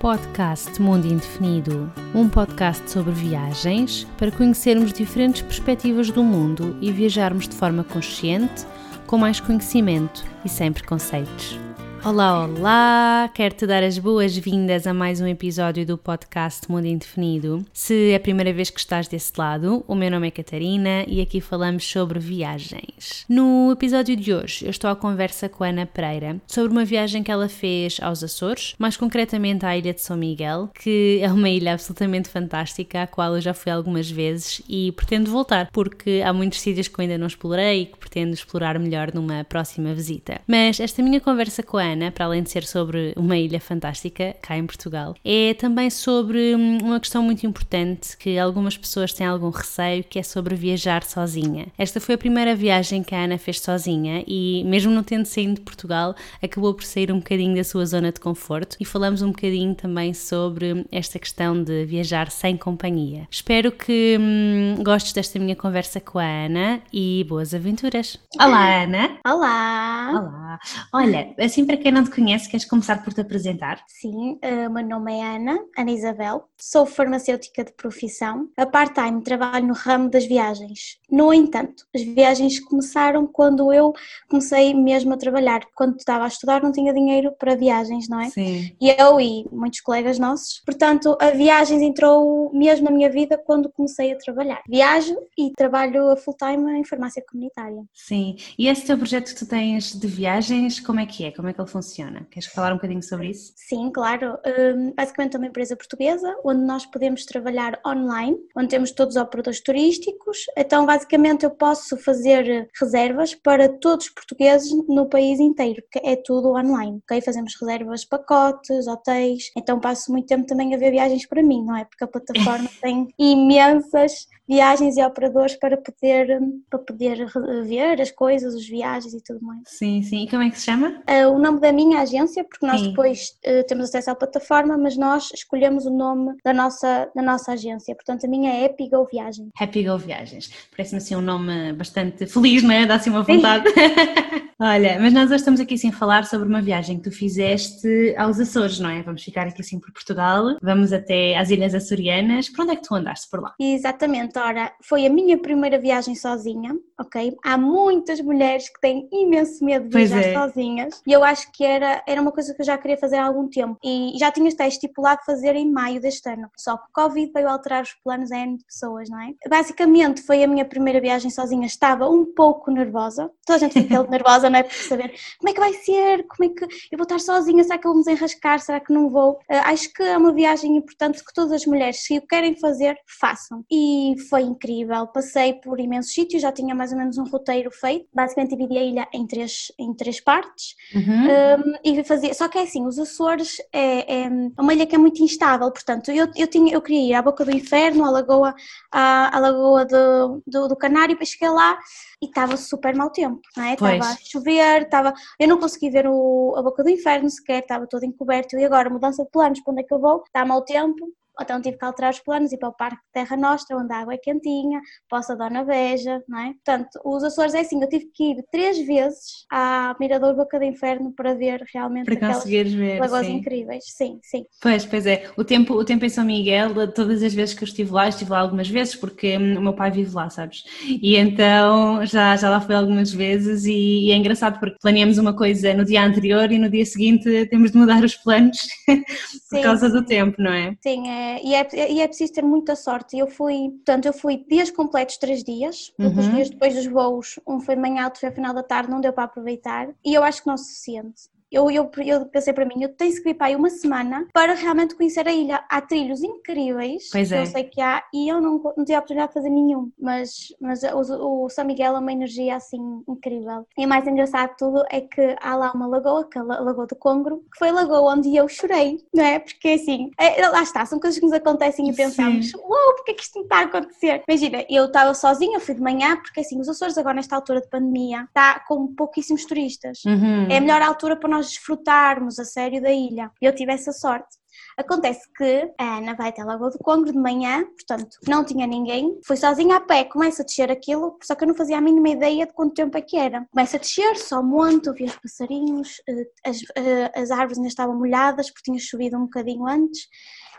podcast 0.00 0.80
Mundo 0.80 1.06
Indefinido, 1.06 1.92
um 2.14 2.26
podcast 2.26 2.90
sobre 2.90 3.12
viagens 3.12 4.06
para 4.16 4.30
conhecermos 4.32 4.94
diferentes 4.94 5.42
perspectivas 5.42 6.10
do 6.10 6.24
mundo 6.24 6.74
e 6.80 6.90
viajarmos 6.90 7.46
de 7.46 7.54
forma 7.54 7.84
consciente, 7.84 8.66
com 9.06 9.18
mais 9.18 9.40
conhecimento 9.40 10.24
e 10.42 10.48
sem 10.48 10.72
preconceitos. 10.72 11.69
Olá, 12.02 12.46
olá! 12.46 13.30
Quero-te 13.34 13.66
dar 13.66 13.82
as 13.82 13.98
boas-vindas 13.98 14.86
a 14.86 14.94
mais 14.94 15.20
um 15.20 15.26
episódio 15.26 15.84
do 15.84 15.98
podcast 15.98 16.68
Mundo 16.70 16.86
Indefinido. 16.86 17.62
Se 17.74 18.12
é 18.12 18.16
a 18.16 18.20
primeira 18.20 18.54
vez 18.54 18.70
que 18.70 18.80
estás 18.80 19.06
desse 19.06 19.32
lado, 19.36 19.84
o 19.86 19.94
meu 19.94 20.10
nome 20.10 20.28
é 20.28 20.30
Catarina 20.30 21.04
e 21.06 21.20
aqui 21.20 21.42
falamos 21.42 21.84
sobre 21.84 22.18
viagens. 22.18 23.26
No 23.28 23.70
episódio 23.70 24.16
de 24.16 24.32
hoje, 24.32 24.64
eu 24.64 24.70
estou 24.70 24.88
à 24.88 24.96
conversa 24.96 25.46
com 25.46 25.62
a 25.62 25.68
Ana 25.68 25.84
Pereira 25.84 26.40
sobre 26.46 26.72
uma 26.72 26.86
viagem 26.86 27.22
que 27.22 27.30
ela 27.30 27.50
fez 27.50 27.98
aos 28.00 28.24
Açores, 28.24 28.74
mais 28.78 28.96
concretamente 28.96 29.66
à 29.66 29.76
Ilha 29.76 29.92
de 29.92 30.00
São 30.00 30.16
Miguel, 30.16 30.70
que 30.74 31.20
é 31.22 31.30
uma 31.30 31.50
ilha 31.50 31.74
absolutamente 31.74 32.30
fantástica, 32.30 33.02
à 33.02 33.06
qual 33.06 33.34
eu 33.34 33.42
já 33.42 33.52
fui 33.52 33.70
algumas 33.70 34.10
vezes 34.10 34.62
e 34.66 34.90
pretendo 34.92 35.30
voltar, 35.30 35.68
porque 35.70 36.22
há 36.24 36.32
muitos 36.32 36.62
sítios 36.62 36.88
que 36.88 36.98
eu 36.98 37.02
ainda 37.02 37.18
não 37.18 37.26
explorei 37.26 37.82
e 37.82 37.86
que 37.86 37.98
pretendo 37.98 38.32
explorar 38.32 38.78
melhor 38.78 39.12
numa 39.12 39.44
próxima 39.44 39.92
visita. 39.92 40.40
Mas 40.48 40.80
esta 40.80 41.02
minha 41.02 41.20
conversa 41.20 41.62
com 41.62 41.76
a 41.76 41.89
Ana, 41.92 42.10
para 42.10 42.24
além 42.24 42.42
de 42.42 42.50
ser 42.50 42.64
sobre 42.64 43.12
uma 43.16 43.36
ilha 43.36 43.60
fantástica 43.60 44.34
cá 44.40 44.56
em 44.56 44.66
Portugal, 44.66 45.14
é 45.24 45.54
também 45.54 45.90
sobre 45.90 46.54
hum, 46.54 46.78
uma 46.82 47.00
questão 47.00 47.22
muito 47.22 47.46
importante 47.46 48.16
que 48.16 48.38
algumas 48.38 48.76
pessoas 48.76 49.12
têm 49.12 49.26
algum 49.26 49.50
receio, 49.50 50.04
que 50.04 50.18
é 50.18 50.22
sobre 50.22 50.54
viajar 50.54 51.02
sozinha. 51.02 51.66
Esta 51.78 52.00
foi 52.00 52.14
a 52.14 52.18
primeira 52.18 52.54
viagem 52.54 53.02
que 53.02 53.14
a 53.14 53.24
Ana 53.24 53.38
fez 53.38 53.60
sozinha 53.60 54.24
e, 54.26 54.62
mesmo 54.64 54.92
não 54.92 55.02
tendo 55.02 55.26
saído 55.26 55.54
de 55.54 55.60
Portugal, 55.60 56.14
acabou 56.42 56.74
por 56.74 56.84
sair 56.84 57.12
um 57.12 57.18
bocadinho 57.18 57.56
da 57.56 57.64
sua 57.64 57.84
zona 57.86 58.12
de 58.12 58.20
conforto 58.20 58.76
e 58.78 58.84
falamos 58.84 59.22
um 59.22 59.28
bocadinho 59.28 59.74
também 59.74 60.14
sobre 60.14 60.86
esta 60.90 61.18
questão 61.18 61.62
de 61.62 61.84
viajar 61.84 62.30
sem 62.30 62.56
companhia. 62.56 63.26
Espero 63.30 63.72
que 63.72 64.16
hum, 64.20 64.82
gostes 64.82 65.12
desta 65.12 65.38
minha 65.38 65.56
conversa 65.56 66.00
com 66.00 66.18
a 66.18 66.24
Ana 66.24 66.80
e 66.92 67.24
boas 67.28 67.54
aventuras. 67.54 68.18
Olá, 68.40 68.82
Ana! 68.82 69.18
Olá! 69.26 70.10
Olá! 70.10 70.58
Olha, 70.92 71.34
assim 71.38 71.64
para 71.64 71.76
quem 71.80 71.90
não 71.90 72.04
te 72.04 72.10
conhece, 72.10 72.48
queres 72.48 72.66
começar 72.66 73.02
por 73.02 73.12
te 73.12 73.20
apresentar? 73.20 73.82
Sim, 73.88 74.38
uh, 74.44 74.68
o 74.68 74.72
meu 74.72 74.86
nome 74.86 75.12
é 75.12 75.36
Ana, 75.36 75.58
Ana 75.76 75.90
Isabel, 75.90 76.44
sou 76.58 76.86
farmacêutica 76.86 77.64
de 77.64 77.72
profissão. 77.72 78.48
A 78.56 78.66
part-time 78.66 79.22
trabalho 79.22 79.66
no 79.66 79.74
ramo 79.74 80.10
das 80.10 80.26
viagens. 80.26 80.98
No 81.10 81.32
entanto, 81.32 81.84
as 81.94 82.02
viagens 82.02 82.60
começaram 82.60 83.26
quando 83.26 83.72
eu 83.72 83.92
comecei 84.28 84.74
mesmo 84.74 85.14
a 85.14 85.16
trabalhar. 85.16 85.60
Quando 85.74 85.96
estava 85.96 86.24
a 86.24 86.28
estudar 86.28 86.62
não 86.62 86.70
tinha 86.70 86.92
dinheiro 86.92 87.32
para 87.38 87.56
viagens, 87.56 88.08
não 88.08 88.20
é? 88.20 88.28
Sim. 88.28 88.76
E 88.80 88.90
eu 88.90 89.20
e 89.20 89.46
muitos 89.50 89.80
colegas 89.80 90.18
nossos. 90.18 90.62
Portanto, 90.64 91.16
a 91.20 91.30
viagens 91.30 91.80
entrou 91.82 92.50
mesmo 92.52 92.84
na 92.84 92.90
minha 92.90 93.10
vida 93.10 93.38
quando 93.38 93.70
comecei 93.70 94.12
a 94.12 94.18
trabalhar. 94.18 94.62
Viajo 94.68 95.16
e 95.36 95.50
trabalho 95.56 96.10
a 96.10 96.16
full-time 96.16 96.78
em 96.78 96.84
farmácia 96.84 97.22
comunitária. 97.28 97.82
Sim. 97.94 98.36
E 98.58 98.68
esse 98.68 98.84
teu 98.84 98.98
projeto 98.98 99.32
que 99.32 99.38
tu 99.38 99.46
tens 99.46 99.92
de 99.92 100.06
viagens, 100.06 100.78
como 100.80 101.00
é 101.00 101.06
que 101.06 101.24
é? 101.24 101.30
Como 101.30 101.48
é 101.48 101.52
que 101.52 101.60
ele 101.60 101.69
funciona? 101.70 102.26
Queres 102.30 102.48
falar 102.48 102.72
um 102.72 102.76
bocadinho 102.76 103.02
sobre 103.02 103.28
isso? 103.28 103.52
Sim, 103.56 103.90
claro. 103.92 104.38
Um, 104.44 104.92
basicamente 104.94 105.34
é 105.34 105.38
uma 105.38 105.46
empresa 105.46 105.76
portuguesa 105.76 106.36
onde 106.44 106.62
nós 106.62 106.84
podemos 106.86 107.24
trabalhar 107.24 107.80
online, 107.86 108.36
onde 108.56 108.68
temos 108.68 108.90
todos 108.90 109.16
os 109.16 109.22
operadores 109.22 109.60
turísticos. 109.60 110.38
Então, 110.56 110.84
basicamente, 110.84 111.44
eu 111.44 111.50
posso 111.50 111.96
fazer 111.96 112.68
reservas 112.78 113.34
para 113.34 113.68
todos 113.68 114.06
os 114.06 114.12
portugueses 114.12 114.70
no 114.88 115.08
país 115.08 115.40
inteiro, 115.40 115.82
porque 115.82 116.06
é 116.06 116.16
tudo 116.16 116.50
online. 116.50 117.00
Ok? 117.04 117.20
Fazemos 117.20 117.54
reservas, 117.60 118.04
pacotes, 118.04 118.86
hotéis. 118.86 119.50
Então, 119.56 119.80
passo 119.80 120.10
muito 120.12 120.26
tempo 120.26 120.46
também 120.46 120.74
a 120.74 120.78
ver 120.78 120.90
viagens 120.90 121.26
para 121.26 121.42
mim, 121.42 121.64
não 121.64 121.76
é? 121.76 121.84
Porque 121.84 122.04
a 122.04 122.08
plataforma 122.08 122.68
tem 122.82 123.08
imensas 123.18 124.26
viagens 124.50 124.96
e 124.96 125.04
operadores 125.04 125.54
para 125.54 125.76
poder, 125.76 126.40
para 126.68 126.78
poder 126.80 127.26
ver 127.64 128.00
as 128.00 128.10
coisas, 128.10 128.52
as 128.52 128.66
viagens 128.66 129.14
e 129.14 129.22
tudo 129.22 129.40
mais. 129.46 129.60
Sim, 129.64 130.02
sim. 130.02 130.24
E 130.24 130.28
como 130.28 130.42
é 130.42 130.50
que 130.50 130.58
se 130.58 130.64
chama? 130.64 131.00
Uh, 131.08 131.30
o 131.32 131.38
nome 131.38 131.60
da 131.60 131.72
minha 131.72 132.00
agência, 132.00 132.42
porque 132.42 132.66
nós 132.66 132.80
Sim. 132.80 132.88
depois 132.88 133.38
uh, 133.46 133.64
temos 133.68 133.84
acesso 133.84 134.10
à 134.10 134.14
plataforma, 134.16 134.76
mas 134.76 134.96
nós 134.96 135.30
escolhemos 135.32 135.86
o 135.86 135.90
nome 135.90 136.34
da 136.44 136.52
nossa, 136.52 137.08
da 137.14 137.22
nossa 137.22 137.52
agência. 137.52 137.94
Portanto, 137.94 138.26
a 138.26 138.28
minha 138.28 138.52
é 138.52 138.64
Epigo 138.64 139.06
Viagem. 139.12 139.50
Happy 139.56 139.84
Go 139.84 139.96
Viagens. 139.96 140.50
Parece-me 140.76 140.98
assim 140.98 141.14
um 141.14 141.20
nome 141.20 141.72
bastante 141.74 142.26
feliz, 142.26 142.64
não 142.64 142.72
é? 142.72 142.86
Dá 142.86 142.96
assim 142.96 143.10
uma 143.10 143.22
vontade. 143.22 143.66
Olha, 144.62 144.98
mas 145.00 145.14
nós 145.14 145.26
hoje 145.28 145.36
estamos 145.36 145.58
aqui 145.58 145.78
sem 145.78 145.90
falar 145.90 146.26
sobre 146.26 146.46
uma 146.46 146.60
viagem 146.60 146.98
que 146.98 147.04
tu 147.04 147.10
fizeste 147.10 148.14
aos 148.18 148.38
Açores, 148.38 148.78
não 148.78 148.90
é? 148.90 149.02
Vamos 149.02 149.22
ficar 149.22 149.46
aqui 149.46 149.62
assim 149.62 149.80
por 149.80 149.90
Portugal, 149.90 150.58
vamos 150.60 150.92
até 150.92 151.34
às 151.38 151.48
Ilhas 151.48 151.74
Açorianas. 151.74 152.50
Por 152.50 152.64
onde 152.64 152.72
é 152.72 152.76
que 152.76 152.82
tu 152.82 152.94
andaste 152.94 153.30
por 153.30 153.40
lá? 153.40 153.54
Exatamente, 153.58 154.38
ora, 154.44 154.72
foi 154.82 155.06
a 155.06 155.10
minha 155.10 155.38
primeira 155.38 155.78
viagem 155.78 156.14
sozinha, 156.14 156.76
ok? 156.98 157.36
Há 157.44 157.56
muitas 157.56 158.20
mulheres 158.20 158.68
que 158.68 158.80
têm 158.80 159.08
imenso 159.12 159.64
medo 159.64 159.88
de 159.88 159.96
viajar 159.96 160.20
é. 160.20 160.34
sozinhas 160.34 161.02
e 161.06 161.12
eu 161.12 161.24
acho 161.24 161.50
que 161.52 161.64
era, 161.64 162.02
era 162.06 162.20
uma 162.20 162.32
coisa 162.32 162.54
que 162.54 162.60
eu 162.60 162.66
já 162.66 162.76
queria 162.76 162.96
fazer 162.96 163.16
há 163.16 163.26
algum 163.26 163.48
tempo 163.48 163.78
e 163.82 164.12
já 164.18 164.30
tinha 164.30 164.50
até 164.50 164.68
estipulado 164.68 165.20
fazer 165.24 165.56
em 165.56 165.70
maio 165.70 166.00
deste 166.00 166.28
ano, 166.28 166.48
só 166.56 166.76
que 166.76 166.84
o 166.84 166.92
Covid 166.92 167.32
veio 167.32 167.48
alterar 167.48 167.82
os 167.82 167.92
planos 168.04 168.30
a 168.32 168.38
N 168.38 168.58
de 168.58 168.64
pessoas, 168.64 169.08
não 169.08 169.20
é? 169.20 169.32
Basicamente 169.48 170.22
foi 170.22 170.42
a 170.42 170.48
minha 170.48 170.64
primeira 170.64 171.00
viagem 171.00 171.30
sozinha, 171.30 171.66
estava 171.66 172.08
um 172.08 172.24
pouco 172.24 172.70
nervosa, 172.70 173.30
toda 173.46 173.56
a 173.56 173.58
gente 173.58 173.80
fica 173.80 174.02
nervosa, 174.08 174.50
não 174.50 174.58
é? 174.58 174.62
Por 174.62 174.74
saber 174.74 175.14
como 175.38 175.50
é 175.50 175.52
que 175.52 175.60
vai 175.60 175.72
ser, 175.74 176.26
como 176.26 176.50
é 176.50 176.54
que 176.54 176.64
eu 176.64 176.98
vou 176.98 177.04
estar 177.04 177.20
sozinha, 177.20 177.62
será 177.64 177.78
que 177.78 177.86
eu 177.86 177.92
vou 177.92 177.98
me 177.98 178.04
desenrascar, 178.04 178.60
será 178.60 178.80
que 178.80 178.92
não 178.92 179.08
vou? 179.08 179.38
Ah, 179.48 179.70
acho 179.70 179.92
que 179.92 180.02
é 180.02 180.16
uma 180.16 180.32
viagem 180.32 180.76
importante 180.76 181.24
que 181.24 181.32
todas 181.32 181.52
as 181.52 181.66
mulheres, 181.66 182.04
se 182.04 182.18
o 182.18 182.26
querem 182.26 182.54
fazer, 182.56 182.96
façam. 183.20 183.64
E 183.70 184.14
foi 184.30 184.42
incrível, 184.42 185.06
passei 185.08 185.54
por 185.54 185.80
imensos 185.80 186.14
sítios, 186.14 186.40
já 186.42 186.52
tinha 186.52 186.74
mais 186.74 186.92
ou 186.92 186.98
menos 186.98 187.18
um 187.18 187.24
roteiro 187.24 187.70
feito, 187.70 188.08
basicamente 188.14 188.56
dividi 188.56 188.78
a 188.78 188.82
ilha 188.82 189.08
em 189.12 189.26
três, 189.26 189.72
em 189.78 189.92
três 189.92 190.20
partes, 190.20 190.76
Uhum. 190.94 191.02
um, 191.02 191.74
e 191.84 192.04
fazia, 192.04 192.32
só 192.32 192.48
que 192.48 192.58
é 192.58 192.62
assim, 192.62 192.86
os 192.86 192.98
Açores 192.98 193.56
é, 193.72 194.22
é 194.22 194.28
uma 194.58 194.72
ilha 194.72 194.86
que 194.86 194.94
é 194.94 194.98
muito 194.98 195.22
instável, 195.22 195.70
portanto, 195.70 196.10
eu, 196.10 196.28
eu, 196.36 196.46
tinha, 196.46 196.72
eu 196.72 196.80
queria 196.80 197.10
ir 197.10 197.14
à 197.14 197.22
Boca 197.22 197.44
do 197.44 197.50
Inferno, 197.50 198.04
à 198.04 198.10
Lagoa, 198.10 198.54
à, 198.92 199.36
à 199.36 199.40
Lagoa 199.40 199.84
do, 199.84 200.42
do, 200.46 200.68
do 200.68 200.76
Canário, 200.76 201.14
depois 201.14 201.30
cheguei 201.30 201.48
lá 201.50 201.78
e 202.22 202.26
estava 202.26 202.56
super 202.56 202.94
mau 202.94 203.10
tempo, 203.10 203.40
não 203.56 203.64
é? 203.64 203.72
Estava 203.74 204.04
a 204.04 204.16
chover, 204.16 204.82
estava, 204.82 205.14
eu 205.38 205.48
não 205.48 205.58
consegui 205.58 205.90
ver 205.90 206.06
o, 206.06 206.54
a 206.56 206.62
Boca 206.62 206.82
do 206.82 206.90
Inferno 206.90 207.28
sequer, 207.30 207.62
estava 207.62 207.86
todo 207.86 208.04
encoberto, 208.04 208.56
e 208.58 208.64
agora 208.64 208.90
mudança 208.90 209.24
de 209.24 209.30
planos, 209.30 209.60
para 209.60 209.72
onde 209.72 209.82
é 209.82 209.84
que 209.84 209.94
eu 209.94 209.98
vou? 210.00 210.22
Está 210.26 210.44
mau 210.44 210.62
tempo, 210.62 211.08
então 211.40 211.60
tive 211.60 211.76
que 211.76 211.84
alterar 211.84 212.12
os 212.12 212.20
planos 212.20 212.52
e 212.52 212.54
ir 212.54 212.58
para 212.58 212.68
o 212.68 212.72
Parque 212.72 212.96
de 212.96 213.12
Terra 213.12 213.36
Nostra, 213.36 213.76
onde 213.76 213.92
a 213.92 213.98
água 213.98 214.14
é 214.14 214.18
quentinha, 214.18 214.80
Poça 215.08 215.36
Dona 215.36 215.64
Beja, 215.64 216.22
não 216.28 216.38
é? 216.38 216.52
Portanto, 216.52 217.00
os 217.04 217.22
Açores 217.24 217.54
é 217.54 217.60
assim, 217.60 217.80
eu 217.82 217.88
tive 217.88 218.06
que 218.14 218.32
ir 218.32 218.44
três 218.50 218.78
vezes 218.86 219.46
à 219.50 219.94
Mirador 219.98 220.34
Boca 220.34 220.58
do 220.58 220.64
Inferno 220.64 221.12
para 221.12 221.34
ver 221.34 221.64
realmente 221.72 222.04
Para 222.04 222.14
aquelas 222.14 222.44
ver. 222.44 222.98
lagoas 222.98 223.26
sim. 223.26 223.34
incríveis, 223.34 223.84
sim, 223.86 224.18
sim. 224.22 224.44
Pois, 224.60 224.84
pois 224.84 225.06
é. 225.06 225.30
O 225.36 225.44
tempo, 225.44 225.74
o 225.74 225.84
tempo 225.84 226.04
em 226.04 226.08
São 226.08 226.24
Miguel, 226.24 226.92
todas 226.92 227.22
as 227.22 227.32
vezes 227.34 227.54
que 227.54 227.62
eu 227.62 227.68
estive 227.68 227.90
lá, 227.90 228.08
estive 228.08 228.30
lá 228.30 228.40
algumas 228.40 228.68
vezes, 228.68 228.94
porque 228.94 229.36
hum, 229.36 229.58
o 229.58 229.62
meu 229.62 229.72
pai 229.72 229.90
vive 229.90 230.14
lá, 230.14 230.28
sabes? 230.28 230.64
E 230.84 231.16
então 231.16 232.04
já, 232.06 232.36
já 232.36 232.50
lá 232.50 232.60
fui 232.60 232.74
algumas 232.74 233.12
vezes 233.12 233.64
e, 233.64 234.06
e 234.06 234.12
é 234.12 234.16
engraçado 234.16 234.58
porque 234.58 234.76
planeamos 234.80 235.18
uma 235.18 235.34
coisa 235.34 235.74
no 235.74 235.84
dia 235.84 236.04
anterior 236.04 236.50
e 236.50 236.58
no 236.58 236.70
dia 236.70 236.84
seguinte 236.84 237.46
temos 237.46 237.70
de 237.70 237.78
mudar 237.78 238.02
os 238.04 238.16
planos 238.16 238.58
por 239.48 239.58
Sim, 239.58 239.62
causa 239.62 239.88
do 239.88 240.04
tempo, 240.04 240.36
não 240.40 240.52
é? 240.52 240.74
Sim, 240.82 241.08
é, 241.08 241.29
e, 241.42 241.54
é, 241.54 241.92
e 241.92 242.00
é 242.00 242.06
preciso 242.08 242.32
ter 242.32 242.42
muita 242.44 242.74
sorte. 242.76 243.16
Eu 243.18 243.26
fui, 243.28 243.70
portanto, 243.70 244.06
eu 244.06 244.12
fui 244.12 244.44
dias 244.48 244.70
completos, 244.70 245.16
três 245.18 245.42
dias, 245.44 245.90
porque 246.00 246.20
os 246.20 246.26
Uhum. 246.26 246.32
dias 246.34 246.50
depois 246.50 246.74
dos 246.74 246.86
voos, 246.86 247.38
um 247.46 247.60
foi 247.60 247.74
de 247.76 247.80
manhã, 247.80 248.04
outro 248.04 248.20
foi 248.20 248.30
final 248.30 248.52
da 248.54 248.62
tarde, 248.62 248.90
não 248.90 249.00
deu 249.00 249.12
para 249.12 249.24
aproveitar, 249.24 249.88
e 250.04 250.14
eu 250.14 250.22
acho 250.24 250.40
que 250.42 250.46
não 250.46 250.54
é 250.54 250.58
suficiente. 250.58 251.29
Eu, 251.50 251.70
eu, 251.70 251.90
eu 252.04 252.26
pensei 252.26 252.52
para 252.52 252.64
mim, 252.64 252.82
eu 252.82 252.88
tenho 252.94 253.12
que 253.14 253.22
vir 253.22 253.34
para 253.34 253.48
aí 253.48 253.56
uma 253.56 253.70
semana 253.70 254.26
para 254.32 254.54
realmente 254.54 254.94
conhecer 254.94 255.26
a 255.26 255.32
ilha. 255.32 255.64
Há 255.68 255.80
trilhos 255.80 256.22
incríveis, 256.22 257.08
Pois 257.10 257.28
que 257.28 257.34
é. 257.34 257.42
eu 257.42 257.46
sei 257.46 257.64
que 257.64 257.80
há, 257.80 258.02
e 258.12 258.28
eu 258.28 258.40
não, 258.40 258.60
não 258.76 258.84
tive 258.84 258.94
a 258.94 258.98
oportunidade 258.98 259.28
de 259.30 259.34
fazer 259.34 259.50
nenhum, 259.50 259.90
mas, 259.98 260.48
mas 260.60 260.82
o, 260.82 261.44
o 261.44 261.48
São 261.48 261.64
Miguel 261.64 261.96
é 261.96 261.98
uma 261.98 262.12
energia 262.12 262.56
assim 262.56 263.02
incrível. 263.08 263.66
E 263.76 263.84
o 263.84 263.88
mais 263.88 264.06
engraçado 264.06 264.50
de 264.50 264.56
tudo 264.56 264.84
é 264.90 265.00
que 265.00 265.36
há 265.40 265.56
lá 265.56 265.72
uma 265.72 265.86
lagoa, 265.86 266.28
que 266.28 266.38
é 266.38 266.40
a 266.40 266.44
La- 266.44 266.60
Lagoa 266.60 266.86
do 266.86 266.96
Congro, 266.96 267.38
que 267.52 267.58
foi 267.58 267.68
a 267.70 267.72
lagoa 267.72 268.12
onde 268.14 268.34
eu 268.36 268.48
chorei, 268.48 268.98
não 269.14 269.24
é? 269.24 269.38
Porque 269.38 269.68
assim, 269.68 270.10
é, 270.18 270.46
lá 270.48 270.62
está, 270.62 270.84
são 270.86 270.98
coisas 271.00 271.18
que 271.18 271.24
nos 271.24 271.34
acontecem 271.34 271.88
e 271.88 271.94
pensamos, 271.94 272.52
uau, 272.54 272.94
porque 272.96 273.12
é 273.12 273.14
que 273.14 273.22
isto 273.22 273.36
não 273.36 273.42
está 273.44 273.58
a 273.58 273.62
acontecer? 273.62 274.22
Imagina, 274.28 274.64
eu 274.68 274.84
estava 274.86 275.14
sozinha, 275.14 275.58
fui 275.60 275.74
de 275.74 275.80
manhã, 275.80 276.16
porque 276.16 276.40
assim, 276.40 276.60
os 276.60 276.68
Açores 276.68 276.96
agora 276.98 277.14
nesta 277.16 277.34
altura 277.36 277.60
de 277.60 277.68
pandemia 277.68 278.24
está 278.28 278.60
com 278.60 278.86
pouquíssimos 278.94 279.44
turistas. 279.44 280.04
Uhum. 280.04 280.46
É 280.50 280.58
a 280.58 280.60
melhor 280.60 280.82
altura 280.82 281.16
para 281.16 281.28
nós 281.28 281.39
desfrutarmos 281.46 282.38
a 282.38 282.44
sério 282.44 282.80
da 282.82 282.92
ilha. 282.92 283.30
Eu 283.40 283.54
tive 283.54 283.72
essa 283.72 283.92
sorte. 283.92 284.40
Acontece 284.76 285.20
que 285.36 285.70
a 285.78 285.98
Ana 285.98 286.14
vai 286.14 286.30
até 286.30 286.42
a 286.42 286.44
Lagoa 286.44 286.70
do 286.70 286.78
Congro 286.78 287.12
de 287.12 287.18
manhã, 287.18 287.64
portanto, 287.64 288.16
não 288.26 288.44
tinha 288.44 288.66
ninguém, 288.66 289.20
fui 289.26 289.36
sozinha 289.36 289.76
a 289.76 289.80
pé, 289.80 290.04
começa 290.04 290.42
a 290.42 290.44
descer 290.44 290.70
aquilo, 290.70 291.16
só 291.22 291.34
que 291.34 291.44
eu 291.44 291.48
não 291.48 291.54
fazia 291.54 291.78
a 291.78 291.80
mínima 291.80 292.08
ideia 292.08 292.46
de 292.46 292.52
quanto 292.52 292.74
tempo 292.74 292.96
é 292.96 293.02
que 293.02 293.16
era. 293.16 293.46
Começa 293.50 293.76
a 293.76 293.80
descer, 293.80 294.16
só 294.16 294.42
monte, 294.42 294.88
ouvi 294.88 295.04
os 295.04 295.16
passarinhos, 295.16 296.00
eh, 296.08 296.26
as, 296.46 296.58
eh, 296.76 297.12
as 297.14 297.30
árvores 297.30 297.58
ainda 297.58 297.68
estavam 297.68 297.96
molhadas 297.96 298.50
porque 298.50 298.70
tinha 298.70 298.78
chovido 298.78 299.16
um 299.16 299.24
bocadinho 299.24 299.66
antes, 299.66 300.08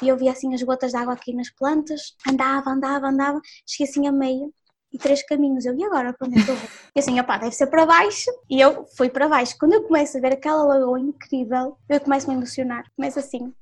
e 0.01 0.07
eu 0.07 0.17
via 0.17 0.31
assim 0.31 0.53
as 0.53 0.61
gotas 0.63 0.91
de 0.91 0.97
água 0.97 1.13
aqui 1.13 1.33
nas 1.33 1.49
plantas, 1.49 2.15
andava, 2.27 2.69
andava, 2.69 3.07
andava, 3.07 3.41
cheguei 3.67 3.89
assim 3.89 4.07
a 4.07 4.11
meio, 4.11 4.53
e 4.93 4.97
três 4.97 5.23
caminhos. 5.23 5.65
Eu, 5.65 5.73
e 5.77 5.83
agora 5.83 6.13
para 6.13 6.27
onde 6.27 6.39
é 6.39 6.43
que 6.43 6.51
eu 6.51 6.55
vou? 6.55 6.69
E 6.95 6.99
assim, 6.99 7.19
opá, 7.19 7.37
deve 7.37 7.55
ser 7.55 7.67
para 7.67 7.85
baixo. 7.85 8.29
E 8.49 8.59
eu 8.59 8.85
fui 8.97 9.09
para 9.09 9.27
baixo. 9.27 9.55
Quando 9.59 9.73
eu 9.73 9.83
começo 9.83 10.17
a 10.17 10.21
ver 10.21 10.33
aquela 10.33 10.63
lagoa 10.63 10.99
incrível, 10.99 11.77
eu 11.87 11.99
começo 12.01 12.29
a 12.29 12.33
me 12.33 12.37
emocionar. 12.37 12.83
Começo 12.95 13.19
assim, 13.19 13.53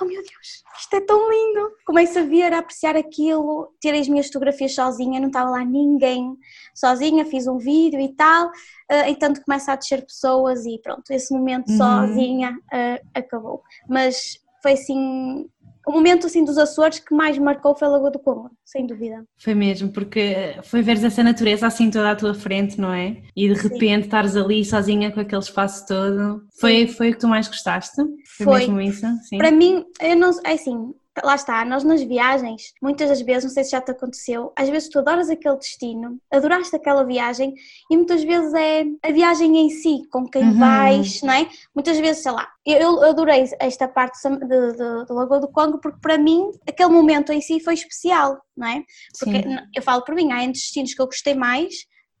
oh 0.00 0.04
meu 0.04 0.22
Deus, 0.22 0.64
isto 0.78 0.94
é 0.94 1.00
tão 1.00 1.30
lindo. 1.30 1.70
Começo 1.86 2.18
a 2.18 2.22
ver, 2.22 2.52
a 2.52 2.58
apreciar 2.58 2.96
aquilo. 2.96 3.72
Tirei 3.80 4.00
as 4.00 4.08
minhas 4.08 4.26
fotografias 4.26 4.74
sozinha, 4.74 5.20
não 5.20 5.28
estava 5.28 5.50
lá 5.50 5.64
ninguém. 5.64 6.36
Sozinha, 6.74 7.24
fiz 7.24 7.46
um 7.46 7.58
vídeo 7.58 8.00
e 8.00 8.08
tal. 8.14 8.48
Uh, 8.48 9.08
entanto 9.08 9.42
começa 9.42 9.72
a 9.72 9.76
descer 9.76 10.04
pessoas 10.04 10.66
e 10.66 10.78
pronto, 10.82 11.10
esse 11.10 11.32
momento 11.32 11.70
uhum. 11.70 11.78
sozinha 11.78 12.50
uh, 12.52 13.08
acabou. 13.14 13.62
Mas 13.88 14.38
foi 14.62 14.72
assim 14.72 15.48
o 15.86 15.92
momento 15.92 16.26
assim 16.26 16.44
dos 16.44 16.58
Açores 16.58 16.98
que 16.98 17.14
mais 17.14 17.38
marcou 17.38 17.74
foi 17.74 17.88
a 17.88 17.90
Lagoa 17.90 18.10
do 18.10 18.18
Como, 18.18 18.50
sem 18.64 18.86
dúvida. 18.86 19.24
Foi 19.38 19.54
mesmo, 19.54 19.92
porque 19.92 20.56
foi 20.62 20.82
ver 20.82 21.02
essa 21.04 21.22
natureza 21.22 21.66
assim 21.66 21.90
toda 21.90 22.10
à 22.10 22.16
tua 22.16 22.34
frente, 22.34 22.80
não 22.80 22.92
é? 22.92 23.22
E 23.36 23.48
de 23.48 23.54
repente 23.54 23.80
Sim. 23.80 24.00
estares 24.00 24.36
ali 24.36 24.64
sozinha 24.64 25.12
com 25.12 25.20
aquele 25.20 25.42
espaço 25.42 25.86
todo. 25.86 26.42
Foi, 26.60 26.86
foi 26.86 27.10
o 27.10 27.12
que 27.12 27.20
tu 27.20 27.28
mais 27.28 27.48
gostaste? 27.48 27.96
Foi, 28.36 28.44
foi. 28.44 28.58
mesmo 28.60 28.80
isso? 28.80 29.06
Sim. 29.28 29.38
Para 29.38 29.50
mim, 29.50 29.84
eu 30.00 30.16
não, 30.16 30.30
é 30.44 30.52
assim, 30.52 30.94
lá 31.22 31.34
está, 31.34 31.64
nós 31.64 31.84
nas 31.84 32.02
viagens, 32.02 32.72
muitas 32.82 33.08
das 33.08 33.20
vezes, 33.20 33.44
não 33.44 33.50
sei 33.50 33.64
se 33.64 33.70
já 33.70 33.80
te 33.80 33.90
aconteceu, 33.90 34.52
às 34.56 34.68
vezes 34.68 34.88
tu 34.88 34.98
adoras 34.98 35.30
aquele 35.30 35.56
destino, 35.56 36.18
adoraste 36.30 36.74
aquela 36.74 37.04
viagem 37.04 37.54
e 37.90 37.96
muitas 37.96 38.24
vezes 38.24 38.52
é 38.54 38.84
a 39.02 39.12
viagem 39.12 39.56
em 39.56 39.70
si, 39.70 40.02
com 40.10 40.26
quem 40.26 40.42
uhum. 40.42 40.58
vais, 40.58 41.22
não 41.22 41.32
é? 41.32 41.48
Muitas 41.74 41.98
vezes, 41.98 42.22
sei 42.22 42.32
lá, 42.32 42.48
eu 42.66 43.02
adorei 43.04 43.44
esta 43.60 43.86
parte 43.86 44.18
de, 44.22 44.38
de, 44.38 45.04
de 45.06 45.12
Lagoa 45.12 45.40
do 45.40 45.48
Congo 45.48 45.78
porque 45.78 46.00
para 46.00 46.18
mim 46.18 46.50
aquele 46.68 46.90
momento 46.90 47.32
em 47.32 47.40
si 47.40 47.60
foi 47.60 47.74
especial, 47.74 48.40
não 48.56 48.66
é? 48.66 48.82
Porque 49.18 49.42
Sim. 49.42 49.56
eu 49.74 49.82
falo 49.82 50.02
por 50.02 50.14
mim, 50.14 50.32
há 50.32 50.44
destinos 50.46 50.94
que 50.94 51.02
eu 51.02 51.06
gostei 51.06 51.34
mais, 51.34 51.74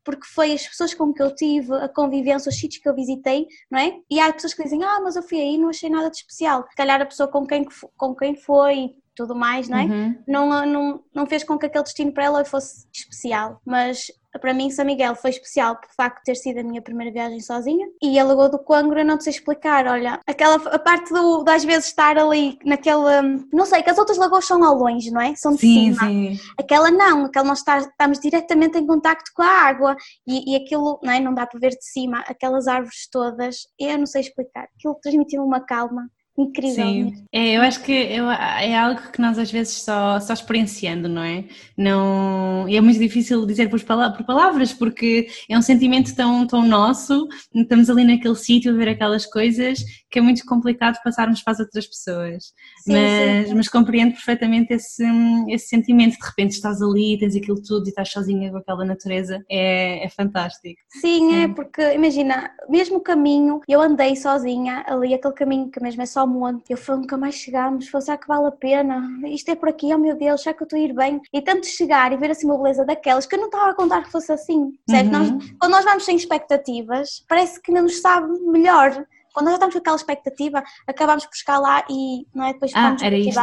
porque 0.04 0.26
foi 0.26 0.52
as 0.52 0.66
pessoas 0.66 0.94
com 0.94 1.12
que 1.12 1.22
eu 1.22 1.34
tive, 1.34 1.72
a 1.74 1.88
convivência, 1.88 2.50
os 2.50 2.56
sítios 2.56 2.82
que 2.82 2.88
eu 2.88 2.94
visitei, 2.94 3.46
não 3.70 3.78
é? 3.78 3.96
E 4.10 4.20
há 4.20 4.32
pessoas 4.32 4.54
que 4.54 4.62
dizem, 4.62 4.84
ah, 4.84 5.00
mas 5.02 5.16
eu 5.16 5.22
fui 5.22 5.40
aí 5.40 5.54
e 5.54 5.58
não 5.58 5.70
achei 5.70 5.88
nada 5.88 6.10
de 6.10 6.18
especial. 6.18 6.66
Se 6.68 6.76
calhar 6.76 7.00
a 7.00 7.06
pessoa 7.06 7.28
com 7.28 7.46
quem, 7.46 7.66
com 7.96 8.14
quem 8.14 8.36
foi 8.36 8.94
tudo 9.14 9.34
mais, 9.34 9.68
não 9.68 9.78
é? 9.78 9.84
Uhum. 9.84 10.18
Não, 10.26 10.66
não, 10.66 11.04
não 11.14 11.26
fez 11.26 11.44
com 11.44 11.58
que 11.58 11.66
aquele 11.66 11.84
destino 11.84 12.12
para 12.12 12.24
ela 12.24 12.44
fosse 12.44 12.86
especial, 12.92 13.60
mas 13.64 14.10
para 14.40 14.52
mim 14.52 14.70
São 14.70 14.84
Miguel 14.84 15.14
foi 15.14 15.30
especial 15.30 15.76
por 15.76 15.88
facto 15.94 16.18
de 16.18 16.24
ter 16.24 16.34
sido 16.34 16.58
a 16.58 16.62
minha 16.62 16.82
primeira 16.82 17.12
viagem 17.12 17.40
sozinha 17.40 17.86
e 18.02 18.18
a 18.18 18.24
Lagoa 18.24 18.48
do 18.48 18.58
Coangro 18.58 19.04
não 19.04 19.16
te 19.16 19.24
sei 19.24 19.32
explicar, 19.32 19.86
olha, 19.86 20.20
aquela 20.26 20.56
a 20.56 20.78
parte 20.78 21.12
do, 21.12 21.42
das 21.44 21.64
vezes 21.64 21.86
estar 21.86 22.18
ali 22.18 22.58
naquela, 22.64 23.22
não 23.52 23.64
sei, 23.64 23.82
que 23.82 23.90
as 23.90 23.98
outras 23.98 24.18
lagoas 24.18 24.44
são 24.44 24.62
ao 24.64 24.74
longe, 24.74 25.10
não 25.10 25.20
é? 25.20 25.34
São 25.36 25.52
de 25.52 25.60
sim, 25.60 25.94
cima. 25.94 26.08
Sim. 26.08 26.38
Aquela 26.58 26.90
não, 26.90 27.26
aquela 27.26 27.46
nós 27.46 27.58
está, 27.58 27.78
estamos 27.78 28.18
diretamente 28.18 28.78
em 28.78 28.86
contacto 28.86 29.30
com 29.34 29.42
a 29.42 29.46
água 29.46 29.96
e, 30.26 30.52
e 30.52 30.56
aquilo, 30.56 30.98
não 31.02 31.12
é? 31.12 31.20
Não 31.20 31.34
dá 31.34 31.46
para 31.46 31.60
ver 31.60 31.70
de 31.70 31.84
cima, 31.84 32.20
aquelas 32.26 32.66
árvores 32.66 33.08
todas, 33.10 33.68
eu 33.78 33.98
não 33.98 34.06
sei 34.06 34.22
explicar, 34.22 34.68
aquilo 34.76 34.98
transmitiu 35.00 35.44
uma 35.44 35.60
calma 35.60 36.10
incrível. 36.36 36.74
Sim, 36.74 37.26
é, 37.32 37.56
eu 37.56 37.62
acho 37.62 37.82
que 37.82 37.92
eu, 37.92 38.28
é 38.30 38.76
algo 38.76 39.00
que 39.12 39.20
nós 39.20 39.38
às 39.38 39.50
vezes 39.50 39.82
só, 39.82 40.18
só 40.18 40.32
experienciando, 40.32 41.08
não 41.08 41.22
é? 41.22 41.44
Não, 41.76 42.68
e 42.68 42.76
é 42.76 42.80
muito 42.80 42.98
difícil 42.98 43.46
dizer 43.46 43.70
por, 43.70 43.80
por 43.80 44.24
palavras, 44.24 44.72
porque 44.72 45.28
é 45.48 45.56
um 45.56 45.62
sentimento 45.62 46.14
tão, 46.14 46.46
tão 46.46 46.66
nosso, 46.66 47.28
estamos 47.54 47.88
ali 47.88 48.04
naquele 48.04 48.34
sítio 48.34 48.72
a 48.72 48.76
ver 48.76 48.88
aquelas 48.88 49.26
coisas 49.26 49.78
que 50.14 50.20
é 50.20 50.22
muito 50.22 50.46
complicado 50.46 50.96
passarmos 51.02 51.42
para 51.42 51.54
as 51.54 51.58
outras 51.58 51.88
pessoas. 51.88 52.52
Sim, 52.84 52.92
mas, 52.92 53.48
sim. 53.48 53.54
mas 53.56 53.68
compreendo 53.68 54.12
perfeitamente 54.12 54.72
esse, 54.72 55.04
esse 55.48 55.66
sentimento, 55.66 56.16
de 56.16 56.24
repente 56.24 56.52
estás 56.52 56.80
ali, 56.80 57.18
tens 57.18 57.34
aquilo 57.34 57.60
tudo 57.60 57.86
e 57.86 57.88
estás 57.88 58.12
sozinha 58.12 58.48
com 58.52 58.58
aquela 58.58 58.84
natureza, 58.84 59.44
é, 59.50 60.04
é 60.04 60.08
fantástico. 60.08 60.80
Sim, 60.88 61.42
é 61.42 61.48
porque 61.48 61.82
imagina, 61.94 62.48
mesmo 62.68 62.98
o 62.98 63.00
caminho, 63.00 63.60
eu 63.66 63.80
andei 63.80 64.14
sozinha 64.14 64.84
ali, 64.86 65.14
aquele 65.14 65.34
caminho 65.34 65.68
que 65.68 65.82
mesmo 65.82 66.00
é 66.00 66.06
só 66.06 66.24
monte, 66.24 66.70
eu 66.70 66.76
falei, 66.76 67.00
nunca 67.00 67.16
mais 67.16 67.34
chegámos, 67.34 67.90
será 67.90 68.16
que 68.16 68.28
vale 68.28 68.46
a 68.46 68.52
pena? 68.52 69.02
Isto 69.26 69.50
é 69.50 69.56
por 69.56 69.68
aqui, 69.68 69.92
oh 69.92 69.98
meu 69.98 70.16
Deus, 70.16 70.42
será 70.42 70.54
que 70.54 70.62
eu 70.62 70.66
estou 70.66 70.78
a 70.78 70.82
ir 70.82 70.94
bem? 70.94 71.20
E 71.32 71.42
tanto 71.42 71.66
chegar 71.66 72.12
e 72.12 72.16
ver 72.16 72.30
assim 72.30 72.46
uma 72.46 72.56
beleza 72.56 72.84
daquelas 72.84 73.26
que 73.26 73.34
eu 73.34 73.40
não 73.40 73.46
estava 73.46 73.72
a 73.72 73.74
contar 73.74 74.04
que 74.04 74.12
fosse 74.12 74.30
assim, 74.30 74.74
certo? 74.88 75.12
Uhum. 75.12 75.18
Nós, 75.18 75.50
quando 75.58 75.72
nós 75.72 75.84
vamos 75.84 76.04
sem 76.04 76.14
expectativas, 76.14 77.24
parece 77.28 77.60
que 77.60 77.72
não 77.72 77.82
nos 77.82 78.00
sabe 78.00 78.28
melhor 78.42 79.04
quando 79.34 79.46
nós 79.46 79.52
já 79.52 79.56
estamos 79.56 79.74
com 79.74 79.80
aquela 79.80 79.96
expectativa, 79.96 80.64
acabamos 80.86 81.26
por 81.26 81.36
chegar 81.36 81.58
lá 81.58 81.84
e 81.90 82.26
não 82.34 82.46
é, 82.46 82.52
depois 82.52 82.70
ah, 82.74 82.96
era 83.02 83.18
isto, 83.18 83.40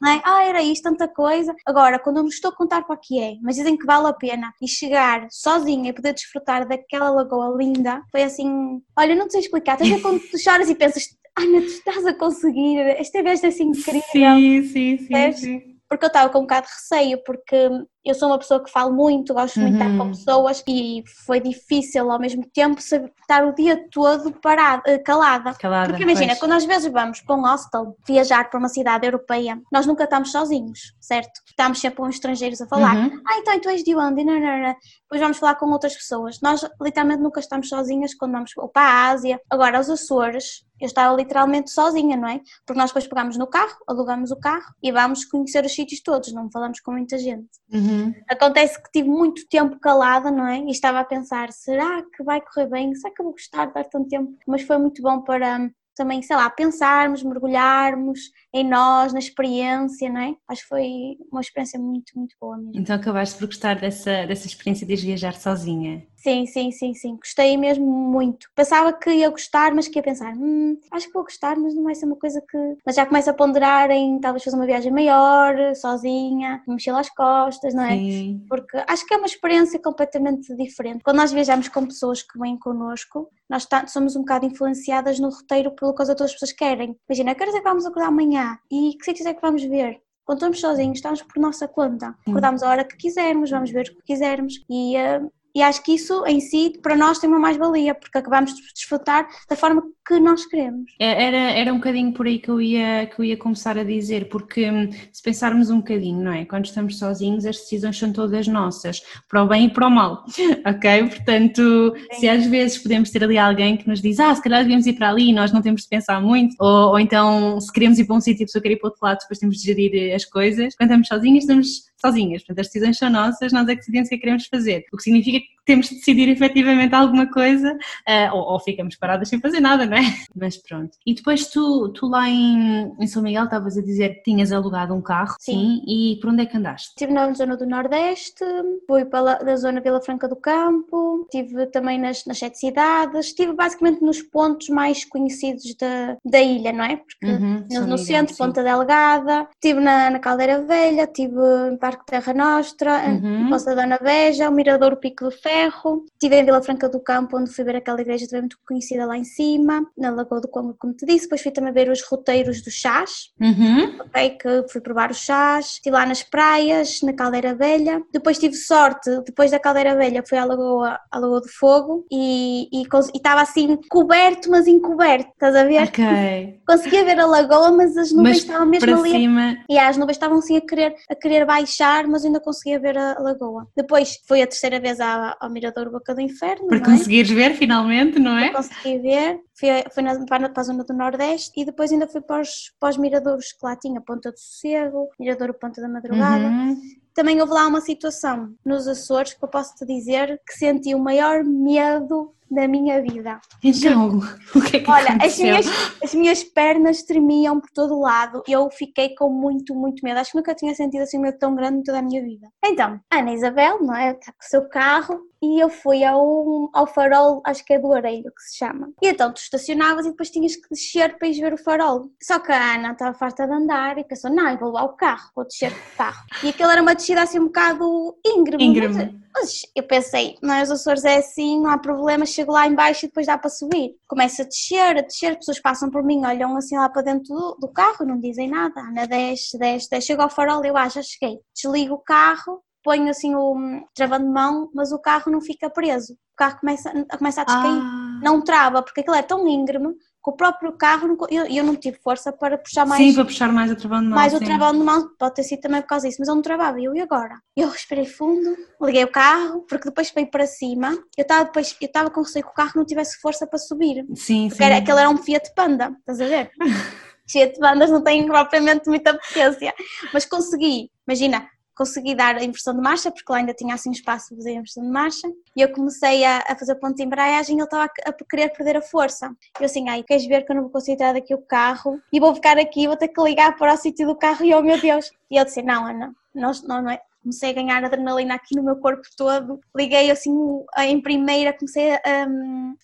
não 0.00 0.10
é? 0.10 0.22
Ah, 0.24 0.44
era 0.44 0.62
isto, 0.62 0.84
tanta 0.84 1.08
coisa. 1.08 1.54
Agora, 1.66 1.98
quando 1.98 2.18
eu 2.18 2.22
não 2.22 2.30
estou 2.30 2.52
a 2.52 2.54
contar 2.54 2.84
para 2.84 2.94
o 2.94 2.98
que 2.98 3.20
é, 3.20 3.34
mas 3.42 3.56
dizem 3.56 3.76
que 3.76 3.84
vale 3.84 4.06
a 4.06 4.12
pena 4.12 4.54
e 4.62 4.68
chegar 4.68 5.26
sozinha 5.30 5.90
e 5.90 5.92
poder 5.92 6.14
desfrutar 6.14 6.66
daquela 6.66 7.10
lagoa 7.10 7.56
linda, 7.56 8.00
foi 8.10 8.22
assim, 8.22 8.80
olha, 8.96 9.16
não 9.16 9.26
te 9.26 9.32
sei 9.32 9.40
explicar, 9.40 9.74
até 9.74 9.98
quando 10.00 10.20
tu 10.30 10.38
choras 10.38 10.70
e 10.70 10.74
pensas, 10.74 11.08
Ana, 11.36 11.60
tu 11.60 11.66
estás 11.66 12.06
a 12.06 12.14
conseguir, 12.14 12.78
esta 12.78 13.22
vez 13.22 13.42
é 13.42 13.48
assim 13.48 13.64
incrível. 13.64 14.02
Sim, 14.12 14.62
sim, 14.62 14.98
sim, 14.98 15.32
sim 15.32 15.75
porque 15.88 16.04
eu 16.04 16.08
estava 16.08 16.28
com 16.30 16.38
um 16.38 16.42
bocado 16.42 16.66
de 16.66 16.72
receio, 16.72 17.22
porque 17.24 17.70
eu 18.04 18.14
sou 18.14 18.28
uma 18.28 18.38
pessoa 18.38 18.62
que 18.62 18.70
falo 18.70 18.92
muito, 18.92 19.34
gosto 19.34 19.58
muito 19.58 19.76
de 19.76 19.82
estar 19.82 19.96
com 19.96 20.04
uhum. 20.04 20.10
pessoas 20.10 20.62
e 20.68 21.02
foi 21.24 21.40
difícil 21.40 22.10
ao 22.10 22.20
mesmo 22.20 22.44
tempo 22.52 22.78
estar 22.78 23.44
o 23.44 23.52
dia 23.52 23.88
todo 23.90 24.32
parada, 24.32 24.82
eh, 24.86 24.98
calada. 24.98 25.54
calada 25.54 25.88
porque 25.88 26.04
imagina, 26.04 26.28
pois. 26.28 26.38
quando 26.38 26.52
às 26.52 26.64
vezes 26.64 26.90
vamos 26.92 27.20
para 27.20 27.34
um 27.34 27.42
hostel, 27.42 27.96
viajar 28.06 28.48
para 28.48 28.58
uma 28.58 28.68
cidade 28.68 29.06
europeia, 29.06 29.60
nós 29.72 29.86
nunca 29.86 30.04
estamos 30.04 30.30
sozinhos, 30.30 30.94
certo? 31.00 31.40
Estamos 31.46 31.80
sempre 31.80 31.96
com 31.96 32.08
estrangeiros 32.08 32.60
a 32.60 32.66
falar. 32.66 32.96
Uhum. 32.96 33.20
Ah, 33.26 33.38
então 33.38 33.60
tu 33.60 33.68
és 33.68 33.82
de 33.82 33.94
onde? 33.94 34.24
Não, 34.24 34.38
não, 34.38 34.58
não. 34.58 34.76
Depois 35.02 35.20
vamos 35.20 35.38
falar 35.38 35.54
com 35.56 35.66
outras 35.70 35.94
pessoas. 35.94 36.40
Nós 36.40 36.64
literalmente 36.80 37.22
nunca 37.22 37.40
estamos 37.40 37.68
sozinhas 37.68 38.14
quando 38.14 38.32
vamos 38.32 38.52
para 38.72 38.82
a 38.82 39.08
Ásia. 39.08 39.40
Agora, 39.50 39.80
os 39.80 39.88
Açores, 39.88 40.65
eu 40.80 40.86
estava 40.86 41.14
literalmente 41.14 41.70
sozinha, 41.70 42.16
não 42.16 42.28
é? 42.28 42.40
Porque 42.64 42.78
nós 42.78 42.90
depois 42.90 43.06
pegamos 43.06 43.36
no 43.36 43.46
carro, 43.46 43.76
alugamos 43.86 44.30
o 44.30 44.36
carro 44.36 44.74
e 44.82 44.92
vamos 44.92 45.24
conhecer 45.24 45.64
os 45.64 45.74
sítios 45.74 46.00
todos, 46.00 46.32
não 46.32 46.50
falamos 46.50 46.80
com 46.80 46.92
muita 46.92 47.18
gente. 47.18 47.48
Uhum. 47.72 48.14
Acontece 48.28 48.82
que 48.82 48.90
tive 48.90 49.08
muito 49.08 49.46
tempo 49.48 49.78
calada, 49.78 50.30
não 50.30 50.46
é? 50.46 50.58
E 50.60 50.70
estava 50.70 51.00
a 51.00 51.04
pensar, 51.04 51.52
será 51.52 52.02
que 52.02 52.22
vai 52.22 52.40
correr 52.40 52.66
bem? 52.66 52.94
Será 52.94 53.14
que 53.14 53.20
eu 53.20 53.24
vou 53.24 53.32
gostar 53.32 53.66
de 53.66 53.74
dar 53.74 53.84
tanto 53.84 54.08
tempo? 54.08 54.32
Mas 54.46 54.62
foi 54.62 54.78
muito 54.78 55.02
bom 55.02 55.20
para 55.22 55.70
também, 55.96 56.20
sei 56.22 56.36
lá, 56.36 56.48
pensarmos, 56.50 57.22
mergulharmos 57.22 58.30
em 58.56 58.64
nós, 58.64 59.12
na 59.12 59.18
experiência, 59.18 60.08
não 60.08 60.20
é? 60.20 60.34
Acho 60.48 60.62
que 60.62 60.68
foi 60.68 61.18
uma 61.30 61.40
experiência 61.40 61.78
muito, 61.78 62.12
muito 62.16 62.34
boa 62.40 62.56
mesmo. 62.56 62.72
Então 62.74 62.96
acabaste 62.96 63.38
por 63.38 63.46
gostar 63.46 63.78
dessa, 63.78 64.26
dessa 64.26 64.46
experiência 64.46 64.86
de 64.86 64.96
viajar 64.96 65.34
sozinha? 65.34 66.06
Sim, 66.16 66.46
sim, 66.46 66.72
sim, 66.72 66.94
sim. 66.94 67.16
Gostei 67.16 67.56
mesmo 67.56 67.86
muito. 67.86 68.48
Pensava 68.54 68.92
que 68.92 69.10
ia 69.10 69.28
gostar, 69.28 69.74
mas 69.74 69.86
que 69.86 69.98
ia 69.98 70.02
pensar, 70.02 70.34
hum, 70.34 70.76
acho 70.90 71.06
que 71.06 71.12
vou 71.12 71.22
gostar, 71.22 71.56
mas 71.56 71.74
não 71.74 71.84
vai 71.84 71.94
ser 71.94 72.06
uma 72.06 72.16
coisa 72.16 72.40
que. 72.40 72.58
Mas 72.84 72.96
já 72.96 73.06
começo 73.06 73.30
a 73.30 73.34
ponderar 73.34 73.90
em 73.90 74.18
talvez 74.18 74.42
fazer 74.42 74.56
uma 74.56 74.66
viagem 74.66 74.90
maior, 74.90 75.54
sozinha, 75.74 76.62
mexer 76.66 76.90
às 76.90 77.10
costas, 77.10 77.74
não 77.74 77.84
é? 77.84 77.96
Sim. 77.96 78.44
Porque 78.48 78.76
acho 78.88 79.06
que 79.06 79.14
é 79.14 79.18
uma 79.18 79.26
experiência 79.26 79.78
completamente 79.78 80.54
diferente. 80.56 81.04
Quando 81.04 81.18
nós 81.18 81.32
viajamos 81.32 81.68
com 81.68 81.86
pessoas 81.86 82.22
que 82.22 82.38
vêm 82.38 82.58
connosco, 82.58 83.30
nós 83.48 83.68
somos 83.88 84.16
um 84.16 84.20
bocado 84.20 84.46
influenciadas 84.46 85.20
no 85.20 85.30
roteiro 85.30 85.70
pelo 85.72 85.94
que 85.94 86.02
as 86.02 86.08
outras 86.08 86.32
pessoas 86.32 86.52
querem. 86.52 86.96
Imagina, 87.08 87.34
que 87.34 87.42
horas 87.42 87.54
é 87.54 87.58
que 87.58 87.64
vamos 87.64 87.86
acordar 87.86 88.08
amanhã? 88.08 88.45
E 88.70 88.96
que 88.96 89.04
sítios 89.04 89.26
é 89.26 89.34
que 89.34 89.42
vamos 89.42 89.64
ver? 89.64 90.00
Quando 90.24 90.38
estamos 90.38 90.60
sozinhos, 90.60 90.98
estamos 90.98 91.22
por 91.22 91.40
nossa 91.40 91.68
conta. 91.68 92.16
Acordamos 92.26 92.62
a 92.62 92.68
hora 92.68 92.84
que 92.84 92.96
quisermos, 92.96 93.50
vamos 93.50 93.70
ver 93.70 93.86
o 93.88 93.94
que 93.96 94.02
quisermos. 94.02 94.54
E 94.68 94.96
uh, 94.96 95.30
e 95.56 95.62
acho 95.62 95.82
que 95.82 95.94
isso 95.94 96.22
em 96.26 96.38
si, 96.38 96.78
para 96.82 96.94
nós, 96.94 97.18
tem 97.18 97.30
uma 97.30 97.38
mais-valia, 97.38 97.94
porque 97.94 98.18
acabamos 98.18 98.54
de 98.54 98.60
desfrutar 98.74 99.26
da 99.48 99.56
forma 99.56 99.82
que 100.06 100.20
nós 100.20 100.44
queremos. 100.44 100.92
É, 101.00 101.24
era, 101.24 101.36
era 101.36 101.72
um 101.72 101.76
bocadinho 101.76 102.12
por 102.12 102.26
aí 102.26 102.38
que 102.38 102.50
eu, 102.50 102.60
ia, 102.60 103.06
que 103.06 103.18
eu 103.18 103.24
ia 103.24 103.38
começar 103.38 103.78
a 103.78 103.82
dizer, 103.82 104.28
porque 104.28 104.70
hum, 104.70 104.90
se 105.10 105.22
pensarmos 105.22 105.70
um 105.70 105.78
bocadinho, 105.78 106.22
não 106.22 106.30
é? 106.30 106.44
Quando 106.44 106.66
estamos 106.66 106.98
sozinhos, 106.98 107.46
as 107.46 107.56
decisões 107.56 107.98
são 107.98 108.12
todas 108.12 108.46
nossas, 108.46 109.00
para 109.30 109.42
o 109.42 109.48
bem 109.48 109.64
e 109.64 109.70
para 109.70 109.86
o 109.86 109.90
mal, 109.90 110.26
ok? 110.66 111.08
Portanto, 111.08 111.94
Sim. 112.12 112.20
se 112.20 112.28
às 112.28 112.44
vezes 112.44 112.76
podemos 112.76 113.10
ter 113.10 113.24
ali 113.24 113.38
alguém 113.38 113.78
que 113.78 113.88
nos 113.88 114.02
diz, 114.02 114.20
ah, 114.20 114.34
se 114.34 114.42
calhar 114.42 114.60
devíamos 114.60 114.86
ir 114.86 114.92
para 114.92 115.08
ali 115.08 115.30
e 115.30 115.32
nós 115.32 115.52
não 115.52 115.62
temos 115.62 115.84
de 115.84 115.88
pensar 115.88 116.20
muito, 116.20 116.54
ou, 116.60 116.90
ou 116.90 117.00
então 117.00 117.58
se 117.62 117.72
queremos 117.72 117.98
ir 117.98 118.04
para 118.04 118.16
um 118.16 118.20
sítio 118.20 118.42
e 118.42 118.44
a 118.44 118.46
pessoa 118.46 118.60
quer 118.60 118.72
ir 118.72 118.76
para 118.76 118.88
o 118.88 118.90
outro 118.90 119.00
lado, 119.02 119.20
depois 119.20 119.38
temos 119.38 119.56
de 119.56 119.64
gerir 119.64 120.14
as 120.14 120.26
coisas. 120.26 120.76
Quando 120.76 120.90
estamos 120.90 121.08
sozinhos, 121.08 121.44
estamos 121.44 121.95
sozinhas, 122.00 122.42
portanto 122.42 122.60
as 122.60 122.66
decisões 122.66 122.98
são 122.98 123.10
nossas, 123.10 123.52
nós 123.52 123.68
é 123.68 123.72
que 123.72 123.78
decidimos 123.78 124.06
o 124.06 124.08
que 124.10 124.14
é 124.14 124.18
que 124.18 124.22
queremos 124.22 124.46
fazer, 124.46 124.84
o 124.92 124.96
que 124.96 125.02
significa 125.02 125.38
que 125.38 125.56
temos 125.64 125.88
de 125.88 125.96
decidir 125.96 126.28
efetivamente 126.28 126.94
alguma 126.94 127.26
coisa 127.26 127.72
uh, 127.72 128.34
ou, 128.34 128.52
ou, 128.52 128.60
ficamos 128.60 128.96
paradas 128.96 129.28
sem 129.28 129.40
fazer 129.40 129.60
nada, 129.60 129.84
não 129.84 129.96
é? 129.96 130.02
Mas 130.34 130.56
pronto. 130.56 130.96
E 131.04 131.14
depois 131.14 131.48
tu, 131.48 131.88
tu 131.90 132.06
lá 132.06 132.28
em, 132.28 132.94
em 132.98 133.06
São 133.06 133.22
Miguel 133.22 133.44
estavas 133.44 133.76
a 133.76 133.82
dizer 133.82 134.16
que 134.16 134.22
tinhas 134.22 134.52
alugado 134.52 134.94
um 134.94 135.02
carro, 135.02 135.34
sim. 135.40 135.52
sim, 135.52 135.82
e 135.86 136.20
por 136.20 136.30
onde 136.30 136.42
é 136.42 136.46
que 136.46 136.56
andaste? 136.56 136.90
Estive 136.90 137.12
na 137.12 137.32
zona 137.32 137.56
do 137.56 137.66
Nordeste, 137.66 138.44
fui 138.86 139.04
para 139.04 139.38
da 139.38 139.56
zona 139.56 139.80
Vila 139.80 140.00
Franca 140.00 140.28
do 140.28 140.36
Campo, 140.36 141.22
estive 141.22 141.66
também 141.66 141.98
nas, 141.98 142.24
nas 142.24 142.38
sete 142.38 142.58
cidades, 142.58 143.26
estive 143.26 143.52
basicamente 143.52 144.02
nos 144.02 144.22
pontos 144.22 144.68
mais 144.68 145.04
conhecidos 145.04 145.74
da, 145.74 146.16
da 146.24 146.40
ilha, 146.40 146.72
não 146.72 146.84
é? 146.84 146.96
Porque 146.96 147.26
uhum, 147.26 147.66
no, 147.70 147.86
no 147.86 147.98
centro, 147.98 148.34
sim. 148.34 148.38
Ponta 148.38 148.62
Delgada, 148.62 149.48
estive 149.54 149.80
na, 149.80 150.10
na 150.10 150.18
Caldeira 150.18 150.62
Velha, 150.62 151.02
estive 151.02 151.34
no 151.34 151.78
Parque 151.78 151.95
Terra 152.04 152.34
Nostra, 152.34 153.08
uhum. 153.08 153.48
Poça 153.48 153.74
Dona 153.74 153.98
Veja, 154.00 154.48
o 154.48 154.52
Mirador 154.52 154.96
Pico 154.96 155.24
do 155.24 155.30
Ferro, 155.30 156.04
estive 156.12 156.36
em 156.36 156.44
Vila 156.44 156.62
Franca 156.62 156.88
do 156.88 157.00
Campo, 157.00 157.38
onde 157.38 157.50
fui 157.50 157.64
ver 157.64 157.76
aquela 157.76 158.00
igreja 158.00 158.26
também 158.26 158.42
muito 158.42 158.58
conhecida 158.66 159.06
lá 159.06 159.16
em 159.16 159.24
cima, 159.24 159.86
na 159.96 160.10
Lagoa 160.10 160.40
do 160.40 160.48
Congo, 160.48 160.76
como 160.78 160.92
te 160.92 161.06
disse, 161.06 161.22
depois 161.22 161.42
fui 161.42 161.50
também 161.50 161.72
ver 161.72 161.88
os 161.90 162.02
roteiros 162.02 162.62
dos 162.62 162.74
chás, 162.74 163.30
uhum. 163.40 163.98
ok, 164.00 164.30
que 164.30 164.68
fui 164.70 164.80
provar 164.80 165.10
os 165.10 165.18
chás, 165.18 165.72
estive 165.74 165.96
lá 165.96 166.06
nas 166.06 166.22
praias, 166.22 167.00
na 167.02 167.12
Caldeira 167.12 167.54
Velha, 167.54 168.02
depois 168.12 168.38
tive 168.38 168.54
sorte, 168.54 169.10
depois 169.24 169.50
da 169.50 169.58
Caldeira 169.58 169.94
Velha 169.96 170.22
fui 170.26 170.38
à 170.38 170.44
Lagoa, 170.44 170.98
à 171.10 171.18
Lagoa 171.18 171.40
do 171.40 171.48
Fogo 171.48 172.06
e 172.10 172.68
estava 173.14 173.42
assim 173.42 173.76
coberto, 173.88 174.50
mas 174.50 174.66
encoberto, 174.66 175.30
estás 175.30 175.54
a 175.54 175.64
ver? 175.64 175.82
Ok. 175.84 176.60
Conseguia 176.66 177.04
ver 177.04 177.18
a 177.18 177.26
lagoa, 177.26 177.70
mas 177.70 177.96
as 177.96 178.12
nuvens 178.12 178.36
mas 178.36 178.36
estavam 178.38 178.66
mesmo 178.66 178.94
ali. 178.94 179.10
Cima. 179.10 179.56
E 179.68 179.78
as 179.78 179.96
nuvens 179.96 180.16
estavam 180.16 180.38
assim 180.38 180.56
a 180.56 180.60
querer, 180.60 180.94
a 181.08 181.14
querer 181.14 181.44
baixar, 181.44 181.75
mas 182.08 182.24
ainda 182.24 182.40
conseguia 182.40 182.78
ver 182.78 182.96
a, 182.96 183.18
lagoa. 183.18 183.68
Depois 183.76 184.18
foi 184.26 184.42
a 184.42 184.46
terceira 184.46 184.80
vez 184.80 185.00
ao, 185.00 185.36
ao 185.40 185.50
Mirador 185.50 185.90
Boca 185.90 186.14
do 186.14 186.20
Inferno. 186.20 186.66
Para 186.68 186.78
é? 186.78 186.84
conseguires 186.84 187.30
ver 187.30 187.54
finalmente, 187.54 188.18
não 188.18 188.36
é? 188.38 188.50
Para 188.50 188.62
conseguir 188.62 188.98
ver. 188.98 189.40
Fui, 189.58 189.68
fui 189.92 190.02
na, 190.02 190.24
para 190.24 190.50
a 190.54 190.62
zona 190.62 190.84
do 190.84 190.94
Nordeste 190.94 191.60
e 191.60 191.64
depois 191.64 191.90
ainda 191.92 192.06
fui 192.06 192.20
para 192.20 192.42
os, 192.42 192.72
para 192.78 192.90
os 192.90 192.96
miradouros 192.96 193.52
que 193.52 193.64
lá 193.64 193.74
tinha, 193.76 194.00
Ponta 194.00 194.30
do 194.30 194.38
Sossego, 194.38 195.08
Mirador 195.18 195.54
Ponta 195.54 195.80
da 195.80 195.88
Madrugada. 195.88 196.46
Uhum. 196.46 196.76
Também 197.14 197.40
houve 197.40 197.52
lá 197.52 197.66
uma 197.66 197.80
situação 197.80 198.54
nos 198.64 198.86
Açores 198.86 199.32
que 199.32 199.42
eu 199.42 199.48
posso 199.48 199.74
te 199.74 199.86
dizer 199.86 200.40
que 200.46 200.52
senti 200.52 200.94
o 200.94 200.98
maior 200.98 201.42
medo 201.42 202.34
da 202.50 202.68
minha 202.68 203.02
vida. 203.02 203.40
Então, 203.62 204.20
o 204.54 204.60
que 204.60 204.76
é 204.76 204.80
que 204.80 204.90
Olha, 204.90 205.18
as 205.20 205.38
minhas, 205.38 205.66
as 206.02 206.14
minhas 206.14 206.44
pernas 206.44 207.02
tremiam 207.02 207.60
por 207.60 207.70
todo 207.70 208.00
lado 208.00 208.42
e 208.46 208.52
eu 208.52 208.70
fiquei 208.70 209.14
com 209.14 209.28
muito, 209.28 209.74
muito 209.74 210.04
medo. 210.04 210.18
Acho 210.18 210.32
que 210.32 210.36
nunca 210.36 210.54
tinha 210.54 210.74
sentido 210.74 211.02
assim 211.02 211.18
um 211.18 211.22
medo 211.22 211.38
tão 211.38 211.54
grande 211.54 211.78
em 211.78 211.82
toda 211.82 211.98
a 211.98 212.02
minha 212.02 212.22
vida. 212.22 212.48
Então, 212.64 213.00
Ana 213.12 213.32
Isabel, 213.32 213.82
não 213.82 213.94
é? 213.94 214.12
Está 214.12 214.32
com 214.32 214.44
o 214.44 214.48
seu 214.48 214.68
carro 214.68 215.20
e 215.42 215.62
eu 215.62 215.68
fui 215.68 216.02
ao, 216.02 216.70
ao 216.72 216.86
farol, 216.86 217.42
acho 217.44 217.64
que 217.64 217.74
é 217.74 217.78
do 217.78 217.92
Areiro 217.92 218.32
que 218.34 218.42
se 218.42 218.58
chama. 218.58 218.90
E 219.02 219.08
então 219.08 219.32
tu 219.32 219.38
estacionavas 219.38 220.06
e 220.06 220.10
depois 220.10 220.30
tinhas 220.30 220.56
que 220.56 220.68
descer 220.70 221.18
para 221.18 221.28
ir 221.28 221.40
ver 221.40 221.52
o 221.52 221.58
farol. 221.58 222.10
Só 222.22 222.38
que 222.38 222.52
a 222.52 222.74
Ana 222.74 222.92
estava 222.92 223.16
farta 223.16 223.46
de 223.46 223.52
andar 223.52 223.98
e 223.98 224.04
pensou, 224.04 224.30
não, 224.30 224.48
eu 224.48 224.58
vou 224.58 224.68
levar 224.68 224.84
o 224.84 224.96
carro, 224.96 225.30
vou 225.34 225.44
descer 225.44 225.72
o 225.72 225.96
carro. 225.96 226.24
E 226.42 226.48
aquilo 226.48 226.70
era 226.70 226.82
uma 226.82 226.94
descida 226.94 227.22
assim 227.22 227.38
um 227.38 227.46
bocado 227.46 228.16
íngreme. 228.24 228.64
Íngreme. 228.64 229.25
Mas 229.38 229.60
eu 229.74 229.82
pensei, 229.82 230.34
mas 230.42 230.70
os 230.70 230.80
Açores 230.80 231.04
é 231.04 231.18
assim, 231.18 231.60
não 231.60 231.70
há 231.70 231.76
problema, 231.76 232.24
chego 232.24 232.52
lá 232.52 232.66
embaixo 232.66 233.04
e 233.04 233.08
depois 233.08 233.26
dá 233.26 233.36
para 233.36 233.50
subir. 233.50 233.94
Começa 234.08 234.42
a 234.42 234.46
descer, 234.46 234.96
a 234.96 235.02
descer, 235.02 235.32
as 235.32 235.36
pessoas 235.36 235.60
passam 235.60 235.90
por 235.90 236.02
mim, 236.02 236.24
olham 236.24 236.56
assim 236.56 236.78
lá 236.78 236.88
para 236.88 237.02
dentro 237.02 237.34
do, 237.34 237.56
do 237.60 237.68
carro, 237.68 238.06
não 238.06 238.18
dizem 238.18 238.48
nada. 238.48 238.80
Ana 238.80 239.06
desce, 239.06 239.58
desce, 239.58 239.90
desce, 239.90 240.06
chego 240.06 240.22
ao 240.22 240.30
farol, 240.30 240.64
eu 240.64 240.74
ah, 240.74 240.88
já 240.88 241.02
cheguei. 241.02 241.38
Desligo 241.54 241.96
o 241.96 241.98
carro, 241.98 242.62
ponho 242.82 243.10
assim 243.10 243.34
o 243.34 243.54
travando 243.94 244.24
de 244.24 244.32
mão, 244.32 244.70
mas 244.74 244.90
o 244.90 244.98
carro 244.98 245.30
não 245.30 245.42
fica 245.42 245.68
preso. 245.68 246.14
O 246.14 246.36
carro 246.36 246.58
começa, 246.58 246.90
começa 247.18 247.42
a 247.42 247.44
descair, 247.44 247.82
ah. 247.82 248.20
não 248.22 248.42
trava, 248.42 248.82
porque 248.82 249.02
aquilo 249.02 249.16
é 249.16 249.22
tão 249.22 249.46
íngreme 249.46 249.94
que 250.26 250.30
o 250.30 250.32
próprio 250.32 250.72
carro, 250.72 251.16
eu, 251.30 251.46
eu 251.46 251.62
não 251.62 251.76
tive 251.76 251.98
força 251.98 252.32
para 252.32 252.58
puxar 252.58 252.84
mais. 252.84 253.00
Sim, 253.00 253.14
para 253.14 253.24
puxar 253.24 253.52
mais 253.52 253.70
o 253.70 253.76
travão 253.76 254.00
de 254.00 254.08
mão. 254.08 254.18
Mais 254.18 254.32
sim. 254.32 254.38
o 254.38 254.40
travão 254.44 254.72
de 254.72 254.78
mão, 254.80 255.08
pode 255.16 255.36
ter 255.36 255.44
sido 255.44 255.60
também 255.60 255.80
por 255.80 255.86
causa 255.86 256.08
disso, 256.08 256.18
mas 256.18 256.28
eu 256.28 256.34
não 256.34 256.42
travava. 256.42 256.80
Eu, 256.80 256.96
e 256.96 257.00
agora? 257.00 257.40
Eu 257.56 257.68
respirei 257.68 258.04
fundo, 258.04 258.56
liguei 258.82 259.04
o 259.04 259.08
carro, 259.08 259.64
porque 259.68 259.88
depois 259.88 260.10
veio 260.10 260.28
para 260.28 260.44
cima. 260.44 260.90
Eu 261.16 261.22
estava 261.22 261.44
depois, 261.44 261.76
eu 261.80 261.86
estava 261.86 262.10
com 262.10 262.22
receio 262.22 262.44
que 262.44 262.50
o 262.50 262.54
carro 262.54 262.72
não 262.74 262.84
tivesse 262.84 263.20
força 263.20 263.46
para 263.46 263.58
subir. 263.58 264.04
Sim, 264.16 264.48
porque 264.48 264.64
sim. 264.64 264.64
Era, 264.64 264.78
aquele 264.78 264.98
era 264.98 265.08
um 265.08 265.16
Fiat 265.16 265.54
Panda, 265.54 265.94
estás 266.00 266.20
a 266.20 266.26
ver? 266.26 266.50
Fiat 267.30 267.56
Pandas 267.60 267.90
não 267.90 268.02
têm 268.02 268.26
propriamente 268.26 268.88
muita 268.88 269.14
potência, 269.14 269.72
mas 270.12 270.24
consegui. 270.24 270.90
Imagina, 271.06 271.48
consegui 271.76 272.14
dar 272.14 272.36
a 272.36 272.42
inversão 272.42 272.74
de 272.74 272.80
marcha, 272.80 273.10
porque 273.10 273.30
lá 273.30 273.38
ainda 273.38 273.52
tinha 273.52 273.74
assim 273.74 273.90
espaço 273.90 274.28
para 274.28 274.38
fazer 274.38 274.50
a 274.50 274.54
inversão 274.54 274.82
de 274.82 274.90
marcha, 274.90 275.28
e 275.54 275.60
eu 275.60 275.72
comecei 275.72 276.24
a, 276.24 276.42
a 276.48 276.56
fazer 276.56 276.74
ponto 276.76 276.96
de 276.96 277.04
embreagem 277.04 277.56
e 277.56 277.58
ele 277.58 277.64
estava 277.64 277.84
a, 277.84 278.10
a, 278.10 278.12
querer 278.12 278.48
perder 278.50 278.76
a 278.76 278.82
força. 278.82 279.30
Eu 279.60 279.66
assim, 279.66 279.88
ai, 279.88 280.02
queres 280.02 280.26
ver 280.26 280.44
que 280.44 280.52
eu 280.52 280.56
não 280.56 280.62
vou 280.62 280.72
conseguir 280.72 280.96
tirar 280.96 281.12
daqui 281.12 281.34
o 281.34 281.42
carro 281.42 282.00
e 282.12 282.18
vou 282.18 282.34
ficar 282.34 282.58
aqui, 282.58 282.86
vou 282.86 282.96
ter 282.96 283.08
que 283.08 283.22
ligar 283.22 283.56
para 283.56 283.74
o 283.74 283.76
sítio 283.76 284.06
do 284.06 284.16
carro 284.16 284.44
e 284.44 284.54
oh 284.54 284.62
meu 284.62 284.80
Deus. 284.80 285.10
E 285.30 285.36
eu 285.36 285.44
disse, 285.44 285.62
não 285.62 285.86
Ana, 285.86 286.14
não, 286.34 286.52
não 286.66 286.90
é, 286.90 287.00
comecei 287.26 287.50
a 287.50 287.54
ganhar 287.54 287.84
adrenalina 287.84 288.34
aqui 288.34 288.54
no 288.54 288.62
meu 288.62 288.76
corpo 288.76 289.02
todo, 289.16 289.58
liguei 289.76 290.10
assim 290.12 290.32
em 290.78 291.00
primeira, 291.00 291.52
comecei 291.52 291.94
a, 291.94 292.00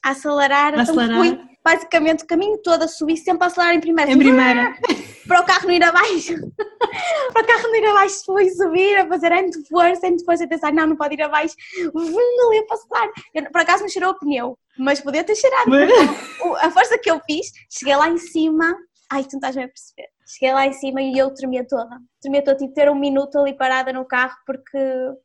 a 0.04 0.10
acelerar, 0.10 0.74
a 0.74 0.82
acelerar. 0.82 1.24
Então 1.24 1.36
fui 1.36 1.52
basicamente 1.64 2.24
o 2.24 2.26
caminho 2.26 2.58
todo 2.58 2.82
a 2.82 2.88
subir, 2.88 3.16
sempre 3.16 3.44
a 3.44 3.46
acelerar 3.46 3.74
em 3.76 3.80
primeira. 3.80 4.10
Em 4.10 4.18
primeira. 4.18 4.76
para 5.28 5.40
o 5.40 5.44
carro 5.44 5.66
não 5.68 5.74
ir 5.74 5.84
abaixo. 5.84 6.34
para 7.32 7.42
o 7.42 7.46
carro 7.46 7.68
não 7.68 7.76
ir 7.76 7.86
abaixo, 7.86 8.24
foi 8.26 8.50
subir, 8.50 8.96
a 8.96 9.06
fazer 9.06 9.30
entre 9.30 9.62
força, 9.68 10.06
entre 10.08 10.24
força, 10.24 10.44
a 10.44 10.48
pensar, 10.48 10.72
não, 10.72 10.88
não 10.88 10.96
pode 10.96 11.14
ir 11.14 11.22
abaixo. 11.22 11.54
Vum, 11.94 12.48
ali 12.48 12.58
a 12.58 12.66
passar. 12.66 13.08
Eu, 13.32 13.44
por 13.44 13.60
acaso 13.60 13.84
me 13.84 13.90
cheirou 13.90 14.10
o 14.10 14.18
pneu, 14.18 14.58
mas 14.76 15.00
podia 15.00 15.22
ter 15.22 15.36
cheirado. 15.36 15.70
Mas... 15.70 15.88
A 16.64 16.70
força 16.72 16.98
que 16.98 17.10
eu 17.10 17.20
fiz, 17.20 17.46
cheguei 17.70 17.94
lá 17.94 18.08
em 18.08 18.18
cima, 18.18 18.76
ai, 19.08 19.22
tu 19.22 19.34
não 19.34 19.38
estás 19.38 19.54
bem 19.54 19.64
a 19.66 19.68
perceber. 19.68 20.08
Cheguei 20.32 20.54
lá 20.54 20.66
em 20.66 20.72
cima 20.72 21.02
e 21.02 21.18
eu 21.18 21.32
tremia 21.34 21.66
toda. 21.68 22.00
Tremia 22.20 22.42
toda, 22.42 22.56
tive 22.56 22.68
de 22.68 22.74
ter 22.74 22.90
um 22.90 22.94
minuto 22.94 23.38
ali 23.38 23.52
parada 23.52 23.92
no 23.92 24.06
carro 24.06 24.34
porque 24.46 24.78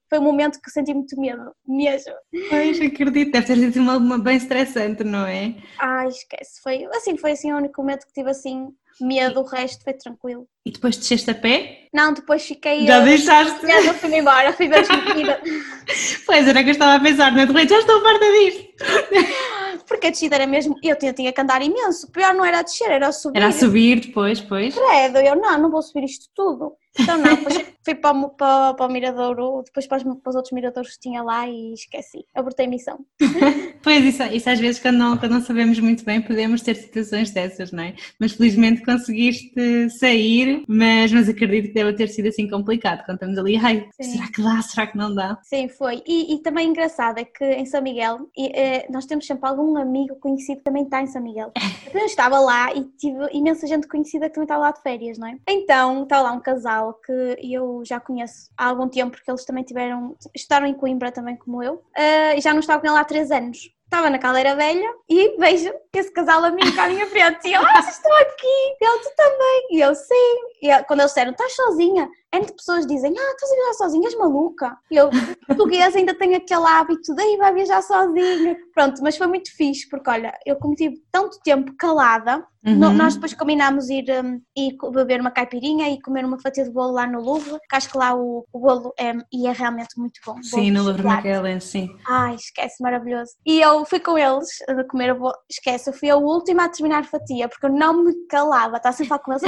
foi 0.09 0.19
um 0.19 0.23
momento 0.23 0.59
que 0.61 0.69
senti 0.69 0.93
muito 0.93 1.17
medo, 1.17 1.53
mesmo. 1.65 2.13
Pois, 2.49 2.81
acredito, 2.81 3.31
deve 3.31 3.47
ter 3.47 3.55
sido 3.55 3.79
uma, 3.79 3.95
uma 3.95 4.19
bem 4.19 4.35
estressante, 4.35 5.05
não 5.05 5.25
é? 5.25 5.55
Ai, 5.79 6.09
esquece, 6.09 6.61
foi 6.61 6.85
assim, 6.93 7.17
foi 7.17 7.31
assim 7.31 7.53
o 7.53 7.57
único 7.57 7.81
momento 7.81 8.05
que 8.05 8.11
tive 8.11 8.29
assim 8.29 8.67
medo, 8.99 9.39
o 9.39 9.45
resto 9.45 9.81
foi 9.83 9.93
tranquilo. 9.93 10.45
E 10.65 10.71
depois 10.71 10.97
desceste 10.97 11.31
a 11.31 11.35
pé? 11.35 11.87
Não, 11.93 12.13
depois 12.13 12.45
fiquei. 12.45 12.85
Já 12.85 12.99
deixaste? 12.99 13.65
Já 13.65 13.83
não 13.83 13.93
fui 13.93 14.17
embora, 14.17 14.51
fui 14.51 14.67
corrida. 14.67 15.41
pois 16.25 16.47
era 16.47 16.63
que 16.63 16.69
eu 16.69 16.73
estava 16.73 16.95
a 16.95 16.99
pensar, 16.99 17.31
não 17.31 17.57
é? 17.57 17.67
Já 17.67 17.79
estou 17.79 18.01
farta 18.01 18.25
disto. 18.25 18.67
Porque 19.87 20.07
a 20.07 20.09
descida 20.09 20.35
era 20.35 20.45
mesmo. 20.45 20.75
Eu 20.83 20.97
tinha, 20.97 21.13
tinha 21.13 21.31
que 21.31 21.41
andar 21.41 21.61
imenso. 21.61 22.07
O 22.07 22.11
pior 22.11 22.33
não 22.33 22.43
era 22.43 22.59
a 22.59 22.61
descer, 22.61 22.91
era 22.91 23.07
a 23.07 23.11
subir. 23.11 23.37
Era 23.37 23.47
a 23.47 23.51
subir 23.51 24.01
depois, 24.01 24.41
pois. 24.41 24.75
Credo, 24.75 25.19
eu 25.19 25.35
não, 25.35 25.57
não 25.57 25.71
vou 25.71 25.81
subir 25.81 26.03
isto 26.03 26.27
tudo. 26.35 26.73
Então 26.99 27.17
não, 27.17 27.35
depois 27.35 27.65
fui 27.87 27.95
para 27.95 28.17
o, 28.17 28.29
para, 28.29 28.73
para 28.73 28.85
o 28.85 28.91
Miradouro, 28.91 29.63
depois 29.65 29.87
para 29.87 29.97
os, 29.97 30.03
para 30.03 30.29
os, 30.29 30.35
outros 30.35 30.51
miradouros 30.51 30.93
que 30.93 30.99
tinha 30.99 31.23
lá 31.23 31.47
e 31.47 31.73
esqueci, 31.73 32.25
abortei 32.35 32.67
missão. 32.67 32.99
pois, 33.81 34.03
isso, 34.03 34.23
isso 34.23 34.49
às 34.49 34.59
vezes 34.59 34.81
quando 34.81 34.97
não, 34.97 35.17
quando 35.17 35.31
não 35.31 35.41
sabemos 35.41 35.79
muito 35.79 36.03
bem 36.03 36.21
podemos 36.21 36.61
ter 36.61 36.75
situações 36.75 37.31
dessas, 37.31 37.71
não 37.71 37.83
é? 37.83 37.95
Mas 38.19 38.33
felizmente 38.33 38.83
conseguiste 38.83 39.89
sair, 39.91 40.65
mas, 40.67 41.13
mas 41.13 41.29
acredito 41.29 41.67
que 41.67 41.73
deve 41.73 41.93
ter 41.93 42.09
sido 42.09 42.27
assim 42.27 42.49
complicado, 42.49 43.05
quando 43.05 43.17
estamos 43.17 43.37
ali, 43.37 43.55
ai, 43.55 43.87
Sim. 44.01 44.11
será 44.11 44.27
que 44.27 44.41
dá, 44.41 44.61
será 44.61 44.87
que 44.87 44.97
não 44.97 45.13
dá? 45.15 45.37
Sim, 45.43 45.69
foi. 45.69 46.03
E, 46.05 46.35
e 46.35 46.39
também 46.39 46.69
engraçado 46.69 47.19
é 47.19 47.23
que 47.23 47.45
em 47.45 47.65
São 47.65 47.81
Miguel 47.81 48.29
e, 48.35 48.47
eh, 48.47 48.87
nós 48.89 49.05
temos 49.05 49.25
sempre 49.25 49.47
algum 49.47 49.77
amigo 49.77 50.15
conhecido 50.15 50.57
que 50.57 50.63
também 50.65 50.83
está 50.83 51.01
em 51.01 51.07
São 51.07 51.21
Miguel. 51.21 51.53
Eu 51.93 52.05
estava 52.05 52.39
lá 52.39 52.73
e 52.73 52.83
tive 52.97 53.17
imensa 53.31 53.65
gente 53.65 53.87
conhecida 53.87 54.27
que 54.27 54.35
também 54.35 54.45
estava 54.45 54.61
lá 54.61 54.71
de 54.71 54.81
férias, 54.81 55.17
não 55.17 55.27
é? 55.27 55.37
Então 55.47 56.03
estava 56.03 56.23
lá 56.23 56.33
um 56.33 56.41
casal 56.41 56.86
que 56.93 57.37
eu 57.41 57.81
já 57.85 57.99
conheço 57.99 58.49
há 58.57 58.67
algum 58.67 58.87
tempo, 58.87 59.11
porque 59.11 59.29
eles 59.29 59.45
também 59.45 59.63
tiveram, 59.63 60.15
estudaram 60.35 60.67
em 60.67 60.73
Coimbra 60.73 61.11
também 61.11 61.35
como 61.35 61.63
eu, 61.63 61.75
uh, 61.75 62.35
e 62.35 62.41
já 62.41 62.53
não 62.53 62.59
estava 62.59 62.81
com 62.81 62.87
ele 62.87 62.97
há 62.97 63.03
três 63.03 63.31
anos. 63.31 63.69
Estava 63.83 64.09
na 64.09 64.19
caldeira 64.19 64.53
velha 64.53 64.93
e 65.09 65.37
vejo 65.37 65.73
esse 65.95 66.11
casal 66.11 66.43
a 66.43 66.51
mim 66.51 66.75
cá 66.75 66.83
à 66.83 66.89
minha 66.89 67.07
frente 67.07 67.47
e 67.47 67.53
eu, 67.53 67.61
ah, 67.61 67.79
estão 67.79 68.13
aqui, 68.17 68.75
e 68.81 68.85
ele, 68.85 68.99
tu 68.99 69.15
também, 69.15 69.67
e 69.71 69.79
eu, 69.79 69.95
sim, 69.95 70.35
e 70.61 70.83
quando 70.83 70.99
eles 70.99 71.11
disseram, 71.11 71.31
estás 71.31 71.55
sozinha, 71.55 72.09
entre 72.33 72.53
pessoas 72.53 72.85
dizem, 72.85 73.13
ah, 73.17 73.31
estás 73.31 73.51
a 73.51 73.55
viajar 73.55 73.73
sozinha, 73.73 74.07
és 74.07 74.17
maluca. 74.17 74.77
E 74.91 74.95
eu, 74.95 75.09
português, 75.47 75.95
ainda 75.95 76.13
tenho 76.13 76.35
aquele 76.35 76.65
hábito 76.65 77.15
de 77.15 77.37
vai 77.37 77.53
viajar 77.53 77.81
sozinha. 77.81 78.57
Pronto, 78.73 79.01
mas 79.01 79.17
foi 79.17 79.27
muito 79.27 79.55
fixe, 79.55 79.87
porque 79.89 80.09
olha, 80.09 80.33
eu 80.45 80.57
como 80.57 80.75
tive 80.75 80.97
tanto 81.11 81.39
tempo 81.43 81.73
calada, 81.77 82.45
uhum. 82.65 82.93
nós 82.93 83.15
depois 83.15 83.33
combinámos 83.33 83.89
ir, 83.89 84.05
um, 84.23 84.41
ir 84.55 84.75
beber 84.91 85.21
uma 85.21 85.31
caipirinha 85.31 85.89
e 85.89 86.01
comer 86.01 86.25
uma 86.25 86.39
fatia 86.39 86.63
de 86.63 86.71
bolo 86.71 86.93
lá 86.93 87.07
no 87.07 87.21
Louvre, 87.21 87.59
que 87.69 87.75
acho 87.75 87.89
que 87.89 87.97
lá 87.97 88.13
o, 88.13 88.45
o 88.51 88.59
bolo 88.59 88.93
é, 88.99 89.13
e 89.31 89.47
é 89.47 89.51
realmente 89.51 89.97
muito 89.97 90.19
bom. 90.25 90.41
Sim, 90.43 90.71
no 90.71 90.83
Louvre 90.83 91.03
Maquelen, 91.03 91.59
sim. 91.59 91.89
Ai, 92.07 92.35
esquece, 92.35 92.83
maravilhoso. 92.83 93.31
E 93.45 93.61
eu 93.61 93.85
fui 93.85 93.99
com 93.99 94.17
eles 94.17 94.49
a 94.67 94.83
comer 94.83 95.13
o 95.13 95.19
bolo, 95.19 95.35
esquece, 95.49 95.89
eu 95.89 95.93
fui 95.93 96.09
a 96.09 96.17
última 96.17 96.65
a 96.65 96.69
terminar 96.69 96.99
a 96.99 97.03
fatia, 97.03 97.47
porque 97.47 97.65
eu 97.65 97.71
não 97.71 98.03
me 98.03 98.13
calava, 98.27 98.77
estava 98.77 98.95
sempre 98.95 99.13
a 99.13 99.17
falar 99.17 99.23
com 99.23 99.31
eles, 99.31 99.43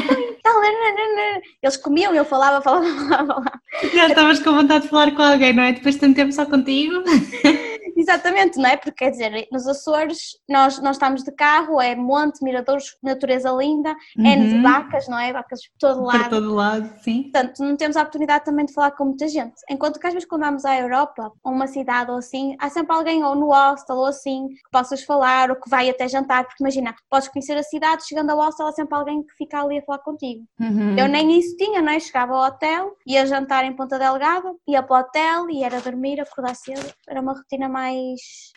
eles 1.62 1.78
comiam 1.78 2.14
eu 2.14 2.26
falava, 2.26 2.62
falava, 2.62 2.69
falava. 2.70 3.62
Já 3.94 4.08
estavas 4.08 4.40
com 4.40 4.52
vontade 4.54 4.84
de 4.84 4.90
falar 4.90 5.12
com 5.12 5.22
alguém, 5.22 5.54
não 5.54 5.64
é? 5.64 5.74
Depois 5.74 5.96
de 5.96 6.02
tanto 6.02 6.16
tempo 6.16 6.32
só 6.32 6.46
contigo. 6.46 7.04
Exatamente, 8.00 8.58
não 8.58 8.70
é? 8.70 8.78
Porque 8.78 9.04
quer 9.04 9.12
dizer, 9.12 9.48
nos 9.52 9.68
Açores 9.68 10.38
nós, 10.48 10.82
nós 10.82 10.96
estamos 10.96 11.24
de 11.24 11.32
carro, 11.32 11.82
é 11.82 11.96
monte, 11.96 12.44
miradores, 12.44 12.96
natureza 13.04 13.52
linda, 13.52 13.96
uhum. 14.18 14.26
N 14.26 14.54
de 14.54 14.62
vacas, 14.62 15.08
não 15.08 15.20
é? 15.20 15.34
Vacas 15.34 15.60
por 15.68 15.78
todo 15.78 16.04
lado. 16.04 16.20
Por 16.20 16.30
todo 16.30 16.56
lado, 16.56 16.94
sim. 17.02 17.24
Portanto, 17.24 17.64
não 17.64 17.76
temos 17.76 17.98
a 17.98 18.02
oportunidade 18.02 18.46
também 18.46 18.66
de 18.66 18.74
falar 18.74 18.92
com 18.92 19.06
muita 19.06 19.28
gente. 19.28 19.56
Enquanto 19.70 20.00
que 20.00 20.08
às 20.08 20.14
vezes 20.14 20.28
quando 20.28 20.44
vamos 20.44 20.64
à 20.64 20.78
Europa, 20.78 21.32
ou 21.44 21.52
uma 21.52 21.68
cidade 21.68 22.10
ou 22.10 22.18
assim, 22.18 22.56
há 22.60 22.70
sempre 22.70 22.96
alguém 22.96 23.24
ou 23.24 23.36
no 23.36 23.50
hostel 23.50 23.98
ou 23.98 24.06
assim 24.06 24.48
que 24.48 24.72
possas 24.72 25.04
falar 25.04 25.50
ou 25.50 25.58
que 25.58 25.70
vai 25.70 25.90
até 25.90 26.08
jantar, 26.08 26.46
porque 26.46 26.64
imagina, 26.64 26.96
podes 27.10 27.28
conhecer 27.28 27.58
a 27.58 27.64
cidade, 27.64 28.08
chegando 28.08 28.30
ao 28.30 28.38
hostel 28.38 28.68
há 28.68 28.72
sempre 28.72 28.96
alguém 28.96 29.24
que 29.24 29.34
fica 29.36 29.62
ali 29.62 29.80
a 29.80 29.82
falar 29.84 30.00
contigo. 30.00 30.44
Uhum. 30.60 30.98
Eu 30.98 31.08
nem 31.08 31.38
isso 31.38 31.56
tinha, 31.58 31.82
não 31.82 31.92
é? 31.92 32.00
Chegava 32.00 32.34
ao 32.34 32.48
hotel, 32.48 32.96
ia 33.06 33.26
jantar 33.26 33.66
em 33.66 33.76
Ponta 33.76 34.00
Delgada, 34.00 34.54
ia 34.68 34.82
para 34.82 34.96
o 34.96 35.00
hotel 35.00 35.50
e 35.50 35.64
era 35.64 35.82
dormir, 35.82 36.22
acordar 36.22 36.56
cedo. 36.56 36.94
Era 37.08 37.22
uma 37.22 37.34
rotina 37.34 37.68
mais. 37.68 37.89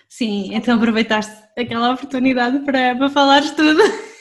Sim, 0.09 0.55
então 0.55 0.77
aproveitaste 0.77 1.33
aquela 1.57 1.93
oportunidade 1.93 2.61
para, 2.61 2.95
para 2.95 3.11
falares 3.11 3.51
tudo. 3.53 3.81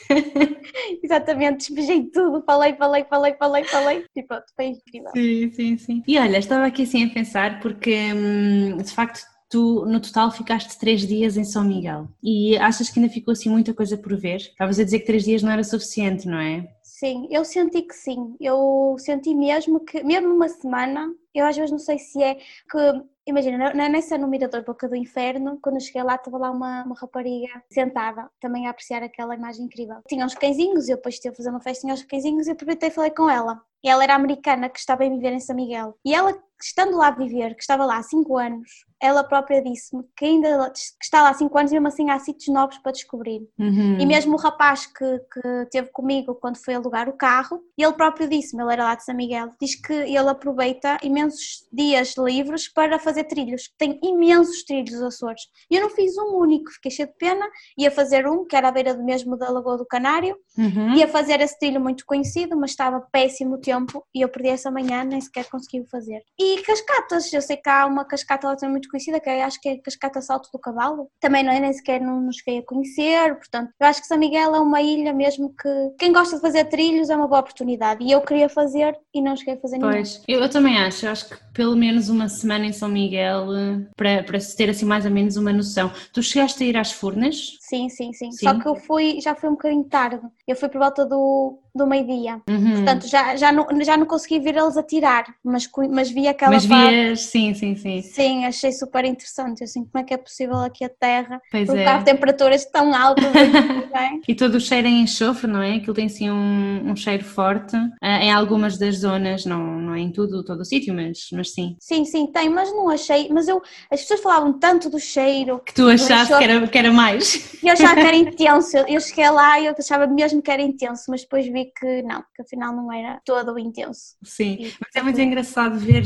Exatamente, 1.03 1.67
despejei 1.73 2.03
tudo, 2.09 2.43
falei, 2.45 2.75
falei, 2.75 3.05
falei, 3.05 3.33
falei, 3.35 3.63
falei 3.65 4.05
e 4.15 4.23
pronto, 4.23 4.45
foi 4.55 4.65
incrível. 4.65 5.11
Sim, 5.13 5.51
sim, 5.51 5.77
sim. 5.77 6.03
E 6.07 6.17
olha, 6.17 6.37
estava 6.37 6.65
aqui 6.65 6.83
assim 6.83 7.05
a 7.05 7.09
pensar 7.09 7.59
porque 7.59 8.13
hum, 8.13 8.77
de 8.77 8.91
facto 8.91 9.21
tu 9.49 9.85
no 9.85 9.99
total 9.99 10.31
ficaste 10.31 10.79
três 10.79 11.05
dias 11.05 11.35
em 11.35 11.43
São 11.43 11.63
Miguel 11.63 12.07
e 12.23 12.57
achas 12.57 12.89
que 12.89 12.99
ainda 12.99 13.11
ficou 13.11 13.33
assim 13.33 13.49
muita 13.49 13.73
coisa 13.73 13.97
por 13.97 14.15
ver? 14.17 14.37
Estavas 14.37 14.79
a 14.79 14.83
dizer 14.83 14.99
que 14.99 15.05
três 15.05 15.25
dias 15.25 15.43
não 15.43 15.51
era 15.51 15.63
suficiente, 15.63 16.25
não 16.27 16.39
é? 16.39 16.67
Sim, 16.81 17.27
eu 17.29 17.43
senti 17.43 17.81
que 17.81 17.95
sim. 17.95 18.35
Eu 18.39 18.95
senti 18.97 19.35
mesmo 19.35 19.79
que, 19.79 20.03
mesmo 20.03 20.33
uma 20.33 20.47
semana, 20.47 21.11
eu 21.33 21.45
às 21.45 21.55
vezes 21.55 21.71
não 21.71 21.79
sei 21.79 21.97
se 21.97 22.21
é 22.23 22.35
que 22.35 23.01
Imagina, 23.27 23.71
nessa 23.73 24.17
no 24.17 24.27
Mirador 24.27 24.63
Boca 24.63 24.89
do 24.89 24.95
Inferno, 24.95 25.59
quando 25.61 25.75
eu 25.75 25.81
cheguei 25.81 26.01
lá, 26.01 26.15
estava 26.15 26.37
lá 26.39 26.49
uma, 26.49 26.83
uma 26.83 26.95
rapariga 26.95 27.63
sentada, 27.71 28.27
também 28.39 28.65
a 28.65 28.71
apreciar 28.71 29.03
aquela 29.03 29.35
imagem 29.35 29.65
incrível. 29.65 29.97
Tinha 30.07 30.25
uns 30.25 30.33
cãezinhos, 30.33 30.89
eu 30.89 30.95
depois 30.95 31.15
estive 31.15 31.33
a 31.33 31.37
fazer 31.37 31.49
uma 31.51 31.61
festinha 31.61 31.93
aos 31.93 32.03
cãezinhos 32.03 32.47
e 32.47 32.51
aproveitei 32.51 32.89
e 32.89 32.91
falei 32.91 33.11
com 33.11 33.29
ela. 33.29 33.61
E 33.83 33.89
ela 33.89 34.03
era 34.03 34.15
americana, 34.15 34.69
que 34.69 34.79
estava 34.79 35.05
a 35.05 35.09
viver 35.09 35.33
em 35.33 35.39
São 35.39 35.55
Miguel. 35.55 35.95
E 36.03 36.15
ela, 36.15 36.35
estando 36.59 36.97
lá 36.97 37.07
a 37.07 37.11
viver, 37.11 37.53
que 37.53 37.61
estava 37.61 37.85
lá 37.85 37.97
há 37.97 38.03
5 38.03 38.37
anos, 38.37 38.69
ela 39.01 39.23
própria 39.23 39.61
disse-me 39.61 40.03
que 40.15 40.25
ainda 40.25 40.69
que 40.69 41.03
está 41.03 41.23
lá 41.23 41.29
há 41.29 41.33
5 41.33 41.57
anos 41.57 41.71
e 41.71 41.75
mesmo 41.75 41.87
assim 41.87 42.09
há 42.09 42.19
sítios 42.19 42.53
novos 42.53 42.77
para 42.77 42.91
descobrir. 42.91 43.41
Uhum. 43.57 43.99
E 43.99 44.05
mesmo 44.05 44.35
o 44.35 44.39
rapaz 44.39 44.85
que, 44.85 45.19
que 45.31 45.65
teve 45.71 45.89
comigo 45.89 46.35
quando 46.35 46.57
foi 46.57 46.75
alugar 46.75 47.09
o 47.09 47.13
carro, 47.13 47.61
ele 47.77 47.93
próprio 47.93 48.29
disse-me, 48.29 48.63
ele 48.63 48.73
era 48.73 48.83
lá 48.83 48.95
de 48.95 49.03
São 49.03 49.15
Miguel, 49.15 49.51
diz 49.59 49.75
que 49.75 49.93
ele 49.93 50.29
aproveita 50.29 50.97
imensos 51.01 51.67
dias 51.71 52.15
livres 52.17 52.67
para 52.71 52.99
fazer 52.99 53.23
trilhos. 53.23 53.71
Tem 53.77 53.99
imensos 54.03 54.63
trilhos 54.63 54.93
os 54.93 55.01
Açores. 55.01 55.43
E 55.69 55.75
eu 55.75 55.81
não 55.81 55.89
fiz 55.89 56.17
um 56.17 56.35
único, 56.35 56.71
fiquei 56.71 56.91
cheio 56.91 57.07
de 57.07 57.15
pena. 57.15 57.45
Ia 57.77 57.91
fazer 57.91 58.27
um, 58.27 58.45
que 58.45 58.55
era 58.55 58.67
à 58.67 58.71
beira 58.71 58.93
do 58.93 59.03
mesmo 59.03 59.35
da 59.37 59.49
Lagoa 59.49 59.77
do 59.77 59.85
Canário. 59.85 60.37
Uhum. 60.57 60.95
Ia 60.95 61.07
fazer 61.07 61.41
esse 61.41 61.57
trilho 61.57 61.81
muito 61.81 62.05
conhecido, 62.05 62.55
mas 62.57 62.71
estava 62.71 63.01
péssimo 63.11 63.57
tempo 63.57 64.05
e 64.13 64.21
eu 64.21 64.29
perdi 64.29 64.49
essa 64.49 64.69
manhã, 64.69 65.03
nem 65.03 65.19
sequer 65.19 65.49
consegui 65.49 65.85
fazer. 65.89 66.21
E 66.39 66.61
cascatas, 66.61 67.31
eu 67.33 67.41
sei 67.41 67.57
que 67.57 67.69
há 67.69 67.85
uma 67.85 68.05
cascata 68.05 68.47
lá 68.47 68.55
também 68.55 68.71
muito 68.71 68.90
conhecida, 68.91 69.19
que 69.19 69.29
é, 69.29 69.43
acho 69.43 69.59
que 69.59 69.69
é 69.69 69.77
Cascata 69.77 70.21
Salto 70.21 70.49
do 70.51 70.59
Cavalo, 70.59 71.09
também 71.19 71.43
não 71.43 71.51
é, 71.51 71.59
nem 71.59 71.73
sequer 71.73 72.01
não 72.01 72.21
nos 72.21 72.37
cheguei 72.37 72.59
a 72.59 72.65
conhecer, 72.65 73.35
portanto, 73.35 73.71
eu 73.79 73.87
acho 73.87 74.01
que 74.01 74.07
São 74.07 74.17
Miguel 74.17 74.55
é 74.55 74.59
uma 74.59 74.81
ilha 74.81 75.13
mesmo 75.13 75.53
que 75.55 75.69
quem 75.97 76.11
gosta 76.11 76.35
de 76.35 76.41
fazer 76.41 76.65
trilhos 76.65 77.09
é 77.09 77.15
uma 77.15 77.27
boa 77.27 77.39
oportunidade 77.39 78.03
e 78.03 78.11
eu 78.11 78.21
queria 78.21 78.49
fazer 78.49 78.97
e 79.13 79.21
não 79.21 79.35
cheguei 79.35 79.55
a 79.55 79.57
fazer 79.57 79.77
nenhum. 79.77 79.91
Pois, 79.91 80.21
eu, 80.27 80.41
eu, 80.41 80.49
também 80.49 80.77
acho, 80.77 81.05
eu 81.05 81.11
acho 81.11 81.29
que 81.29 81.35
pelo 81.53 81.75
menos 81.75 82.09
uma 82.09 82.29
semana 82.29 82.65
em 82.65 82.73
São 82.73 82.89
Miguel 82.89 83.47
para, 83.95 84.23
para 84.23 84.39
se 84.39 84.55
ter 84.55 84.69
assim 84.69 84.85
mais 84.85 85.05
ou 85.05 85.11
menos 85.11 85.37
uma 85.37 85.53
noção. 85.53 85.91
Tu 86.13 86.21
chegaste 86.21 86.63
a 86.63 86.67
ir 86.67 86.77
às 86.77 86.91
Furnas? 86.91 87.57
Sim, 87.59 87.89
sim, 87.89 88.13
sim, 88.13 88.31
sim. 88.31 88.45
Só 88.45 88.59
que 88.59 88.67
eu 88.67 88.75
fui, 88.75 89.19
já 89.21 89.35
foi 89.35 89.49
um 89.49 89.53
bocadinho 89.53 89.83
tarde, 89.83 90.21
eu 90.47 90.55
fui 90.55 90.69
por 90.69 90.79
volta 90.79 91.05
do 91.05 91.59
do 91.73 91.87
meio-dia. 91.87 92.41
Uhum. 92.49 92.75
Portanto, 92.75 93.07
já, 93.07 93.35
já, 93.35 93.51
não, 93.51 93.67
já 93.83 93.97
não 93.97 94.05
consegui 94.05 94.39
ver 94.39 94.55
eles 94.55 94.77
a 94.77 94.83
tirar, 94.83 95.25
mas, 95.43 95.69
mas 95.89 96.09
vi 96.09 96.27
aquela 96.27 96.51
mas. 96.51 96.65
Vias, 96.65 97.21
sim, 97.21 97.53
sim, 97.53 97.75
sim. 97.75 98.01
Sim, 98.01 98.45
achei 98.45 98.71
super 98.71 99.05
interessante. 99.05 99.63
Assim, 99.63 99.85
como 99.85 100.01
é 100.01 100.03
que 100.03 100.13
é 100.13 100.17
possível 100.17 100.57
aqui 100.57 100.83
a 100.83 100.89
Terra 100.89 101.41
pois 101.51 101.67
colocar 101.67 102.01
é. 102.01 102.03
temperaturas 102.03 102.65
tão 102.65 102.93
altas? 102.93 103.25
e 104.27 104.35
todo 104.35 104.55
o 104.55 104.59
cheiro 104.59 104.87
em 104.87 105.01
enxofre, 105.01 105.49
não 105.49 105.61
é? 105.61 105.75
Aquilo 105.75 105.93
tem 105.93 106.05
assim 106.05 106.29
um, 106.29 106.91
um 106.91 106.95
cheiro 106.95 107.23
forte. 107.23 107.75
Uh, 107.75 108.21
em 108.21 108.31
algumas 108.31 108.77
das 108.77 108.97
zonas, 108.97 109.45
não, 109.45 109.79
não 109.79 109.95
é 109.95 109.99
em 109.99 110.11
tudo, 110.11 110.43
todo 110.43 110.61
o 110.61 110.65
sítio, 110.65 110.93
mas, 110.93 111.29
mas 111.31 111.53
sim. 111.53 111.75
Sim, 111.79 112.05
sim, 112.05 112.27
tem, 112.27 112.49
mas 112.49 112.69
não 112.71 112.89
achei. 112.89 113.29
Mas 113.29 113.47
eu, 113.47 113.61
as 113.89 114.01
pessoas 114.01 114.21
falavam 114.21 114.53
tanto 114.53 114.89
do 114.89 114.99
cheiro. 114.99 115.59
Que 115.65 115.73
tu 115.73 115.87
achaste 115.87 116.35
que 116.37 116.43
era, 116.43 116.67
que 116.67 116.77
era 116.77 116.91
mais. 116.91 117.55
Eu 117.63 117.73
achava 117.73 117.95
que 117.95 118.07
era 118.07 118.15
intenso. 118.17 118.77
Eu 118.77 118.99
cheguei 118.99 119.29
lá 119.29 119.59
e 119.59 119.65
eu 119.67 119.75
achava 119.77 120.07
mesmo 120.07 120.41
que 120.41 120.51
era 120.51 120.61
intenso, 120.61 121.05
mas 121.09 121.21
depois 121.21 121.45
vi 121.45 121.60
que 121.65 122.01
não, 122.03 122.23
que 122.35 122.41
afinal 122.41 122.73
não 122.73 122.91
era 122.91 123.21
todo 123.25 123.57
intenso. 123.59 124.15
Sim, 124.23 124.57
e, 124.59 124.73
mas 124.79 124.95
é 124.95 125.01
muito 125.01 125.19
engraçado 125.19 125.77
ver 125.77 126.03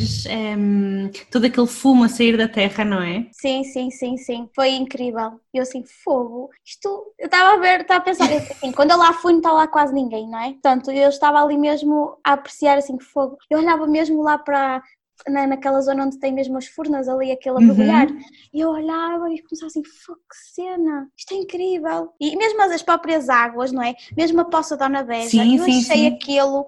um, 0.57 1.09
todo 1.31 1.45
aquele 1.45 1.67
fumo 1.67 2.03
a 2.03 2.09
sair 2.09 2.37
da 2.37 2.47
terra, 2.47 2.83
não 2.83 3.01
é? 3.01 3.27
Sim, 3.31 3.63
sim, 3.63 3.89
sim, 3.91 4.17
sim. 4.17 4.49
Foi 4.55 4.69
incrível. 4.69 5.39
Eu 5.53 5.63
assim, 5.63 5.83
fogo, 6.03 6.49
isto. 6.65 7.13
Eu 7.17 7.25
estava 7.25 7.53
a 7.55 7.57
ver, 7.57 7.81
estava 7.81 8.01
a 8.01 8.03
pensar, 8.03 8.25
assim, 8.31 8.71
quando 8.71 8.91
eu 8.91 8.97
lá 8.97 9.13
fui, 9.13 9.33
não 9.33 9.39
estava 9.39 9.55
lá 9.55 9.67
quase 9.67 9.93
ninguém, 9.93 10.27
não 10.27 10.39
é? 10.39 10.51
Portanto, 10.51 10.91
eu 10.91 11.09
estava 11.09 11.41
ali 11.41 11.57
mesmo 11.57 12.17
a 12.23 12.33
apreciar 12.33 12.77
assim, 12.77 12.99
fogo. 12.99 13.37
Eu 13.49 13.59
olhava 13.59 13.87
mesmo 13.87 14.21
lá 14.21 14.37
para 14.37 14.81
na, 15.27 15.47
naquela 15.47 15.81
zona 15.81 16.05
onde 16.05 16.19
tem 16.19 16.33
mesmo 16.33 16.57
as 16.57 16.67
furnas 16.67 17.07
ali, 17.07 17.31
aquele 17.31 17.57
a 17.57 17.59
uhum. 17.59 18.19
e 18.53 18.59
eu 18.59 18.69
olhava 18.69 19.31
e 19.31 19.41
começava 19.41 19.67
assim, 19.67 19.83
fogo, 19.83 20.19
que 20.19 20.53
cena, 20.53 21.07
isto 21.17 21.33
é 21.33 21.37
incrível. 21.37 22.13
E 22.19 22.35
mesmo 22.35 22.61
as 22.61 22.81
próprias 22.81 23.29
águas, 23.29 23.71
não 23.71 23.81
é? 23.81 23.95
Mesmo 24.15 24.41
a 24.41 24.45
Poça 24.45 24.77
Dona 24.77 25.03
Beja, 25.03 25.29
sim, 25.29 25.57
eu 25.57 25.63
sim, 25.63 25.79
achei 25.79 25.97
sim. 25.97 26.07
aquilo, 26.07 26.65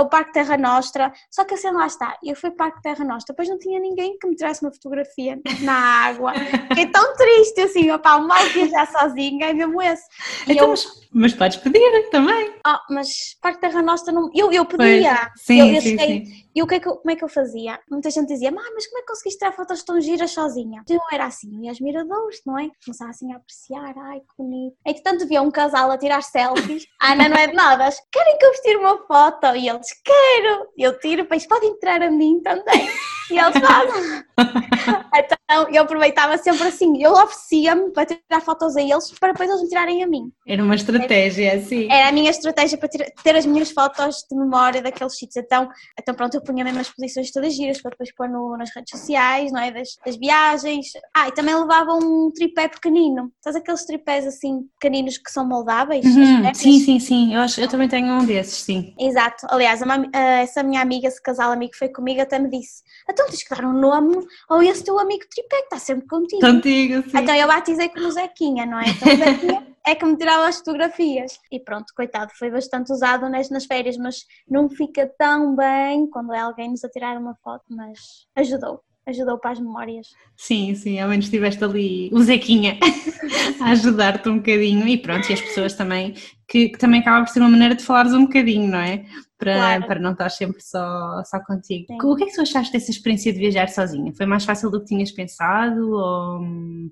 o 0.00 0.06
Parque 0.06 0.32
Terra 0.32 0.56
Nostra, 0.56 1.12
só 1.30 1.44
que 1.44 1.54
assim 1.54 1.70
lá 1.70 1.86
está, 1.86 2.16
eu 2.22 2.34
fui 2.34 2.50
Parque 2.50 2.82
Terra 2.82 3.04
Nostra, 3.04 3.32
depois 3.32 3.48
não 3.48 3.58
tinha 3.58 3.78
ninguém 3.78 4.18
que 4.18 4.26
me 4.26 4.34
tirasse 4.34 4.62
uma 4.62 4.72
fotografia 4.72 5.40
na 5.60 5.72
água, 5.72 6.32
fiquei 6.68 6.86
tão 6.86 7.14
triste 7.16 7.60
assim, 7.60 7.90
opá, 7.90 8.18
mal 8.18 8.44
viajar 8.46 8.86
sozinha, 8.90 9.46
é 9.46 9.52
mesmo 9.52 9.80
esse. 9.80 10.04
E 10.46 10.52
então, 10.52 10.64
eu, 10.64 10.70
mas, 10.70 11.08
mas 11.12 11.34
podes 11.34 11.58
pedir 11.58 12.10
também. 12.10 12.54
Oh, 12.66 12.94
mas 12.94 13.08
Parque 13.40 13.60
Terra 13.60 13.82
Nostra, 13.82 14.12
não, 14.12 14.30
eu, 14.34 14.52
eu 14.52 14.64
podia, 14.64 15.30
pois, 15.30 15.42
sim, 15.42 15.60
eu, 15.60 15.74
eu 15.74 15.80
sim, 15.80 15.98
cheguei, 15.98 16.26
sim. 16.26 16.41
E 16.54 16.62
o 16.62 16.66
que 16.66 16.76
é 16.76 16.80
que 16.80 16.88
eu, 16.88 16.96
como 16.96 17.10
é 17.10 17.16
que 17.16 17.24
eu 17.24 17.28
fazia? 17.28 17.78
muita 17.90 18.10
gente 18.10 18.28
dizia, 18.28 18.50
mas 18.50 18.86
como 18.86 18.98
é 18.98 19.00
que 19.02 19.06
conseguiste 19.06 19.38
tirar 19.38 19.52
fotos 19.52 19.82
tão 19.82 20.00
giras 20.00 20.30
sozinha? 20.30 20.82
Eu 20.88 21.00
era 21.12 21.26
assim, 21.26 21.54
eu 21.56 21.64
ia 21.64 21.70
aos 21.70 21.80
miradores, 21.80 22.40
não 22.46 22.58
é? 22.58 22.70
Começava 22.84 23.10
assim 23.10 23.32
a 23.32 23.36
apreciar, 23.36 23.94
ai 23.96 24.20
que 24.20 24.26
bonito. 24.36 24.76
Entretanto 24.86 25.26
via 25.26 25.42
um 25.42 25.50
casal 25.50 25.90
a 25.90 25.98
tirar 25.98 26.22
selfies, 26.22 26.86
a 27.00 27.12
Ana 27.12 27.28
não 27.28 27.36
é 27.36 27.46
de 27.46 27.54
nada, 27.54 27.88
querem 28.10 28.38
que 28.38 28.44
eu 28.44 28.50
vos 28.50 28.60
tire 28.60 28.76
uma 28.76 28.98
foto? 29.06 29.46
E 29.56 29.68
eles, 29.68 29.88
quero! 30.02 30.68
Eu 30.76 30.98
tiro, 30.98 31.26
pois 31.26 31.46
podem 31.46 31.78
tirar 31.78 32.02
a 32.02 32.10
mim 32.10 32.40
também. 32.42 32.88
E 33.30 33.38
eles 33.38 33.58
fazem. 33.58 34.24
então 35.14 35.41
eu 35.72 35.82
aproveitava 35.82 36.36
sempre 36.38 36.68
assim, 36.68 37.02
eu 37.02 37.12
oferecia-me 37.12 37.90
para 37.92 38.06
tirar 38.06 38.40
fotos 38.40 38.76
a 38.76 38.82
eles 38.82 39.10
para 39.18 39.32
depois 39.32 39.48
eles 39.48 39.62
me 39.62 39.68
tirarem 39.68 40.02
a 40.02 40.06
mim. 40.06 40.30
Era 40.46 40.62
uma 40.62 40.74
estratégia, 40.74 41.54
assim. 41.54 41.90
Era 41.90 42.08
a 42.08 42.12
minha 42.12 42.30
estratégia 42.30 42.78
para 42.78 42.88
ter, 42.88 43.12
ter 43.22 43.36
as 43.36 43.46
minhas 43.46 43.70
fotos 43.70 44.24
de 44.30 44.36
memória 44.36 44.82
daqueles 44.82 45.16
sítios. 45.16 45.44
Então, 45.44 45.68
então 45.98 46.14
pronto, 46.14 46.34
eu 46.34 46.42
punha 46.42 46.64
mesmo 46.64 46.80
as 46.80 46.90
posições 46.90 47.30
todas 47.30 47.54
giras 47.54 47.80
para 47.80 47.90
depois 47.90 48.14
pôr 48.14 48.28
no, 48.28 48.56
nas 48.56 48.70
redes 48.74 48.98
sociais, 48.98 49.52
não 49.52 49.60
é? 49.60 49.70
Das, 49.70 49.88
das, 50.04 50.16
viagens. 50.16 50.86
Ah, 51.14 51.28
e 51.28 51.32
também 51.32 51.54
levava 51.54 51.92
um 51.94 52.30
tripé 52.34 52.68
pequenino. 52.68 53.30
Estás 53.36 53.56
aqueles 53.56 53.84
tripés 53.84 54.26
assim 54.26 54.68
pequeninos 54.80 55.18
que 55.18 55.30
são 55.30 55.46
moldáveis? 55.46 56.04
Uhum, 56.04 56.54
sim, 56.54 56.80
sim, 56.80 56.98
sim. 56.98 57.34
Eu, 57.34 57.40
acho, 57.40 57.60
eu 57.60 57.68
também 57.68 57.88
tenho 57.88 58.12
um 58.12 58.24
desses, 58.24 58.62
sim. 58.62 58.94
Exato. 58.98 59.46
Aliás, 59.48 59.80
essa 60.12 60.62
minha 60.62 60.80
amiga, 60.80 61.08
esse 61.08 61.22
casal 61.22 61.52
amigo 61.52 61.72
que 61.72 61.78
foi 61.78 61.88
comigo, 61.88 62.20
até 62.20 62.38
me 62.38 62.48
disse: 62.48 62.82
então 63.08 63.26
tens 63.26 63.42
que 63.42 63.54
dar 63.54 63.64
um 63.64 63.72
nome 63.72 64.16
ao 64.48 64.62
esse 64.62 64.84
teu 64.84 64.98
amigo 64.98 65.24
tripé 65.30 65.41
que 65.48 65.56
está 65.56 65.78
sempre 65.78 66.06
contigo. 66.06 66.40
Contigo, 66.40 67.02
sim. 67.02 67.18
Então 67.18 67.34
eu 67.34 67.46
batizei 67.46 67.88
como 67.88 68.10
Zequinha, 68.10 68.66
não 68.66 68.78
é? 68.78 68.84
Então 68.88 69.16
Zequinha 69.16 69.66
é 69.86 69.94
que 69.94 70.04
me 70.04 70.16
tirava 70.16 70.46
as 70.46 70.58
fotografias. 70.58 71.38
E 71.50 71.60
pronto, 71.60 71.92
coitado, 71.96 72.32
foi 72.38 72.50
bastante 72.50 72.92
usado 72.92 73.28
nas, 73.28 73.50
nas 73.50 73.64
férias, 73.64 73.96
mas 73.96 74.24
não 74.48 74.68
fica 74.68 75.10
tão 75.18 75.54
bem 75.56 76.08
quando 76.08 76.32
é 76.32 76.38
alguém 76.38 76.70
nos 76.70 76.84
a 76.84 76.88
tirar 76.88 77.16
uma 77.16 77.34
foto, 77.42 77.64
mas 77.70 78.26
ajudou 78.36 78.82
ajudou 79.06 79.38
para 79.38 79.50
as 79.50 79.58
memórias. 79.58 80.08
Sim, 80.36 80.74
sim, 80.74 81.00
ao 81.00 81.08
menos 81.08 81.24
estiveste 81.24 81.62
ali 81.62 82.08
o 82.12 82.22
Zequinha 82.22 82.78
a 83.60 83.70
ajudar-te 83.70 84.28
um 84.28 84.36
bocadinho 84.36 84.86
e 84.86 84.96
pronto, 84.96 85.28
e 85.28 85.32
as 85.32 85.40
pessoas 85.40 85.74
também, 85.74 86.14
que, 86.52 86.68
que, 86.68 86.78
também 86.78 87.00
acaba 87.00 87.24
por 87.24 87.32
ser 87.32 87.40
uma 87.40 87.48
maneira 87.48 87.74
de 87.74 87.82
falares 87.82 88.12
um 88.12 88.26
bocadinho, 88.26 88.70
não 88.70 88.78
é? 88.78 89.06
para, 89.42 89.54
claro. 89.54 89.86
para 89.86 90.00
não 90.00 90.12
estar 90.12 90.30
sempre 90.30 90.62
só, 90.62 91.22
só 91.24 91.40
contigo. 91.40 91.86
Sim. 91.88 91.98
O 92.00 92.14
que 92.14 92.22
é 92.22 92.26
que 92.26 92.34
tu 92.34 92.42
achaste 92.42 92.72
dessa 92.72 92.92
experiência 92.92 93.32
de 93.32 93.40
viajar 93.40 93.68
sozinha? 93.68 94.12
Foi 94.14 94.24
mais 94.24 94.44
fácil 94.44 94.70
do 94.70 94.80
que 94.80 94.86
tinhas 94.86 95.10
pensado? 95.10 95.90
Ou... 95.90 96.40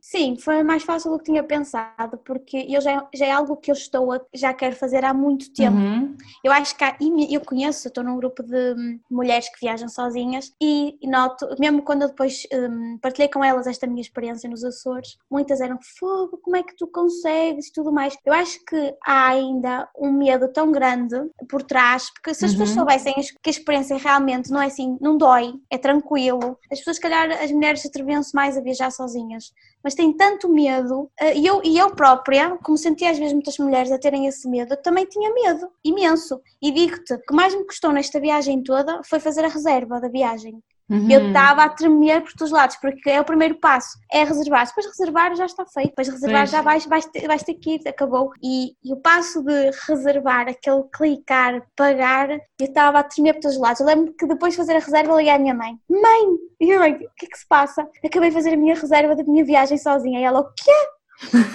Sim, 0.03 0.37
foi 0.37 0.65
mais 0.65 0.83
fácil 0.83 1.13
do 1.13 1.19
que 1.19 1.27
tinha 1.27 1.45
pensado, 1.45 2.19
porque 2.25 2.67
eu 2.69 2.81
já, 2.81 3.07
já 3.15 3.27
é 3.27 3.31
algo 3.31 3.57
que 3.57 3.71
eu 3.71 3.75
estou 3.75 4.13
a, 4.13 4.21
já 4.35 4.53
quero 4.53 4.75
fazer 4.75 5.05
há 5.05 5.15
muito 5.15 5.53
tempo. 5.53 5.77
Uhum. 5.77 6.17
Eu 6.43 6.51
acho 6.51 6.77
que 6.77 6.83
há, 6.83 6.97
eu 7.31 7.41
conheço, 7.43 7.87
estou 7.87 8.03
num 8.03 8.17
grupo 8.17 8.43
de 8.43 8.99
mulheres 9.09 9.49
que 9.49 9.61
viajam 9.61 9.89
sozinhas 9.89 10.53
e 10.61 10.99
noto, 11.05 11.47
mesmo 11.61 11.83
quando 11.83 12.03
eu 12.03 12.09
depois 12.09 12.43
um, 12.53 12.99
partilhei 12.99 13.29
com 13.29 13.45
elas 13.45 13.69
esta 13.69 13.87
minha 13.87 14.01
experiência 14.01 14.51
nos 14.51 14.65
Açores, 14.65 15.17
muitas 15.31 15.61
eram 15.61 15.79
fogo, 15.99 16.39
como 16.43 16.57
é 16.57 16.65
que 16.65 16.77
tu 16.77 16.89
consegues 16.89 17.69
e 17.69 17.73
tudo 17.73 17.93
mais. 17.93 18.17
Eu 18.25 18.33
acho 18.33 18.59
que 18.65 18.95
há 19.07 19.37
ainda 19.51 19.89
um 19.99 20.13
medo 20.13 20.49
tão 20.49 20.71
grande 20.71 21.17
por 21.49 21.63
trás, 21.63 22.11
porque 22.11 22.35
se 22.35 22.45
as 22.45 22.53
uhum. 22.53 22.59
pessoas 22.59 22.77
soubessem 22.77 23.15
que 23.15 23.49
a 23.49 23.51
experiência 23.51 23.97
realmente 23.97 24.51
não 24.51 24.63
é 24.63 24.67
assim, 24.67 24.97
não 25.01 25.17
dói, 25.17 25.55
é 25.71 25.77
tranquilo, 25.77 26.59
as 26.71 26.79
pessoas, 26.79 26.97
se 26.97 27.03
calhar, 27.03 27.31
as 27.43 27.51
mulheres 27.51 27.85
atreviam-se 27.85 28.35
mais 28.35 28.57
a 28.57 28.61
viajar 28.61 28.91
sozinhas, 28.91 29.53
mas 29.83 29.95
têm 29.95 30.13
tanto 30.13 30.49
medo, 30.49 31.11
eh, 31.19 31.37
e 31.37 31.47
eu, 31.47 31.61
e 31.65 31.79
eu 31.79 31.91
própria, 31.95 32.57
como 32.63 32.77
sentia 32.77 33.11
às 33.11 33.19
vezes 33.19 33.33
muitas 33.33 33.59
mulheres 33.59 33.91
a 33.91 33.99
terem 33.99 34.27
esse 34.27 34.49
medo, 34.49 34.77
também 34.77 35.07
tinha 35.07 35.33
medo, 35.33 35.69
imenso. 35.85 36.41
E 36.61 36.71
digo-te, 36.71 37.15
o 37.15 37.21
que 37.21 37.35
mais 37.35 37.55
me 37.55 37.65
custou 37.65 37.91
nesta 37.93 38.21
viagem 38.21 38.63
toda 38.63 39.01
foi 39.05 39.21
fazer 39.21 39.45
a 39.45 39.49
reserva 39.49 40.01
da 40.01 40.09
viagem. 40.09 40.63
Uhum. 40.91 41.09
Eu 41.09 41.29
estava 41.29 41.63
a 41.63 41.69
tremer 41.69 42.23
por 42.23 42.33
todos 42.33 42.51
os 42.51 42.51
lados, 42.51 42.77
porque 42.77 43.09
é 43.09 43.21
o 43.21 43.25
primeiro 43.25 43.55
passo, 43.55 43.97
é 44.11 44.25
reservar. 44.25 44.67
Depois 44.67 44.87
reservar 44.87 45.37
já 45.37 45.47
está 45.47 45.65
feito, 45.65 45.91
depois 45.91 46.09
reservar 46.09 46.41
pois. 46.41 46.51
já 46.51 46.63
vais, 46.63 46.87
vais, 46.87 47.07
ter, 47.07 47.29
vais 47.29 47.43
ter 47.45 47.55
que 47.55 47.77
ir, 47.77 47.89
acabou. 47.89 48.33
E, 48.43 48.73
e, 48.83 48.93
o 48.93 48.97
passo 48.97 49.41
de 49.45 49.71
reservar, 49.87 50.49
aquele 50.49 50.83
clicar, 50.93 51.63
pagar, 51.77 52.31
eu 52.31 52.41
estava 52.59 52.99
a 52.99 53.05
tremer 53.05 53.35
por 53.35 53.43
todos 53.43 53.57
os 53.57 53.63
lados. 53.63 53.81
Eu 53.81 53.87
lembro 53.87 54.13
que 54.15 54.27
depois 54.27 54.53
de 54.53 54.57
fazer 54.57 54.75
a 54.75 54.81
reserva, 54.81 55.15
liguei 55.15 55.33
à 55.33 55.39
minha 55.39 55.55
mãe: 55.55 55.79
Mãe! 55.89 56.37
E 56.61 56.71
eu, 56.71 56.81
o 56.81 57.15
que 57.17 57.27
é 57.27 57.29
que 57.29 57.39
se 57.39 57.47
passa? 57.47 57.89
Acabei 58.05 58.31
de 58.31 58.35
fazer 58.35 58.55
a 58.55 58.57
minha 58.57 58.75
reserva 58.75 59.15
da 59.15 59.23
minha 59.23 59.45
viagem 59.45 59.79
sozinha. 59.79 60.19
E 60.19 60.25
ela: 60.25 60.41
O 60.41 60.53
quê? 60.53 60.73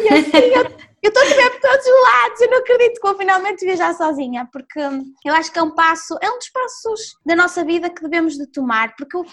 E 0.03 0.09
assim, 0.09 0.53
eu 0.53 0.85
eu 1.05 1.09
estou 1.09 1.21
a 1.21 1.25
ver 1.27 1.51
por 1.51 1.61
todos 1.61 1.85
os 1.85 2.03
lados, 2.03 2.41
eu 2.41 2.49
não 2.49 2.57
acredito 2.57 2.95
que 2.95 3.07
vou 3.07 3.15
finalmente 3.15 3.63
viajar 3.63 3.93
sozinha, 3.93 4.49
porque 4.51 4.79
eu 5.23 5.33
acho 5.35 5.51
que 5.51 5.59
é 5.59 5.61
um 5.61 5.69
passo, 5.69 6.17
é 6.19 6.31
um 6.31 6.37
dos 6.39 6.49
passos 6.49 7.15
da 7.23 7.35
nossa 7.35 7.63
vida 7.63 7.91
que 7.91 8.01
devemos 8.01 8.33
de 8.35 8.47
tomar, 8.47 8.95
porque 8.95 9.15
eu, 9.15 9.23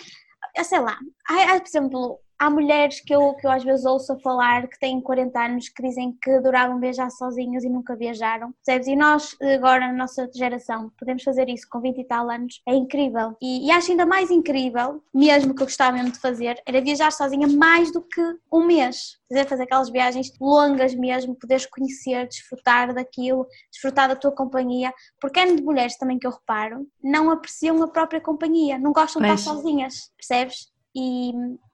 sei 0.65 0.81
lá, 0.81 0.99
há, 1.27 1.59
por 1.59 1.67
exemplo, 1.67 2.21
há 2.43 2.51
mulheres 2.51 3.01
que 3.01 3.15
eu, 3.15 3.35
que 3.35 3.47
eu 3.47 3.53
às 3.53 3.63
vezes 3.63 3.87
ouço 3.87 4.19
falar 4.19 4.67
que 4.67 4.77
têm 4.77 5.01
40 5.01 5.41
anos 5.41 5.69
que 5.69 5.81
dizem 5.81 6.13
que 6.21 6.29
adoravam 6.29 6.81
viajar 6.81 7.09
sozinhas 7.11 7.63
e 7.63 7.69
nunca 7.69 7.95
viajaram, 7.95 8.53
percebes? 8.53 8.89
E 8.89 8.97
nós, 8.97 9.37
agora, 9.41 9.87
na 9.87 9.93
nossa 9.93 10.29
geração, 10.35 10.91
podemos 10.99 11.23
fazer 11.23 11.49
isso 11.49 11.69
com 11.71 11.81
20 11.81 11.99
e 11.99 12.05
tal 12.05 12.29
anos, 12.29 12.61
é 12.67 12.75
incrível. 12.75 13.37
E, 13.41 13.69
e 13.69 13.71
acho 13.71 13.93
ainda 13.93 14.05
mais 14.05 14.29
incrível, 14.29 15.01
mesmo 15.15 15.55
que 15.55 15.63
eu 15.63 15.67
gostava 15.67 15.93
mesmo 15.93 16.11
de 16.11 16.19
fazer, 16.19 16.61
era 16.67 16.81
viajar 16.81 17.13
sozinha 17.13 17.47
mais 17.47 17.93
do 17.93 18.03
que 18.03 18.21
um 18.53 18.67
mês. 18.67 19.21
Fazer, 19.29 19.49
fazer 19.49 19.63
aquelas 19.63 19.91
viagens 19.91 20.33
longas 20.41 20.97
mesmo, 20.97 21.37
poderes 21.37 21.67
conhecer, 21.67 22.27
desfrutar 22.27 22.93
daquilo, 22.93 23.47
desfrutar 23.71 24.09
da 24.09 24.17
tua 24.17 24.33
companhia, 24.33 24.93
porque 25.21 25.39
é 25.39 25.47
de 25.47 25.63
mulheres 25.63 25.97
também 25.97 26.19
que 26.19 26.27
eu 26.27 26.33
reparo, 26.33 26.89
não 27.03 27.31
apreciam 27.31 27.81
a 27.85 27.89
própria 27.89 28.21
companhia, 28.21 28.79
não 28.79 28.93
gostam 28.93 29.23
de 29.23 29.29
estar 29.29 29.39
sozinhas, 29.39 30.11
percebes? 30.17 30.73
E, 30.95 31.33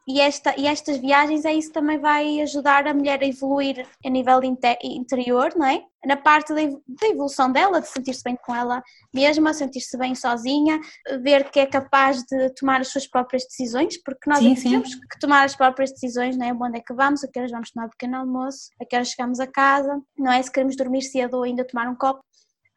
e, 0.08 0.22
esta, 0.22 0.58
e 0.58 0.66
estas 0.66 0.96
viagens 0.96 1.44
é 1.44 1.52
isso 1.52 1.68
que 1.68 1.74
também 1.74 1.98
vai 1.98 2.40
ajudar 2.40 2.86
a 2.86 2.94
mulher 2.94 3.20
a 3.22 3.26
evoluir 3.26 3.86
a 4.02 4.08
nível 4.08 4.42
inter, 4.42 4.78
interior, 4.82 5.52
não 5.54 5.66
é? 5.66 5.84
Na 6.06 6.16
parte 6.16 6.54
da, 6.54 6.62
da 6.62 7.08
evolução 7.08 7.52
dela, 7.52 7.78
de 7.78 7.88
sentir-se 7.88 8.24
bem 8.24 8.34
com 8.34 8.54
ela 8.54 8.82
mesma, 9.12 9.52
sentir-se 9.52 9.98
bem 9.98 10.14
sozinha, 10.14 10.80
ver 11.22 11.50
que 11.50 11.60
é 11.60 11.66
capaz 11.66 12.22
de 12.24 12.50
tomar 12.54 12.80
as 12.80 12.88
suas 12.88 13.06
próprias 13.06 13.44
decisões, 13.44 14.02
porque 14.02 14.30
nós 14.30 14.38
sim, 14.38 14.56
sim. 14.56 14.70
temos 14.70 14.94
que 14.94 15.18
tomar 15.20 15.44
as 15.44 15.54
próprias 15.54 15.92
decisões, 15.92 16.38
não 16.38 16.46
é? 16.46 16.54
Onde 16.54 16.78
é 16.78 16.80
que 16.80 16.94
vamos, 16.94 17.22
a 17.22 17.28
que 17.28 17.38
horas 17.38 17.50
vamos 17.50 17.70
tomar 17.70 17.86
um 17.86 17.90
pequeno 17.90 18.16
almoço, 18.16 18.70
a 18.80 18.86
que 18.86 18.96
horas 18.96 19.08
chegamos 19.08 19.38
a 19.40 19.46
casa, 19.46 20.00
não 20.16 20.32
é? 20.32 20.42
Se 20.42 20.50
queremos 20.50 20.74
dormir 20.74 21.02
cedo 21.02 21.36
ou 21.36 21.42
ainda 21.42 21.66
tomar 21.66 21.86
um 21.86 21.94
copo, 21.94 22.24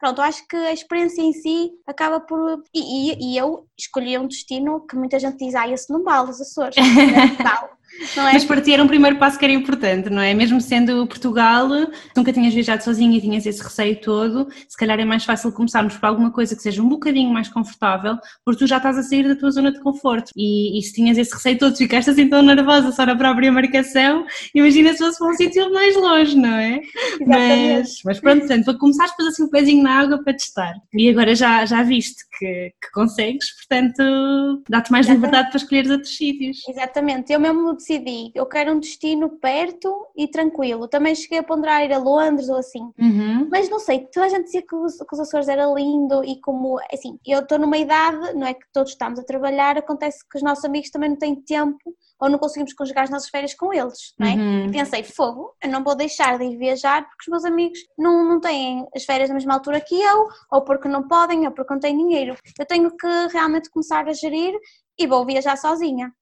pronto, 0.01 0.19
acho 0.19 0.45
que 0.47 0.55
a 0.55 0.73
experiência 0.73 1.21
em 1.21 1.31
si 1.31 1.69
acaba 1.85 2.19
por. 2.19 2.63
E, 2.73 3.13
e, 3.13 3.33
e 3.33 3.37
eu 3.37 3.67
escolhi 3.77 4.17
um 4.17 4.27
destino 4.27 4.85
que 4.87 4.95
muita 4.95 5.19
gente 5.19 5.37
diz, 5.37 5.53
ah, 5.53 5.69
esse 5.69 5.93
não 5.93 6.03
vale 6.03 6.31
os 6.31 6.41
Açores, 6.41 6.75
tal. 7.37 7.69
É? 8.17 8.34
Mas 8.34 8.45
para 8.45 8.62
ti 8.62 8.73
era 8.73 8.84
um 8.84 8.88
primeiro 8.88 9.17
passo 9.17 9.38
que 9.38 9.45
era 9.45 9.54
importante, 9.54 10.10
não 10.10 10.21
é? 10.21 10.34
Mesmo 10.34 10.60
sendo 10.60 11.06
Portugal, 11.08 11.67
nunca 12.15 12.34
tinhas 12.34 12.54
viajado 12.54 12.84
sozinha 12.84 13.17
e 13.17 13.21
tinhas 13.21 13.45
esse 13.45 13.62
receio 13.62 13.99
todo, 14.01 14.47
se 14.67 14.77
calhar 14.77 14.99
é 14.99 15.06
mais 15.06 15.23
fácil 15.23 15.51
começarmos 15.51 15.95
por 15.97 16.06
alguma 16.06 16.32
coisa 16.32 16.56
que 16.56 16.62
seja 16.62 16.82
um 16.82 16.89
bocadinho 16.89 17.32
mais 17.32 17.47
confortável, 17.49 18.17
porque 18.43 18.60
tu 18.60 18.67
já 18.67 18.77
estás 18.77 18.97
a 18.97 19.04
sair 19.04 19.27
da 19.27 19.36
tua 19.36 19.51
zona 19.51 19.71
de 19.71 19.80
conforto. 19.80 20.32
E, 20.36 20.80
e 20.80 20.82
se 20.82 20.93
tinhas 20.93 21.17
esse 21.17 21.34
receio 21.34 21.58
todo, 21.58 21.75
ficaste 21.75 22.10
assim 22.10 22.27
tão 22.27 22.41
nervosa 22.41 22.91
só 22.91 23.06
na 23.06 23.15
própria 23.15 23.51
marcação, 23.51 24.25
imagina 24.54 24.93
se 24.93 24.99
fosse 24.99 25.19
para 25.19 25.27
um 25.27 25.34
sítio 25.34 25.71
mais 25.71 25.95
longe, 25.95 26.36
não 26.36 26.56
é? 26.56 26.82
Mas, 27.25 28.01
mas 28.04 28.19
pronto, 28.19 28.39
portanto, 28.39 28.65
para 28.65 28.77
começar, 28.77 29.08
depois 29.08 29.27
assim 29.30 29.43
um 29.43 29.49
pezinho 29.49 29.84
na 29.84 29.99
água 29.99 30.23
para 30.23 30.34
testar. 30.34 30.73
E 30.93 31.10
agora 31.10 31.36
já, 31.36 31.65
já 31.65 31.84
viste 31.84 32.23
que, 32.38 32.73
que 32.82 32.91
consegues, 32.93 33.51
portanto, 33.58 34.63
dá-te 34.69 34.91
mais 34.91 35.06
Exatamente. 35.06 35.25
liberdade 35.25 35.49
para 35.49 35.58
escolher 35.58 35.91
outros 35.91 36.15
sítios. 36.15 36.58
Exatamente, 36.67 37.32
eu 37.32 37.39
mesmo 37.39 37.75
decidi, 37.82 38.32
eu 38.34 38.46
quero 38.46 38.72
um 38.72 38.80
destino 38.80 39.30
perto 39.30 40.08
e 40.15 40.28
tranquilo. 40.28 40.88
Também 40.88 41.15
cheguei 41.15 41.39
a 41.39 41.44
ponderar 41.44 41.84
ir 41.84 41.91
a 41.91 41.98
Londres 41.98 42.48
ou 42.50 42.58
assim, 42.58 42.91
uhum. 43.00 43.48
mas 43.52 43.70
não 43.70 43.80
sei, 43.80 44.08
toda 44.12 44.28
a 44.28 44.30
gente 44.30 44.46
dizia 44.46 44.62
que 44.62 44.76
os, 44.76 44.98
que 44.98 45.13
os 45.13 45.20
Açores 45.20 45.48
era 45.48 45.65
lindo 45.65 46.24
e 46.24 46.39
como, 46.39 46.80
assim, 46.94 47.20
eu 47.26 47.39
estou 47.39 47.58
numa 47.58 47.78
idade, 47.78 48.34
não 48.34 48.48
é 48.48 48.54
que 48.54 48.65
todos 48.72 48.91
estamos 48.91 49.20
a 49.20 49.24
trabalhar, 49.24 49.78
acontece 49.78 50.20
que 50.30 50.38
os 50.38 50.44
nossos 50.44 50.63
amigos 50.63 50.89
também 50.89 51.10
não 51.10 51.17
têm 51.17 51.36
tempo 51.36 51.96
ou 52.20 52.30
não 52.30 52.38
conseguimos 52.38 52.74
conjugar 52.74 53.06
as 53.06 53.10
nossas 53.10 53.30
férias 53.30 53.56
com 53.56 53.74
eles, 53.74 54.13
não 54.17 54.28
é? 54.28 54.36
Uhum. 54.36 54.65
E 54.67 54.72
pensei, 54.72 55.04
fogo, 55.04 55.56
eu 55.62 55.70
não 55.70 55.84
vou 55.84 55.96
deixar 55.96 56.38
de 56.38 56.46
ir 56.46 56.56
viajar 56.56 57.02
porque 57.02 57.24
os 57.24 57.28
meus 57.28 57.44
amigos 57.44 57.80
não, 57.98 58.24
não 58.24 58.39
têm 58.39 58.86
as 58.96 59.04
férias 59.04 59.30
na 59.30 59.36
mesma 59.36 59.56
altura 59.56 59.82
que 59.82 60.00
eu, 60.00 60.28
ou 60.52 60.62
porque 60.62 60.88
não 60.88 61.08
podem, 61.08 61.48
ou 61.48 61.52
porque 61.52 61.74
não 61.74 61.80
têm 61.80 61.98
dinheiro. 61.98 62.36
Eu 62.60 62.65
tenho 62.65 62.96
que 62.96 63.08
realmente 63.34 63.72
começar 63.72 64.08
a 64.08 64.13
gerir 64.13 64.54
e 65.00 65.08
vou 65.08 65.26
viajar 65.26 65.58
sozinha. 65.58 66.13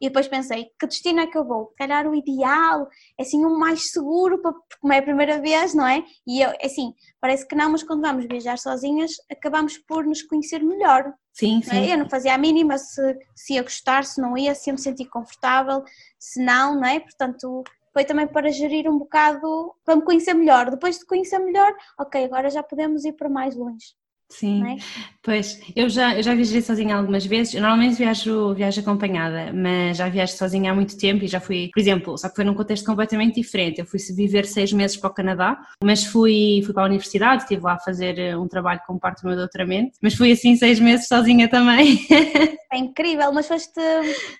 E 0.00 0.08
depois 0.08 0.28
pensei, 0.28 0.70
que 0.78 0.86
destino 0.86 1.20
é 1.20 1.26
que 1.26 1.36
eu 1.36 1.44
vou? 1.44 1.68
Se 1.70 1.76
calhar 1.76 2.06
o 2.06 2.14
ideal, 2.14 2.88
é 3.18 3.22
assim 3.22 3.44
um 3.44 3.58
mais 3.58 3.90
seguro, 3.90 4.40
porque 4.40 4.76
como 4.80 4.92
é 4.92 4.98
a 4.98 5.02
primeira 5.02 5.40
vez, 5.40 5.74
não 5.74 5.86
é? 5.86 6.04
E 6.26 6.40
eu, 6.40 6.52
assim, 6.62 6.94
parece 7.20 7.46
que 7.46 7.56
não, 7.56 7.70
mas 7.70 7.82
quando 7.82 8.02
vamos 8.02 8.26
viajar 8.26 8.58
sozinhas, 8.58 9.12
acabamos 9.30 9.76
por 9.78 10.04
nos 10.04 10.22
conhecer 10.22 10.62
melhor. 10.62 11.12
Sim, 11.32 11.62
sim. 11.62 11.76
É? 11.76 11.94
Eu 11.94 11.98
não 11.98 12.08
fazia 12.08 12.34
a 12.34 12.38
mínima 12.38 12.78
se, 12.78 13.18
se 13.34 13.54
ia 13.54 13.62
gostar, 13.62 14.04
se 14.04 14.20
não 14.20 14.36
ia, 14.36 14.54
se 14.54 14.70
ia 14.70 14.74
me 14.74 14.80
sentir 14.80 15.06
confortável, 15.06 15.82
se 16.18 16.44
não, 16.44 16.76
não 16.76 16.86
é? 16.86 17.00
Portanto, 17.00 17.64
foi 17.92 18.04
também 18.04 18.28
para 18.28 18.52
gerir 18.52 18.88
um 18.88 18.98
bocado, 18.98 19.74
para 19.84 19.96
me 19.96 20.02
conhecer 20.02 20.34
melhor. 20.34 20.70
Depois 20.70 20.98
de 20.98 21.06
conhecer 21.06 21.38
melhor, 21.38 21.74
ok, 21.98 22.24
agora 22.24 22.50
já 22.50 22.62
podemos 22.62 23.04
ir 23.04 23.12
para 23.14 23.28
mais 23.28 23.56
longe. 23.56 23.94
Sim, 24.30 24.62
é? 24.64 24.76
pois 25.22 25.58
eu 25.74 25.88
já, 25.88 26.16
eu 26.16 26.22
já 26.22 26.34
viajei 26.34 26.60
sozinha 26.60 26.96
algumas 26.96 27.24
vezes, 27.24 27.54
eu 27.54 27.62
normalmente 27.62 27.96
viajo, 27.96 28.54
viajo 28.54 28.80
acompanhada, 28.80 29.52
mas 29.54 29.96
já 29.96 30.08
viajo 30.08 30.32
sozinha 30.34 30.70
há 30.70 30.74
muito 30.74 30.98
tempo 30.98 31.24
e 31.24 31.28
já 31.28 31.40
fui, 31.40 31.70
por 31.72 31.80
exemplo, 31.80 32.16
só 32.18 32.28
que 32.28 32.36
foi 32.36 32.44
num 32.44 32.54
contexto 32.54 32.84
completamente 32.84 33.36
diferente, 33.36 33.80
eu 33.80 33.86
fui 33.86 33.98
viver 34.14 34.44
seis 34.44 34.72
meses 34.72 34.96
para 34.96 35.10
o 35.10 35.14
Canadá, 35.14 35.58
mas 35.82 36.04
fui, 36.04 36.60
fui 36.64 36.74
para 36.74 36.82
a 36.82 36.86
universidade, 36.86 37.42
estive 37.42 37.62
lá 37.62 37.74
a 37.74 37.78
fazer 37.78 38.18
eh, 38.18 38.36
um 38.36 38.46
trabalho 38.46 38.80
como 38.86 39.00
parte 39.00 39.22
do 39.22 39.28
meu 39.28 39.36
doutoramento, 39.36 39.98
mas 40.02 40.14
fui 40.14 40.30
assim 40.30 40.56
seis 40.56 40.78
meses 40.78 41.08
sozinha 41.08 41.48
também. 41.48 41.98
É 42.70 42.76
incrível, 42.76 43.32
mas 43.32 43.48
foste, 43.48 43.80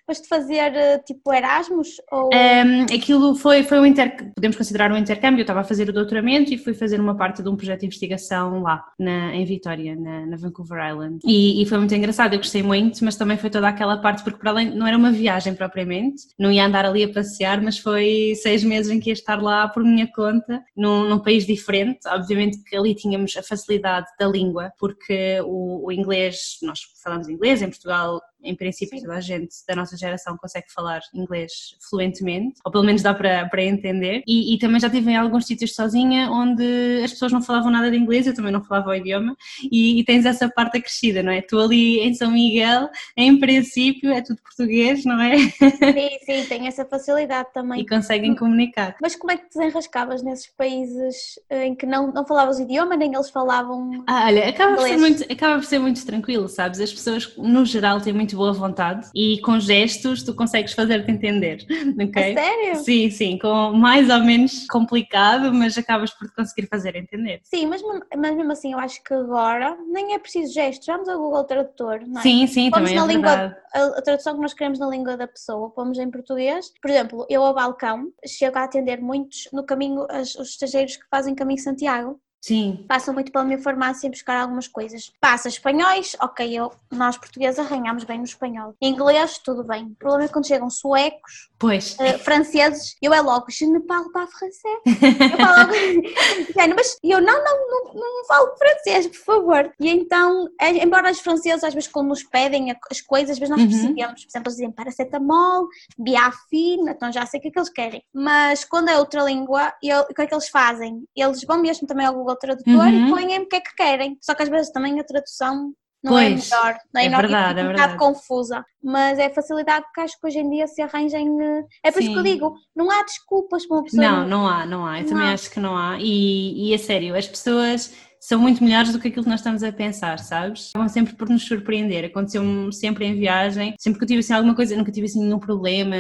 foste 0.05 0.29
fazer 0.29 0.75
eh, 0.75 0.99
tipo 0.99 1.33
Erasmus? 1.33 1.89
Ou... 2.13 2.27
Um, 2.27 2.83
aquilo 2.95 3.35
foi, 3.35 3.63
foi 3.63 3.81
um 3.81 3.87
intercâmbio, 3.87 4.35
podemos 4.35 4.55
considerar 4.55 4.93
um 4.93 4.99
intercâmbio, 4.99 5.41
eu 5.41 5.45
estava 5.45 5.61
a 5.61 5.65
fazer 5.65 5.89
o 5.89 5.95
doutoramento 5.95 6.53
e 6.53 6.59
fui 6.59 6.75
fazer 6.75 7.01
uma 7.01 7.17
parte 7.17 7.43
de 7.43 7.49
um 7.49 7.57
projeto 7.57 7.81
de 7.81 7.87
investigação 7.87 8.61
lá, 8.61 8.85
na, 8.99 9.35
em 9.35 9.47
Vitória, 9.47 9.78
na, 9.97 10.27
na 10.27 10.37
Vancouver 10.37 10.91
Island. 10.91 11.21
E, 11.25 11.63
e, 11.63 11.67
foi 11.67 11.79
muito 11.79 11.95
engraçado, 11.95 12.35
eu 12.35 12.39
gostei 12.39 12.63
muito, 12.63 13.05
mas 13.05 13.17
também 13.17 13.37
foi 13.37 13.51
toda 13.51 13.69
aquela 13.69 13.97
parte, 13.99 14.23
porque 14.23 14.39
para 14.39 14.51
além, 14.51 14.75
não 14.75 14.87
era 14.87 14.97
uma 14.97 15.11
viagem 15.11 15.55
propriamente, 15.55 16.23
não 16.39 16.51
ia 16.51 16.65
andar 16.65 16.85
ali 16.85 17.05
a 17.05 17.13
passear, 17.13 17.61
mas 17.63 17.79
foi 17.79 18.35
seis 18.37 18.65
meses 18.65 18.91
em 18.91 19.01
que 19.01 19.11
ia 19.11 19.15
estar 19.15 19.43
lá 19.43 19.69
por 19.69 19.83
minha 19.85 20.07
conta, 20.07 20.63
num, 20.77 21.09
num 21.09 21.19
país 21.19 21.47
diferente, 21.47 22.01
obviamente 22.07 22.63
que 22.63 22.77
ali 22.77 22.95
tínhamos 22.95 23.37
a 23.37 23.43
facilidade 23.43 24.07
da 24.19 24.27
língua, 24.27 24.73
porque 24.79 25.41
o, 25.45 25.87
o 25.87 25.93
inglês, 25.93 26.59
nós 26.63 26.81
falamos 27.09 27.29
inglês, 27.29 27.63
em 27.63 27.69
Portugal 27.69 28.21
em 28.43 28.55
princípio, 28.55 28.99
Sim. 28.99 29.05
toda 29.05 29.19
a 29.19 29.21
gente 29.21 29.55
da 29.67 29.75
nossa 29.75 29.97
geração 29.97 30.37
consegue 30.37 30.73
falar 30.73 31.01
inglês 31.13 31.77
fluentemente, 31.89 32.61
ou 32.65 32.71
pelo 32.71 32.85
menos 32.85 33.03
dá 33.03 33.13
para, 33.13 33.49
para 33.49 33.65
entender. 33.65 34.23
E, 34.27 34.55
e 34.55 34.59
também 34.59 34.81
já 34.81 34.87
estive 34.87 35.11
em 35.11 35.17
alguns 35.17 35.47
sítios 35.47 35.75
sozinha 35.75 36.31
onde 36.31 37.03
as 37.03 37.13
pessoas 37.13 37.33
não 37.33 37.43
falavam 37.43 37.71
nada 37.71 37.91
de 37.91 37.97
inglês, 37.97 38.27
eu 38.27 38.35
também 38.35 38.53
não 38.53 38.63
falava 38.63 38.91
o 38.91 38.95
idioma, 38.95 39.37
e, 39.71 40.01
e 40.01 40.05
tens 40.05 40.25
essa 40.25 40.49
parte 40.49 40.79
acrescida, 40.79 41.23
não 41.23 41.33
é? 41.33 41.43
Tu 41.43 41.59
ali 41.59 42.01
em 42.01 42.15
São 42.15 42.31
Miguel, 42.31 42.89
em 43.17 43.39
princípio, 43.39 44.13
é 44.13 44.23
tudo 44.23 44.41
português, 44.43 45.05
não 45.05 45.21
é? 45.21 45.39
Sim, 45.39 46.19
sim, 46.25 46.45
tem 46.49 46.67
essa 46.67 46.85
facilidade 46.85 47.49
também. 47.53 47.81
E 47.81 47.87
conseguem 47.87 48.35
comunicar. 48.35 48.97
Mas 49.03 49.17
como 49.17 49.33
é 49.33 49.37
que 49.37 49.49
te 49.49 49.59
desenrascavas 49.59 50.23
nesses 50.23 50.47
países 50.47 51.39
eh, 51.51 51.67
em 51.67 51.75
que 51.75 51.87
não, 51.87 52.13
não 52.13 52.27
falavas 52.27 52.59
o 52.59 52.63
idioma, 52.63 52.97
nem 52.97 53.15
eles 53.15 53.31
falavam. 53.31 54.05
Ah, 54.07 54.27
olha, 54.27 54.49
acaba 54.49 54.77
por, 54.77 54.87
ser 54.87 54.97
muito, 54.97 55.33
acaba 55.33 55.55
por 55.57 55.65
ser 55.65 55.79
muito 55.79 56.07
tranquilo, 56.07 56.49
sabes? 56.49 56.81
As 56.81 56.93
pessoas, 56.99 57.37
no 57.37 57.65
geral, 57.65 58.01
têm 58.01 58.13
muito 58.13 58.37
boa 58.37 58.53
vontade 58.53 59.09
e 59.15 59.41
com 59.41 59.59
gestos 59.59 60.23
tu 60.23 60.35
consegues 60.35 60.73
fazer-te 60.73 61.11
entender, 61.11 61.65
ok? 62.01 62.33
A 62.33 62.41
sério? 62.41 62.77
Sim, 62.77 63.11
sim, 63.11 63.39
com 63.39 63.73
mais 63.73 64.11
ou 64.11 64.21
menos 64.21 64.67
complicado, 64.67 65.53
mas 65.53 65.77
acabas 65.79 66.11
por 66.11 66.33
conseguir 66.35 66.69
fazer 66.69 66.97
entender. 66.97 67.41
Sim, 67.45 67.67
mas, 67.67 67.83
mas 68.17 68.37
mesmo 68.37 68.53
assim, 68.53 68.73
eu 68.73 68.79
acho 68.79 69.03
que 69.03 69.15
agora 69.15 69.77
nem 69.91 70.15
é 70.15 70.19
preciso 70.19 70.53
gestos, 70.53 70.87
vamos 70.87 71.09
ao 71.09 71.19
Google 71.19 71.45
Tradutor, 71.45 72.01
não 72.07 72.21
é? 72.21 72.23
Sim, 72.23 72.47
sim, 72.47 72.71
Pomos 72.71 72.91
também 72.91 73.03
é 73.03 73.07
língua, 73.07 73.37
verdade. 73.37 73.57
A, 73.75 73.85
a, 73.99 74.03
tradução 74.03 74.35
que 74.35 74.43
nós 74.43 74.55
queremos 74.55 74.79
na 74.79 74.89
língua 74.89 75.17
da 75.17 75.27
pessoa, 75.27 75.71
pomos 75.71 75.99
em 75.99 76.11
português. 76.11 76.73
Por 76.81 76.91
exemplo, 76.91 77.27
eu 77.29 77.43
ao 77.45 77.55
balcão 77.55 78.13
chego 78.27 78.59
a 78.59 78.65
atender 78.65 79.01
muitos 79.01 79.49
no 79.53 79.65
caminho, 79.65 80.07
as, 80.11 80.35
os 80.35 80.51
estrangeiros 80.51 80.97
que 80.97 81.09
fazem 81.11 81.35
caminho 81.35 81.61
Santiago. 81.61 82.21
Sim. 82.41 82.85
Passam 82.89 83.13
muito 83.13 83.33
pela 83.33 83.45
minha 83.45 83.59
farmácia 83.59 84.09
buscar 84.09 84.41
algumas 84.41 84.69
coisas. 84.69 85.13
Passa 85.21 85.49
espanhóis, 85.49 86.17
ok, 86.21 86.59
eu, 86.59 86.73
nós 86.91 87.17
portugueses 87.17 87.59
arranhamos 87.59 88.05
bem 88.05 88.19
no 88.19 88.25
espanhol. 88.25 88.75
Inglês, 88.81 89.39
tudo 89.39 89.65
bem. 89.65 89.87
O 89.87 89.95
problema 89.97 90.25
é 90.25 90.29
quando 90.29 90.47
chegam 90.47 90.71
suecos, 90.71 91.49
Pois. 91.59 91.97
Uh, 91.99 92.19
franceses, 92.21 92.97
eu 93.03 93.13
é 93.13 93.21
logo, 93.21 93.51
je 93.51 93.67
ne 93.67 93.81
parle 93.81 94.13
pas 94.13 94.31
français. 94.31 94.79
Eu 94.87 95.37
falo 95.37 95.59
logo, 95.59 95.73
mas 96.77 96.97
eu 97.03 97.21
não, 97.21 97.45
não, 97.45 97.69
não, 97.69 97.95
não 97.95 98.25
falo 98.27 98.57
francês, 98.57 99.09
por 99.09 99.17
favor. 99.17 99.73
E 99.81 99.89
então, 99.89 100.49
embora 100.61 101.11
os 101.11 101.19
franceses 101.19 101.65
às 101.65 101.75
vezes 101.75 101.89
quando 101.89 102.09
nos 102.09 102.23
pedem 102.23 102.73
as 102.89 103.01
coisas, 103.01 103.33
às 103.33 103.39
vezes 103.41 103.51
nós 103.51 103.61
uhum. 103.61 103.69
percebemos, 103.69 104.25
por 104.25 104.31
exemplo, 104.31 104.49
eles 104.49 104.57
dizem 104.57 104.71
paracetamol, 104.71 105.69
biafina, 105.99 106.93
então 106.93 107.11
já 107.11 107.27
sei 107.27 107.41
o 107.41 107.43
que 107.43 107.49
é 107.49 107.51
que 107.51 107.59
eles 107.59 107.71
querem. 107.71 108.05
Mas 108.15 108.65
quando 108.65 108.91
é 108.91 108.97
outra 108.97 109.25
língua, 109.25 109.75
eu, 109.83 110.03
o 110.03 110.15
que 110.15 110.23
é 110.23 110.27
que 110.27 110.35
eles 110.35 110.49
fazem? 110.49 111.03
Eles 111.17 111.43
vão 111.43 111.61
mesmo 111.61 111.89
também 111.89 112.07
ao 112.07 112.15
Google 112.29 112.39
Tradutor 112.39 112.87
uhum. 112.87 113.09
e 113.09 113.11
põem 113.11 113.39
o 113.39 113.49
que 113.49 113.57
é 113.57 113.61
que 113.61 113.75
querem. 113.75 114.19
Só 114.21 114.35
que 114.35 114.43
às 114.43 114.49
vezes 114.49 114.71
também 114.71 115.01
a 115.01 115.05
tradução 115.05 115.73
não 116.03 116.17
é 116.17 116.31
pois, 116.31 116.53
é 116.53 116.55
melhor, 116.55 116.79
não 116.95 117.01
é, 117.01 117.07
é 117.07 117.09
verdade, 117.09 117.61
é 117.61 117.65
um 117.65 117.73
bocado 117.73 117.97
confusa, 117.97 118.65
mas 118.81 119.19
é 119.19 119.29
facilidade 119.31 119.85
que 119.93 120.01
acho 120.01 120.15
que 120.21 120.27
hoje 120.29 120.39
em 120.39 120.49
dia 120.49 120.67
se 120.69 120.81
arranjem. 120.81 121.43
Eh, 121.43 121.65
é 121.83 121.91
por 121.91 122.01
Sim. 122.01 122.05
isso 122.05 122.13
que 122.13 122.19
eu 122.21 122.33
digo, 122.33 122.55
não 122.77 122.89
há 122.89 123.03
desculpas 123.03 123.67
para 123.67 123.77
uma 123.77 123.83
pessoa. 123.83 124.03
Não, 124.03 124.29
não 124.29 124.49
há, 124.49 124.65
não 124.65 124.87
há, 124.87 124.99
eu 124.99 125.03
não 125.03 125.09
também 125.09 125.27
há. 125.27 125.33
acho 125.33 125.51
que 125.51 125.59
não 125.59 125.77
há, 125.77 125.99
e, 125.99 126.69
e 126.69 126.73
é 126.73 126.79
sério, 126.79 127.17
as 127.17 127.27
pessoas 127.27 127.93
são 128.21 128.39
muito 128.39 128.63
melhores 128.63 128.93
do 128.93 128.99
que 128.99 129.09
aquilo 129.09 129.25
que 129.25 129.31
nós 129.31 129.41
estamos 129.41 129.63
a 129.63 129.73
pensar, 129.73 130.19
sabes? 130.19 130.73
Vão 130.77 130.89
sempre 130.89 131.15
por 131.15 131.29
nos 131.29 131.45
surpreender. 131.45 132.05
Aconteceu-me 132.05 132.73
sempre 132.73 133.07
em 133.07 133.15
viagem, 133.15 133.75
sempre 133.79 133.99
que 133.99 134.05
eu 134.05 134.09
tive 134.09 134.21
assim 134.21 134.33
alguma 134.33 134.55
coisa, 134.55 134.77
nunca 134.77 134.93
tive 134.93 135.07
assim 135.07 135.23
nenhum 135.23 135.39
problema, 135.39 135.97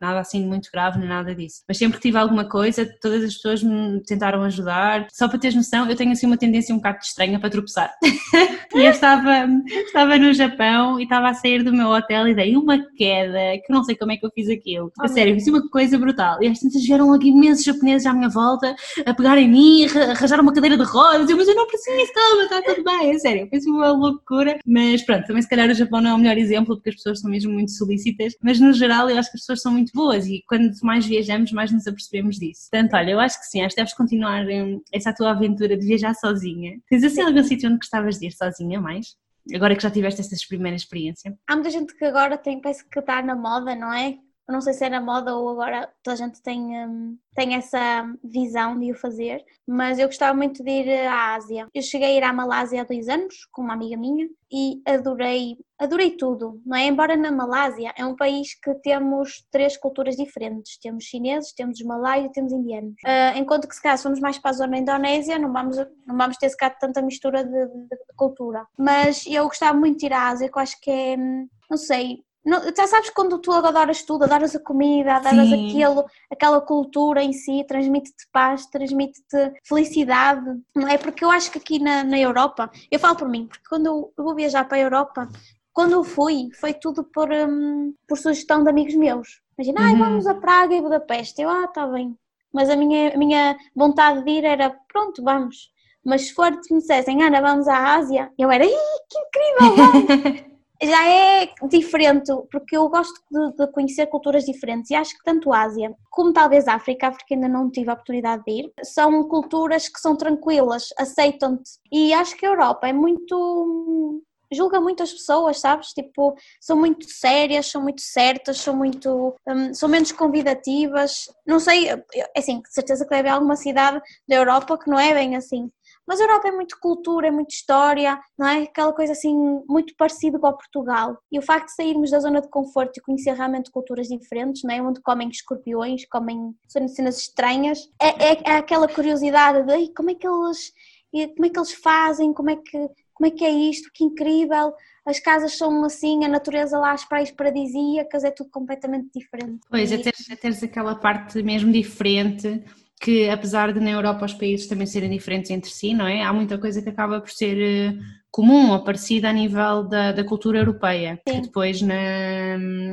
nada 0.00 0.20
assim 0.20 0.46
muito 0.46 0.70
grave, 0.72 0.98
nem 0.98 1.08
nada 1.08 1.34
disso. 1.34 1.62
Mas 1.66 1.78
sempre 1.78 1.98
que 1.98 2.02
tive 2.08 2.18
alguma 2.18 2.48
coisa, 2.48 2.88
todas 3.00 3.24
as 3.24 3.34
pessoas 3.34 3.62
me 3.62 4.02
tentaram 4.04 4.42
ajudar. 4.42 5.06
Só 5.12 5.28
para 5.28 5.38
teres 5.38 5.56
noção, 5.56 5.88
eu 5.88 5.96
tenho 5.96 6.12
assim 6.12 6.26
uma 6.26 6.36
tendência 6.36 6.74
um 6.74 6.78
bocado 6.78 6.98
estranha 7.02 7.38
para 7.38 7.50
tropeçar. 7.50 7.92
e 8.74 8.78
eu 8.78 8.90
estava, 8.90 9.48
estava 9.86 10.16
no 10.16 10.32
Japão 10.32 10.98
e 11.00 11.04
estava 11.04 11.28
a 11.28 11.34
sair 11.34 11.62
do 11.62 11.72
meu 11.72 11.88
hotel 11.88 12.28
e 12.28 12.34
dei 12.34 12.56
uma 12.56 12.78
queda, 12.96 13.58
que 13.64 13.72
eu 13.72 13.74
não 13.74 13.84
sei 13.84 13.96
como 13.96 14.12
é 14.12 14.16
que 14.16 14.24
eu 14.24 14.30
fiz 14.30 14.48
aquilo. 14.48 14.92
Oh, 14.98 15.04
a 15.04 15.08
sério, 15.08 15.34
fiz 15.34 15.46
uma 15.48 15.68
coisa 15.68 15.98
brutal. 15.98 16.42
E 16.42 16.46
às 16.46 16.60
tantas 16.60 16.84
vieram 16.84 17.12
aqui 17.12 17.28
imensos 17.28 17.64
japoneses 17.64 18.06
à 18.06 18.12
minha 18.12 18.28
volta 18.28 18.74
a 19.04 19.14
pegar 19.14 19.38
em 19.38 19.48
mim, 19.48 19.86
arranjar 19.86 20.40
uma 20.40 20.52
cadeira 20.52 20.76
de 20.76 20.84
rodas. 20.84 21.28
Eu, 21.28 21.36
mas 21.36 21.47
eu 21.48 21.54
não 21.54 21.66
preciso, 21.66 22.12
calma, 22.12 22.42
está 22.44 22.62
tudo 22.62 22.84
bem, 22.84 23.10
é 23.10 23.18
sério, 23.18 23.48
foi 23.48 23.58
uma 23.66 23.92
loucura, 23.92 24.58
mas 24.66 25.02
pronto, 25.02 25.26
também 25.26 25.42
se 25.42 25.48
calhar 25.48 25.68
o 25.68 25.74
Japão 25.74 26.00
não 26.00 26.10
é 26.10 26.14
o 26.14 26.18
melhor 26.18 26.38
exemplo 26.38 26.76
porque 26.76 26.90
as 26.90 26.96
pessoas 26.96 27.20
são 27.20 27.30
mesmo 27.30 27.52
muito 27.52 27.72
solícitas, 27.72 28.34
mas 28.42 28.60
no 28.60 28.72
geral 28.72 29.08
eu 29.10 29.18
acho 29.18 29.30
que 29.30 29.36
as 29.36 29.42
pessoas 29.42 29.62
são 29.62 29.72
muito 29.72 29.92
boas 29.94 30.26
e 30.26 30.42
quando 30.46 30.70
mais 30.82 31.06
viajamos 31.06 31.52
mais 31.52 31.72
nos 31.72 31.86
apercebemos 31.86 32.36
disso. 32.36 32.68
Portanto, 32.70 32.94
olha, 32.94 33.10
eu 33.10 33.20
acho 33.20 33.40
que 33.40 33.46
sim, 33.46 33.62
acho 33.62 33.74
que 33.74 33.80
deves 33.80 33.94
continuar 33.94 34.46
hum, 34.46 34.80
essa 34.92 35.12
tua 35.12 35.30
aventura 35.30 35.76
de 35.76 35.86
viajar 35.86 36.14
sozinha. 36.14 36.78
Tens 36.88 37.04
assim 37.04 37.22
algum 37.22 37.42
sítio 37.42 37.68
onde 37.68 37.78
gostavas 37.78 38.18
de 38.18 38.26
ir 38.26 38.32
sozinha 38.32 38.80
mais? 38.80 39.16
Agora 39.54 39.74
que 39.74 39.82
já 39.82 39.90
tiveste 39.90 40.20
essa 40.20 40.36
primeira 40.48 40.76
experiência? 40.76 41.34
Há 41.46 41.54
muita 41.54 41.70
gente 41.70 41.94
que 41.96 42.04
agora 42.04 42.36
tem, 42.36 42.60
parece 42.60 42.84
que 42.86 42.98
está 42.98 43.22
na 43.22 43.34
moda, 43.34 43.74
não 43.74 43.92
é? 43.92 44.18
Não 44.48 44.60
sei 44.60 44.72
se 44.72 44.84
é 44.84 44.88
na 44.88 45.00
moda 45.00 45.36
ou 45.36 45.48
agora 45.50 45.92
toda 46.02 46.14
a 46.14 46.16
gente 46.16 46.42
tem, 46.42 46.60
um, 46.60 47.18
tem 47.34 47.54
essa 47.54 48.10
visão 48.24 48.78
de 48.78 48.90
o 48.90 48.94
fazer, 48.94 49.44
mas 49.66 49.98
eu 49.98 50.06
gostava 50.06 50.36
muito 50.36 50.64
de 50.64 50.70
ir 50.70 51.06
à 51.06 51.34
Ásia. 51.34 51.68
Eu 51.74 51.82
cheguei 51.82 52.08
a 52.08 52.16
ir 52.16 52.22
à 52.22 52.32
Malásia 52.32 52.80
há 52.80 52.84
dois 52.84 53.08
anos 53.08 53.46
com 53.52 53.62
uma 53.62 53.74
amiga 53.74 53.96
minha 53.96 54.26
e 54.50 54.80
adorei, 54.86 55.58
adorei 55.78 56.12
tudo, 56.16 56.62
não 56.64 56.76
é? 56.76 56.86
Embora 56.86 57.14
na 57.14 57.30
Malásia 57.30 57.92
é 57.96 58.04
um 58.06 58.16
país 58.16 58.58
que 58.58 58.74
temos 58.76 59.44
três 59.50 59.76
culturas 59.76 60.16
diferentes, 60.16 60.78
temos 60.78 61.04
chineses, 61.04 61.52
temos 61.52 61.82
malaios 61.82 62.26
e 62.26 62.32
temos 62.32 62.50
indianos. 62.50 62.94
Uh, 63.04 63.36
enquanto 63.36 63.68
que 63.68 63.74
se 63.74 63.82
calhar 63.82 63.98
somos 63.98 64.18
mais 64.18 64.38
para 64.38 64.52
a 64.52 64.54
zona 64.54 64.78
Indonésia, 64.78 65.38
não 65.38 65.52
vamos, 65.52 65.76
não 66.06 66.16
vamos 66.16 66.38
ter 66.38 66.48
se 66.48 66.56
calhar 66.56 66.78
tanta 66.78 67.02
mistura 67.02 67.44
de, 67.44 67.66
de, 67.66 67.88
de 67.88 68.14
cultura. 68.16 68.66
Mas 68.78 69.26
eu 69.26 69.44
gostava 69.44 69.76
muito 69.76 69.98
de 69.98 70.06
ir 70.06 70.12
à 70.14 70.28
Ásia, 70.28 70.50
que 70.50 70.56
eu 70.58 70.62
acho 70.62 70.80
que 70.80 70.90
é, 70.90 71.16
hum, 71.18 71.46
não 71.70 71.76
sei, 71.76 72.24
não, 72.48 72.62
já 72.74 72.86
sabes 72.86 73.10
quando 73.10 73.38
tu 73.38 73.52
adoras 73.52 74.02
tudo, 74.02 74.24
adoras 74.24 74.56
a 74.56 74.60
comida, 74.60 75.16
adoras 75.16 75.48
Sim. 75.48 75.68
aquilo, 75.68 76.04
aquela 76.30 76.60
cultura 76.60 77.22
em 77.22 77.32
si, 77.32 77.64
transmite-te 77.68 78.26
paz, 78.32 78.66
transmite-te 78.66 79.52
felicidade, 79.62 80.46
não 80.74 80.88
é? 80.88 80.96
Porque 80.96 81.24
eu 81.24 81.30
acho 81.30 81.50
que 81.50 81.58
aqui 81.58 81.78
na, 81.78 82.02
na 82.02 82.18
Europa, 82.18 82.70
eu 82.90 82.98
falo 82.98 83.16
por 83.16 83.28
mim, 83.28 83.46
porque 83.46 83.68
quando 83.68 83.86
eu, 83.86 84.12
eu 84.16 84.24
vou 84.24 84.34
viajar 84.34 84.64
para 84.64 84.78
a 84.78 84.80
Europa, 84.80 85.28
quando 85.72 85.92
eu 85.92 86.02
fui, 86.02 86.48
foi 86.58 86.72
tudo 86.72 87.04
por, 87.04 87.30
um, 87.30 87.94
por 88.08 88.16
sugestão 88.16 88.64
de 88.64 88.70
amigos 88.70 88.94
meus. 88.94 89.40
Imagina, 89.56 89.92
uhum. 89.92 89.98
vamos 89.98 90.26
a 90.26 90.34
Praga 90.34 90.74
e 90.74 90.80
Budapeste. 90.80 91.42
Eu, 91.42 91.50
ah, 91.50 91.64
está 91.64 91.86
bem. 91.86 92.16
Mas 92.52 92.70
a 92.70 92.76
minha, 92.76 93.14
a 93.14 93.18
minha 93.18 93.56
vontade 93.76 94.24
de 94.24 94.30
ir 94.30 94.44
era, 94.44 94.74
pronto, 94.90 95.22
vamos. 95.22 95.70
Mas 96.04 96.22
se 96.22 96.34
for 96.34 96.50
me 96.50 96.78
dissessem, 96.78 97.22
Ana, 97.22 97.40
vamos 97.40 97.68
à 97.68 97.94
Ásia, 97.94 98.32
eu 98.38 98.50
era, 98.50 98.64
que 98.64 99.18
incrível, 99.18 99.76
vamos! 99.76 100.42
já 100.82 101.08
é 101.08 101.48
diferente, 101.68 102.32
porque 102.50 102.76
eu 102.76 102.88
gosto 102.88 103.20
de, 103.30 103.56
de, 103.56 103.72
conhecer 103.72 104.06
culturas 104.06 104.44
diferentes 104.44 104.90
e 104.90 104.94
acho 104.94 105.16
que 105.16 105.24
tanto 105.24 105.52
a 105.52 105.62
Ásia 105.62 105.94
como 106.10 106.32
talvez 106.32 106.68
a 106.68 106.74
África, 106.74 107.08
África 107.08 107.34
ainda 107.34 107.48
não 107.48 107.70
tive 107.70 107.90
a 107.90 107.94
oportunidade 107.94 108.44
de 108.44 108.52
ir, 108.52 108.72
são 108.84 109.24
culturas 109.28 109.88
que 109.88 110.00
são 110.00 110.16
tranquilas, 110.16 110.88
aceitam-te 110.96 111.70
e 111.90 112.12
acho 112.12 112.36
que 112.36 112.46
a 112.46 112.50
Europa 112.50 112.88
é 112.88 112.92
muito 112.92 114.22
julga 114.50 114.80
muito 114.80 115.02
as 115.02 115.12
pessoas, 115.12 115.60
sabes? 115.60 115.92
Tipo, 115.92 116.34
são 116.60 116.76
muito 116.76 117.08
sérias, 117.08 117.66
são 117.66 117.82
muito 117.82 118.00
certas, 118.00 118.58
são 118.58 118.74
muito. 118.74 119.34
Um, 119.46 119.74
são 119.74 119.88
menos 119.88 120.12
convidativas. 120.12 121.28
Não 121.46 121.60
sei, 121.60 121.88
assim, 122.36 122.62
certeza 122.66 123.04
que 123.04 123.10
deve 123.10 123.28
haver 123.28 123.36
alguma 123.36 123.56
cidade 123.56 124.00
da 124.26 124.36
Europa 124.36 124.78
que 124.78 124.90
não 124.90 124.98
é 124.98 125.12
bem 125.14 125.36
assim. 125.36 125.70
Mas 126.08 126.20
a 126.20 126.24
Europa 126.24 126.48
é 126.48 126.52
muito 126.52 126.80
cultura, 126.80 127.28
é 127.28 127.30
muito 127.30 127.50
história, 127.50 128.18
não 128.38 128.48
é? 128.48 128.62
Aquela 128.62 128.94
coisa 128.94 129.12
assim 129.12 129.34
muito 129.68 129.94
parecida 129.94 130.38
com 130.38 130.50
Portugal. 130.54 131.18
E 131.30 131.38
o 131.38 131.42
facto 131.42 131.66
de 131.66 131.74
sairmos 131.74 132.10
da 132.10 132.18
zona 132.18 132.40
de 132.40 132.48
conforto 132.48 132.96
e 132.96 133.02
conhecer 133.02 133.34
realmente 133.34 133.70
culturas 133.70 134.08
diferentes, 134.08 134.62
não 134.64 134.74
é? 134.74 134.80
Onde 134.80 135.02
comem 135.02 135.28
escorpiões, 135.28 136.06
comem 136.06 136.54
cenas 136.66 137.18
estranhas, 137.18 137.90
é, 138.00 138.32
é, 138.32 138.42
é 138.42 138.56
aquela 138.56 138.88
curiosidade 138.88 139.66
de 139.66 139.92
como 139.92 140.10
é 140.10 140.14
que 140.14 140.26
eles 140.26 140.72
como 141.10 141.46
é 141.46 141.48
que 141.48 141.58
eles 141.58 141.72
fazem, 141.72 142.32
como 142.32 142.50
é 142.50 142.56
que 142.56 142.88
como 143.18 143.26
é 143.26 143.30
que 143.30 143.44
é 143.44 143.50
isto, 143.50 143.90
que 143.92 144.04
incrível, 144.04 144.72
as 145.04 145.18
casas 145.18 145.58
são 145.58 145.84
assim, 145.84 146.24
a 146.24 146.28
natureza 146.28 146.78
lá, 146.78 146.92
as 146.92 147.04
praias 147.04 147.32
paradisíacas, 147.32 148.22
é 148.22 148.30
tudo 148.30 148.48
completamente 148.48 149.08
diferente. 149.12 149.58
Pois, 149.68 149.90
é 149.90 149.98
teres, 149.98 150.30
é 150.30 150.36
teres 150.36 150.62
aquela 150.62 150.94
parte 150.94 151.42
mesmo 151.42 151.72
diferente 151.72 152.62
que 153.00 153.28
apesar 153.30 153.72
de 153.72 153.80
na 153.80 153.90
Europa 153.90 154.24
os 154.26 154.34
países 154.34 154.66
também 154.66 154.86
serem 154.86 155.10
diferentes 155.10 155.50
entre 155.50 155.70
si, 155.70 155.94
não 155.94 156.06
é? 156.06 156.22
Há 156.22 156.32
muita 156.32 156.58
coisa 156.58 156.82
que 156.82 156.88
acaba 156.88 157.20
por 157.20 157.30
ser 157.30 157.58
eh, 157.60 157.98
comum 158.30 158.72
ou 158.72 158.84
parecida 158.84 159.28
a 159.28 159.32
nível 159.32 159.84
da, 159.84 160.12
da 160.12 160.22
cultura 160.22 160.58
europeia, 160.58 161.20
Sim. 161.26 161.34
que 161.34 161.40
depois 161.42 161.80
na, 161.82 161.96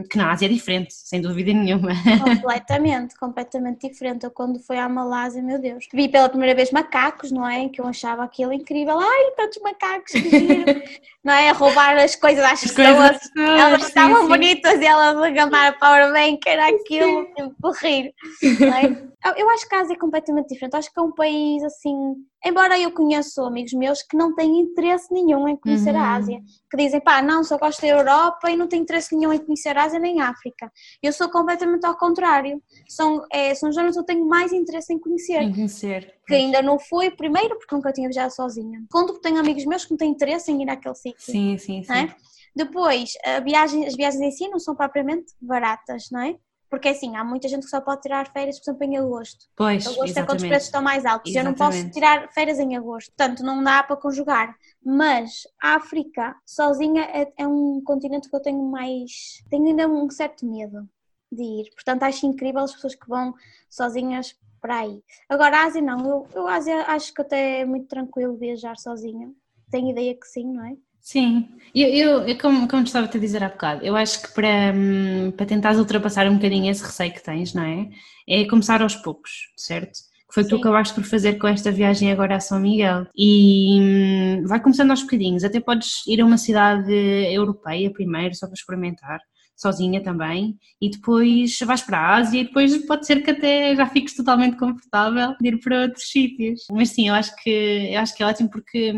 que 0.09 0.17
na 0.17 0.31
Ásia 0.31 0.45
é 0.45 0.49
diferente, 0.49 0.93
sem 0.93 1.21
dúvida 1.21 1.53
nenhuma. 1.53 1.91
Completamente, 2.23 3.15
completamente 3.15 3.87
diferente. 3.87 4.23
Eu 4.23 4.31
quando 4.31 4.59
fui 4.59 4.77
à 4.77 4.87
Malásia, 4.87 5.41
meu 5.41 5.59
Deus, 5.59 5.85
vi 5.93 6.07
pela 6.07 6.29
primeira 6.29 6.55
vez 6.55 6.71
macacos, 6.71 7.31
não 7.31 7.47
é? 7.47 7.67
Que 7.69 7.81
eu 7.81 7.87
achava 7.87 8.23
aquilo 8.23 8.53
incrível. 8.53 8.97
Ai, 8.99 9.31
tantos 9.35 9.61
macacos 9.61 10.11
que 10.11 10.29
giro, 10.29 10.65
não 11.23 11.33
é? 11.33 11.51
Roubar 11.51 11.97
as 11.97 12.15
coisas 12.15 12.43
às 12.43 12.53
as 12.53 12.71
pessoas. 12.71 12.97
Coisas, 12.97 13.31
elas 13.35 13.81
sim, 13.81 13.87
estavam 13.87 14.21
sim. 14.21 14.27
bonitas 14.27 14.79
e 14.79 14.85
elas 14.85 15.17
a 15.17 15.29
gamar 15.29 15.67
a 15.69 15.73
powerbank, 15.73 16.47
era 16.47 16.69
aquilo, 16.69 17.25
tipo, 17.35 17.71
rir. 17.81 18.13
É? 18.43 19.15
Eu 19.37 19.49
acho 19.49 19.67
que 19.67 19.75
a 19.75 19.81
Ásia 19.81 19.93
é 19.93 19.97
completamente 19.97 20.49
diferente. 20.49 20.75
Acho 20.75 20.93
que 20.93 20.99
é 20.99 21.01
um 21.01 21.11
país 21.11 21.63
assim. 21.63 22.15
Embora 22.45 22.79
eu 22.79 22.91
conheça 22.91 23.45
amigos 23.45 23.73
meus 23.73 24.01
que 24.01 24.15
não 24.15 24.33
têm 24.33 24.59
interesse 24.59 25.11
nenhum 25.13 25.25
nenhum 25.25 25.47
em 25.47 25.55
conhecer 25.55 25.93
uhum. 25.93 26.01
a 26.01 26.13
Ásia. 26.13 26.41
Que 26.69 26.77
dizem, 26.77 27.01
pá, 27.01 27.21
não, 27.21 27.43
só 27.43 27.57
gosto 27.57 27.81
da 27.81 27.87
Europa 27.87 28.49
e 28.49 28.55
não 28.55 28.67
tenho 28.67 28.83
interesse 28.83 29.15
nenhum 29.15 29.33
em 29.33 29.39
conhecer 29.39 29.77
a 29.77 29.83
Ásia 29.83 29.99
nem 29.99 30.21
a 30.21 30.29
África. 30.29 30.71
Eu 31.01 31.11
sou 31.11 31.29
completamente 31.29 31.85
ao 31.85 31.97
contrário. 31.97 32.61
São, 32.87 33.25
é, 33.31 33.53
são 33.55 33.71
zonas 33.71 33.93
que 33.93 33.99
eu 33.99 34.05
tenho 34.05 34.25
mais 34.25 34.53
interesse 34.53 34.93
em 34.93 34.99
conhecer. 34.99 35.41
Em 35.41 35.53
conhecer. 35.53 36.13
Que 36.27 36.35
ainda 36.35 36.61
não 36.61 36.79
fui, 36.79 37.11
primeiro, 37.11 37.57
porque 37.57 37.75
nunca 37.75 37.91
tinha 37.91 38.07
viajado 38.07 38.33
sozinha. 38.33 38.81
Segundo, 38.91 39.13
porque 39.13 39.27
tenho 39.27 39.39
amigos 39.39 39.65
meus 39.65 39.85
que 39.85 39.91
não 39.91 39.97
têm 39.97 40.11
interesse 40.11 40.51
em 40.51 40.61
ir 40.61 40.69
àquele 40.69 40.95
sítio. 40.95 41.19
Sim, 41.19 41.57
sim, 41.57 41.83
sim. 41.83 41.93
É? 41.93 42.15
Depois, 42.55 43.11
viagem, 43.43 43.85
as 43.85 43.95
viagens 43.95 44.21
em 44.21 44.31
si 44.31 44.47
não 44.47 44.59
são 44.59 44.75
propriamente 44.75 45.33
baratas, 45.41 46.05
não 46.09 46.21
é? 46.21 46.35
Porque 46.69 46.89
assim, 46.89 47.15
há 47.15 47.23
muita 47.23 47.47
gente 47.47 47.63
que 47.63 47.69
só 47.69 47.79
pode 47.79 48.01
tirar 48.01 48.31
férias, 48.31 48.59
por 48.59 48.71
exemplo, 48.71 48.83
em 48.85 48.97
agosto. 48.97 49.45
Pois, 49.55 49.85
agosto 49.85 50.03
exatamente. 50.03 50.17
é 50.17 50.25
quando 50.25 50.39
os 50.39 50.47
preços 50.47 50.67
estão 50.67 50.81
mais 50.81 51.05
altos. 51.05 51.31
Exatamente. 51.31 51.59
Eu 51.59 51.65
não 51.65 51.71
posso 51.71 51.89
tirar 51.91 52.31
férias 52.33 52.59
em 52.59 52.75
agosto. 52.75 53.13
Portanto, 53.15 53.43
não 53.43 53.63
dá 53.63 53.83
para 53.83 53.95
conjugar. 53.95 54.55
Mas 54.83 55.47
a 55.61 55.75
África, 55.75 56.35
sozinha, 56.45 57.03
é, 57.03 57.31
é 57.37 57.47
um 57.47 57.81
continente 57.83 58.29
que 58.29 58.35
eu 58.35 58.41
tenho 58.41 58.63
mais. 58.63 59.43
Tenho 59.49 59.67
ainda 59.67 59.87
um 59.87 60.09
certo 60.09 60.45
medo 60.45 60.87
de 61.31 61.43
ir. 61.43 61.69
Portanto, 61.73 62.03
acho 62.03 62.25
incrível 62.25 62.61
as 62.61 62.73
pessoas 62.73 62.95
que 62.95 63.07
vão 63.07 63.33
sozinhas 63.69 64.35
para 64.61 64.79
aí. 64.79 65.03
Agora, 65.29 65.57
a 65.57 65.65
Ásia 65.65 65.81
não. 65.81 65.99
Eu, 66.05 66.27
eu 66.33 66.47
a 66.47 66.55
Ásia 66.55 66.83
acho 66.87 67.13
que 67.13 67.21
até 67.21 67.61
é 67.61 67.65
muito 67.65 67.87
tranquilo 67.87 68.35
viajar 68.37 68.77
sozinha. 68.77 69.31
Tenho 69.69 69.91
ideia 69.91 70.15
que 70.15 70.27
sim, 70.27 70.51
não 70.51 70.65
é? 70.65 70.75
Sim, 71.05 71.47
eu, 71.75 71.87
eu, 71.89 72.27
eu 72.27 72.37
como, 72.39 72.67
como 72.67 72.81
estava 72.83 73.05
a 73.05 73.09
dizer 73.19 73.43
há 73.43 73.49
bocado, 73.49 73.85
eu 73.85 73.95
acho 73.95 74.23
que 74.23 74.33
para, 74.33 74.73
hum, 74.75 75.31
para 75.37 75.45
tentares 75.45 75.77
ultrapassar 75.77 76.27
um 76.27 76.33
bocadinho 76.35 76.71
esse 76.71 76.83
receio 76.83 77.13
que 77.13 77.21
tens, 77.23 77.53
não 77.53 77.61
é? 77.63 77.89
É 78.27 78.45
começar 78.47 78.81
aos 78.81 78.95
poucos, 78.95 79.31
certo? 79.55 79.91
Que 80.27 80.33
foi 80.33 80.41
o 80.41 80.45
que 80.47 80.49
tu 80.49 80.55
acabaste 80.59 80.95
por 80.95 81.03
fazer 81.03 81.37
com 81.37 81.47
esta 81.47 81.71
viagem 81.71 82.11
agora 82.11 82.35
a 82.37 82.39
São 82.39 82.59
Miguel. 82.59 83.05
E 83.15 83.79
hum, 83.79 84.47
vai 84.47 84.59
começando 84.59 84.89
aos 84.89 85.03
bocadinhos, 85.03 85.43
até 85.43 85.59
podes 85.59 86.01
ir 86.07 86.21
a 86.21 86.25
uma 86.25 86.39
cidade 86.39 86.91
europeia 86.91 87.93
primeiro, 87.93 88.33
só 88.33 88.47
para 88.47 88.55
experimentar 88.55 89.19
sozinha 89.55 90.03
também, 90.03 90.57
e 90.81 90.89
depois 90.89 91.57
vais 91.65 91.81
para 91.81 91.97
a 91.97 92.15
Ásia 92.15 92.41
e 92.41 92.43
depois 92.43 92.75
pode 92.85 93.05
ser 93.05 93.23
que 93.23 93.31
até 93.31 93.75
já 93.75 93.87
fiques 93.87 94.15
totalmente 94.15 94.57
confortável 94.57 95.35
de 95.39 95.47
ir 95.47 95.59
para 95.59 95.83
outros 95.83 96.09
sítios. 96.09 96.61
Mas 96.71 96.89
sim, 96.89 97.07
eu 97.07 97.13
acho 97.13 97.35
que, 97.37 97.89
eu 97.93 97.99
acho 97.99 98.15
que 98.15 98.23
é 98.23 98.25
ótimo 98.25 98.49
porque, 98.49 98.93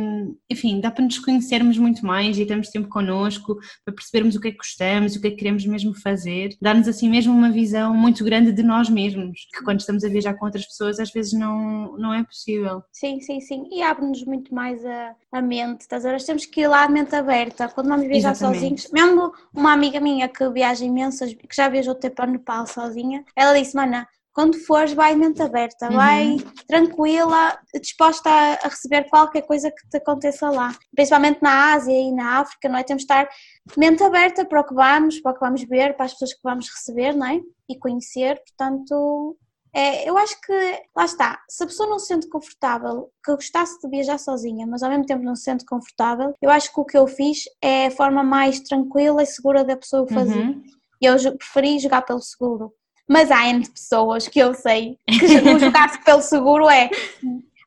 enfim, 0.50 0.80
dá 0.80 0.89
para 0.89 1.06
nos 1.06 1.20
conhecermos 1.20 1.78
muito 1.78 2.06
mais 2.06 2.38
e 2.38 2.46
termos 2.46 2.70
tempo 2.70 2.89
connosco, 2.89 3.58
para 3.86 3.93
percebermos 3.93 4.36
o 4.36 4.41
que 4.41 4.50
é 4.50 4.52
que 4.52 4.58
gostamos, 4.58 5.15
o 5.15 5.22
que 5.22 5.28
é 5.28 5.32
que 5.32 5.38
queremos 5.38 5.65
mesmo 5.65 5.93
fazer, 5.93 6.56
dar-nos 6.62 6.88
assim 6.88 7.10
mesmo 7.10 7.34
uma 7.34 7.52
visão 7.52 7.93
muito 7.93 8.24
grande 8.24 8.52
de 8.52 8.63
nós 8.63 8.89
mesmos, 8.89 9.48
que 9.54 9.63
quando 9.63 9.80
estamos 9.80 10.04
a 10.04 10.10
viajar 10.10 10.34
com 10.34 10.46
outras 10.46 10.65
pessoas 10.65 11.00
às 11.00 11.12
vezes 11.12 11.34
não, 11.34 11.96
não 11.98 12.13
é 12.13 12.24
possível. 12.24 12.82
Sim, 12.91 13.20
sim, 13.22 13.39
sim, 13.39 13.67
e 13.72 13.82
abre-nos 13.82 14.24
muito 14.26 14.54
mais 14.54 14.84
a, 14.86 15.15
a 15.32 15.41
mente, 15.41 15.82
estás 15.82 16.06
a 16.06 16.12
ver? 16.12 16.24
Temos 16.24 16.46
que 16.46 16.62
ir 16.62 16.67
lá 16.67 16.84
a 16.84 16.89
mente 16.89 17.15
aberta, 17.15 17.67
quando 17.70 17.89
vamos 17.89 18.08
viajar 18.08 18.32
Exatamente. 18.32 18.60
sozinhos, 18.60 18.89
mesmo 18.91 19.32
uma 19.54 19.72
amiga 19.72 20.00
minha 20.00 20.28
que 20.28 20.46
viaja 20.51 20.86
imensas, 20.86 21.33
que 21.33 21.55
já 21.55 21.69
viajou 21.69 21.93
até 21.93 22.10
para 22.10 22.29
o 22.29 22.31
Nepal 22.31 22.65
sozinha, 22.67 23.23
ela 23.36 23.57
disse, 23.57 23.75
mana, 23.75 24.07
quando 24.38 24.55
fores 24.67 24.93
vai 24.93 25.15
mente 25.15 25.41
aberta, 25.41 25.88
uhum. 25.88 25.95
vai 25.95 26.38
tranquila, 26.67 27.57
disposta 27.81 28.29
a, 28.29 28.53
a, 28.53 28.67
receber 28.67 29.10
qualquer 29.10 29.41
coisa 29.41 29.71
que 29.71 29.89
te 29.89 29.97
aconteça 29.97 30.47
lá. 30.51 30.75
Principalmente 30.95 31.41
na 31.41 31.73
Ásia 31.73 31.91
e 31.91 32.12
na 32.12 32.41
África, 32.41 32.69
não 32.69 32.77
é? 32.77 32.83
Temos 32.83 33.01
de 33.01 33.12
estar 33.12 33.27
mente 33.75 34.03
aberta 34.03 34.45
para 34.45 34.62
o 34.62 34.63
que 34.63 34.75
vamos, 34.75 35.19
para 35.21 35.31
o 35.31 35.33
que 35.33 35.39
vamos 35.39 35.63
ver, 35.63 35.95
para 35.95 36.05
as 36.05 36.12
pessoas 36.12 36.36
que 36.36 36.41
vamos 36.43 36.69
receber, 36.69 37.15
não 37.15 37.25
é? 37.25 37.41
E 37.67 37.79
conhecer, 37.79 38.39
portanto, 38.45 39.36
é, 39.73 40.10
eu 40.10 40.17
acho 40.17 40.39
que, 40.41 40.82
lá 40.95 41.06
está, 41.06 41.39
se 41.49 41.63
a 41.63 41.67
pessoa 41.67 41.89
não 41.89 41.99
se 41.99 42.08
sente 42.08 42.30
confortável, 42.30 43.10
que 43.23 43.32
eu 43.32 43.36
gostasse 43.36 43.80
de 43.82 43.89
viajar 43.89 44.17
sozinha, 44.17 44.65
mas 44.65 44.84
ao 44.84 44.89
mesmo 44.89 45.06
tempo 45.06 45.23
não 45.23 45.36
se 45.36 45.43
sente 45.43 45.65
confortável, 45.65 46.34
eu 46.41 46.49
acho 46.49 46.73
que 46.73 46.80
o 46.80 46.86
que 46.86 46.97
eu 46.97 47.08
fiz 47.08 47.43
é 47.62 47.88
a 47.88 47.91
forma 47.91 48.23
mais 48.23 48.60
tranquila 48.60 49.23
e 49.23 49.25
segura 49.25 49.63
da 49.63 49.77
pessoa 49.77 50.08
fazer. 50.08 50.39
Uhum. 50.39 50.63
Eu 51.01 51.15
preferi 51.38 51.80
jogar 51.80 52.01
pelo 52.01 52.21
seguro. 52.21 52.73
Mas 53.08 53.32
há 53.32 53.47
N 53.47 53.67
pessoas 53.69 54.27
que 54.27 54.39
eu 54.39 54.53
sei 54.53 54.97
que 55.08 55.25
o 55.25 55.60
jogar 55.60 56.03
pelo 56.03 56.21
seguro 56.21 56.69
é 56.69 56.89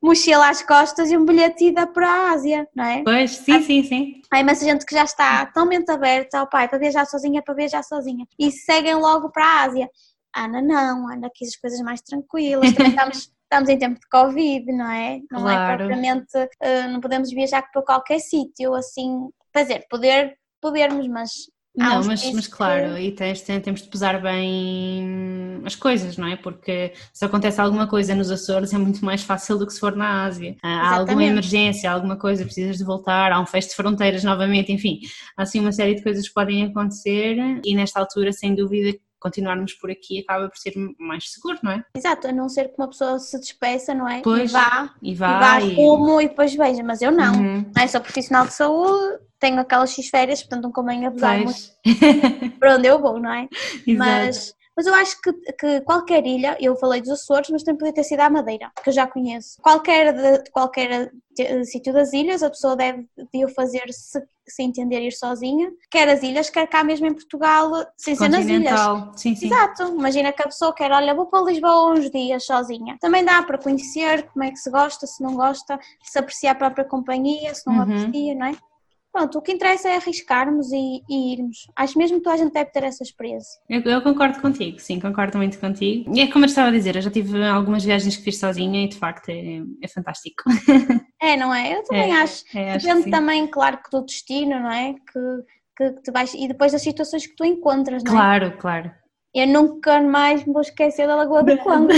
mochila 0.03 0.49
às 0.49 0.63
costas 0.63 1.11
e 1.11 1.17
um 1.17 1.25
bilhete 1.25 1.67
ida 1.67 1.87
para 1.87 2.09
a 2.09 2.31
Ásia, 2.33 2.67
não 2.75 2.85
é? 2.85 3.03
Pois, 3.03 3.33
sim, 3.33 3.53
há, 3.53 3.63
sim, 3.63 3.83
sim. 3.83 4.23
Há 4.31 4.41
imensa 4.41 4.65
gente 4.65 4.87
que 4.87 4.95
já 4.95 5.05
está 5.05 5.45
tão 5.47 5.67
mente 5.67 5.91
aberta 5.91 6.39
ao 6.39 6.49
pai 6.49 6.69
para 6.69 6.79
viajar 6.79 7.07
sozinha, 7.07 7.43
para 7.43 7.55
viajar 7.55 7.83
sozinha 7.83 8.27
e 8.39 8.51
seguem 8.51 8.95
logo 8.95 9.31
para 9.31 9.45
a 9.45 9.63
Ásia. 9.65 9.91
Ana 10.35 10.63
não, 10.63 11.13
Ana 11.13 11.31
quis 11.35 11.49
as 11.49 11.57
coisas 11.57 11.81
mais 11.81 12.01
tranquilas, 12.01 12.73
também 12.73 12.91
estamos, 12.91 13.33
estamos 13.45 13.69
em 13.69 13.79
tempo 13.79 14.01
de 14.01 14.09
Covid, 14.09 14.73
não 14.73 14.91
é? 14.91 15.21
Não 15.31 15.49
é 15.49 15.55
claro. 15.55 15.73
é 15.73 15.77
propriamente, 15.77 16.37
uh, 16.37 16.91
não 16.91 17.01
podemos 17.01 17.31
viajar 17.31 17.63
para 17.73 17.83
qualquer 17.83 18.21
sítio, 18.21 18.75
assim, 18.75 19.29
quer 19.53 19.63
dizer, 19.63 19.87
poder, 19.89 20.37
podermos, 20.61 21.07
mas 21.09 21.31
não, 21.77 22.03
mas, 22.05 22.33
mas 22.33 22.49
claro, 22.49 22.97
que... 22.97 23.01
e 23.01 23.13
tens, 23.13 23.43
temos 23.43 23.83
de 23.83 23.89
pesar 23.89 24.21
bem 24.21 25.63
as 25.65 25.77
coisas, 25.77 26.17
não 26.17 26.27
é? 26.27 26.37
Porque 26.37 26.93
se 27.13 27.25
acontece 27.25 27.61
alguma 27.61 27.87
coisa 27.87 28.15
nos 28.15 28.31
Açores 28.31 28.73
é 28.75 28.79
muito 28.79 29.05
mais 29.05 29.23
fácil 29.23 29.57
do 29.57 29.67
que 29.67 29.73
se 29.73 29.79
for 29.79 29.95
na 29.95 30.25
Ásia. 30.25 30.57
Há 30.63 30.97
alguma 30.97 31.23
emergência, 31.23 31.91
alguma 31.91 32.17
coisa, 32.17 32.45
precisas 32.45 32.77
de 32.77 32.85
voltar, 32.85 33.31
há 33.31 33.41
um 33.41 33.47
fecho 33.47 33.69
de 33.69 33.77
fronteiras 33.77 34.25
novamente, 34.25 34.73
enfim, 34.73 34.99
há 35.37 35.43
assim 35.43 35.61
uma 35.61 35.73
série 35.73 35.95
de 35.95 36.03
coisas 36.03 36.27
que 36.27 36.35
podem 36.35 36.65
acontecer 36.65 37.37
e 37.65 37.75
nesta 37.75 38.01
altura, 38.01 38.33
sem 38.33 38.55
dúvida, 38.55 38.99
continuarmos 39.21 39.75
por 39.75 39.91
aqui 39.91 40.21
acaba 40.21 40.49
por 40.49 40.59
ser 40.59 40.73
mais 40.99 41.31
seguro, 41.31 41.59
não 41.63 41.73
é? 41.73 41.85
Exato, 41.95 42.29
a 42.29 42.33
não 42.33 42.49
ser 42.49 42.69
que 42.69 42.75
uma 42.79 42.89
pessoa 42.89 43.19
se 43.19 43.39
despeça, 43.39 43.95
não 43.95 44.09
é? 44.09 44.23
Pois, 44.23 44.51
e 44.51 44.53
vá, 44.53 44.95
e 45.03 45.15
vá, 45.15 45.37
e 45.37 45.41
vá 45.41 45.61
e... 45.61 45.75
rumo 45.75 46.21
e 46.21 46.29
depois 46.29 46.55
veja, 46.55 46.83
mas 46.83 47.03
eu 47.03 47.13
não, 47.13 47.35
uhum. 47.35 47.65
não 47.75 47.83
é? 47.83 47.87
Sou 47.87 48.01
profissional 48.01 48.47
de 48.47 48.55
saúde, 48.55 49.19
tenho 49.39 49.61
aquelas 49.61 49.93
X 49.93 50.09
férias, 50.09 50.41
portanto 50.41 50.65
não 50.65 50.73
convém 50.73 51.07
abusar 51.07 51.39
muito 51.39 51.59
para 52.59 52.77
onde 52.77 52.87
eu 52.87 53.01
vou, 53.01 53.21
não 53.21 53.33
é? 53.33 53.49
Exato. 53.87 53.99
Mas 53.99 54.55
mas 54.81 54.87
eu 54.87 54.95
acho 54.95 55.21
que, 55.21 55.31
que 55.53 55.81
qualquer 55.83 56.27
ilha, 56.27 56.57
eu 56.59 56.75
falei 56.75 57.03
dos 57.03 57.11
Açores, 57.11 57.51
mas 57.51 57.63
também 57.63 57.79
podia 57.79 57.93
ter 57.93 58.03
sido 58.03 58.21
a 58.21 58.31
Madeira, 58.31 58.73
que 58.83 58.89
eu 58.89 58.95
já 58.95 59.07
conheço. 59.07 59.61
Qualquer, 59.61 60.15
de, 60.15 60.51
qualquer 60.51 61.13
sítio 61.67 61.93
das 61.93 62.15
ilhas, 62.15 62.43
a 62.43 62.49
pessoa 62.49 62.75
deve 62.75 63.07
de 63.31 63.45
o 63.45 63.49
fazer 63.51 63.93
se, 63.93 64.19
se 64.49 64.63
entender 64.63 65.03
ir 65.03 65.13
sozinha, 65.13 65.71
quer 65.91 66.09
as 66.09 66.23
ilhas, 66.23 66.49
quer 66.49 66.67
cá 66.67 66.83
mesmo 66.83 67.07
em 67.07 67.13
Portugal, 67.13 67.71
sem 67.95 68.15
ser 68.17 68.31
nas 68.31 68.47
ilhas. 68.47 68.81
Sim, 69.17 69.37
sim. 69.37 69.49
Exato, 69.49 69.83
imagina 69.83 70.33
que 70.33 70.41
a 70.41 70.47
pessoa 70.47 70.75
quer, 70.75 70.91
olha, 70.93 71.15
vou 71.15 71.27
para 71.27 71.45
Lisboa 71.45 71.93
uns 71.93 72.11
dias 72.11 72.47
sozinha. 72.47 72.97
Também 73.03 73.23
dá 73.23 73.43
para 73.43 73.59
conhecer 73.59 74.31
como 74.31 74.47
é 74.47 74.51
que 74.51 74.57
se 74.57 74.71
gosta, 74.71 75.07
se 75.07 75.23
não 75.23 75.35
gosta, 75.35 75.79
se 76.03 76.19
apreciar 76.19 76.53
a 76.53 76.55
própria 76.55 76.87
companhia, 76.87 77.55
se 77.55 77.67
não 77.67 77.75
uhum. 77.75 77.83
aprecia, 77.83 78.35
não 78.35 78.47
é? 78.47 78.53
Pronto, 79.13 79.39
o 79.39 79.43
que 79.43 79.53
interessa 79.53 79.89
é 79.89 79.97
arriscarmos 79.97 80.71
e, 80.73 81.03
e, 81.09 81.33
irmos. 81.33 81.67
Acho 81.75 81.99
mesmo 81.99 82.19
que 82.19 82.23
toda 82.23 82.35
a 82.35 82.39
gente 82.39 82.53
deve 82.53 82.71
ter 82.71 82.85
essa 82.85 83.03
experiência. 83.03 83.61
Eu, 83.69 83.81
eu, 83.83 84.03
concordo 84.03 84.41
contigo, 84.41 84.79
sim, 84.79 85.01
concordo 85.01 85.37
muito 85.37 85.59
contigo. 85.59 86.15
E 86.15 86.21
é 86.21 86.31
como 86.31 86.45
eu 86.45 86.49
estava 86.49 86.69
a 86.69 86.73
dizer, 86.73 86.95
eu 86.95 87.03
já 87.03 87.11
tive 87.11 87.45
algumas 87.45 87.85
viagens 87.85 88.17
que 88.17 88.23
fiz 88.23 88.39
sozinha 88.39 88.85
e 88.85 88.89
de 88.89 88.97
facto 88.97 89.29
é, 89.29 89.63
é 89.83 89.89
fantástico. 89.89 90.45
É, 91.23 91.37
não 91.37 91.55
é? 91.55 91.77
Eu 91.77 91.85
também 91.85 92.13
é, 92.13 92.23
acho. 92.23 92.45
É, 92.55 92.79
Depende 92.79 93.01
acho 93.03 93.11
também, 93.11 93.47
claro, 93.47 93.77
que 93.77 93.91
do 93.91 94.03
destino, 94.03 94.59
não 94.59 94.73
é? 94.73 94.95
Que, 94.95 95.21
que, 95.77 95.93
que 95.93 96.03
tu 96.03 96.13
vais. 96.13 96.33
E 96.33 96.49
depois 96.49 96.73
das 96.73 96.81
situações 96.81 97.27
que 97.27 97.37
tu 97.37 97.45
encontras, 97.45 98.03
não 98.03 98.13
é? 98.13 98.17
Claro, 98.17 98.57
claro. 98.57 98.91
Eu 99.35 99.47
nunca 99.47 100.01
mais 100.01 100.47
me 100.47 100.53
vou 100.55 100.63
esquecer 100.63 101.07
da 101.07 101.17
Lagoa 101.17 101.45
do 101.45 101.59
Congo. 101.63 101.93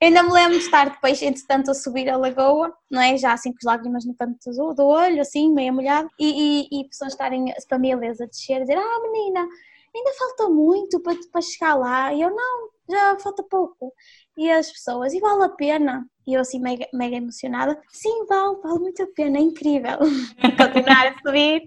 Ainda 0.00 0.22
me 0.22 0.30
lembro 0.32 0.58
de 0.58 0.64
estar 0.64 0.90
depois, 0.90 1.20
entretanto, 1.20 1.70
a 1.70 1.74
subir 1.74 2.08
a 2.08 2.16
lagoa, 2.16 2.72
não 2.90 3.00
é? 3.00 3.16
Já 3.16 3.32
assim 3.32 3.50
com 3.50 3.58
as 3.58 3.64
lágrimas 3.64 4.04
no 4.04 4.14
canto 4.14 4.50
do 4.74 4.86
olho, 4.86 5.20
assim, 5.20 5.52
meio 5.52 5.72
molhado, 5.72 6.08
e, 6.18 6.68
e, 6.70 6.80
e 6.80 6.88
pessoas 6.88 7.12
estarem, 7.12 7.52
as 7.52 7.64
famílias 7.64 8.20
a 8.20 8.26
descer, 8.26 8.56
a 8.56 8.60
dizer: 8.60 8.78
Ah, 8.78 9.00
menina, 9.02 9.48
ainda 9.94 10.12
falta 10.18 10.48
muito 10.48 11.00
para, 11.00 11.16
para 11.32 11.40
chegar 11.42 11.74
lá. 11.74 12.12
E 12.14 12.22
eu, 12.22 12.30
não, 12.30 12.68
já 12.88 13.18
falta 13.18 13.42
pouco. 13.42 13.92
E 14.36 14.50
as 14.50 14.70
pessoas, 14.70 15.12
e 15.12 15.20
vale 15.20 15.44
a 15.44 15.48
pena? 15.48 16.06
E 16.26 16.34
eu 16.34 16.40
assim 16.40 16.60
mega, 16.60 16.86
mega 16.92 17.16
emocionada, 17.16 17.80
sim, 17.90 18.24
vale, 18.26 18.56
vale 18.62 18.78
muito 18.78 19.02
a 19.02 19.06
pena, 19.08 19.38
é 19.38 19.40
incrível. 19.40 19.98
Continuar 20.56 21.08
a 21.08 21.18
subir 21.18 21.66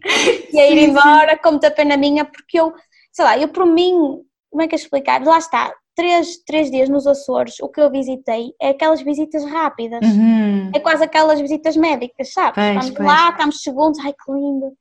e 0.54 0.60
a 0.60 0.70
ir 0.70 0.90
embora, 0.90 1.38
com 1.38 1.52
muita 1.52 1.72
pena 1.72 1.98
minha, 1.98 2.24
porque 2.24 2.60
eu, 2.60 2.74
sei 3.12 3.26
lá, 3.26 3.38
eu 3.38 3.50
por 3.50 3.66
mim, 3.66 4.24
como 4.52 4.62
é 4.62 4.68
que 4.68 4.76
é 4.76 4.78
explicar? 4.78 5.24
Lá 5.26 5.38
está, 5.38 5.74
três, 5.96 6.38
três 6.46 6.70
dias 6.70 6.90
nos 6.90 7.08
Açores, 7.08 7.56
o 7.62 7.70
que 7.70 7.82
eu 7.82 7.90
visitei 7.90 8.54
é 8.62 8.70
aquelas 8.70 9.02
visitas 9.02 9.44
rápidas. 9.46 10.02
Uhum. 10.04 10.72
É 10.76 10.80
quase 10.80 11.04
aquelas 11.04 11.40
visitas 11.40 11.76
médicas? 11.78 12.30
Pois, 12.34 12.68
estamos 12.68 12.92
pois. 12.92 13.08
lá, 13.08 13.30
estamos 13.30 13.62
segundos, 13.62 14.00
ai 14.00 14.14
que 14.14 14.32
lindo, 14.32 14.74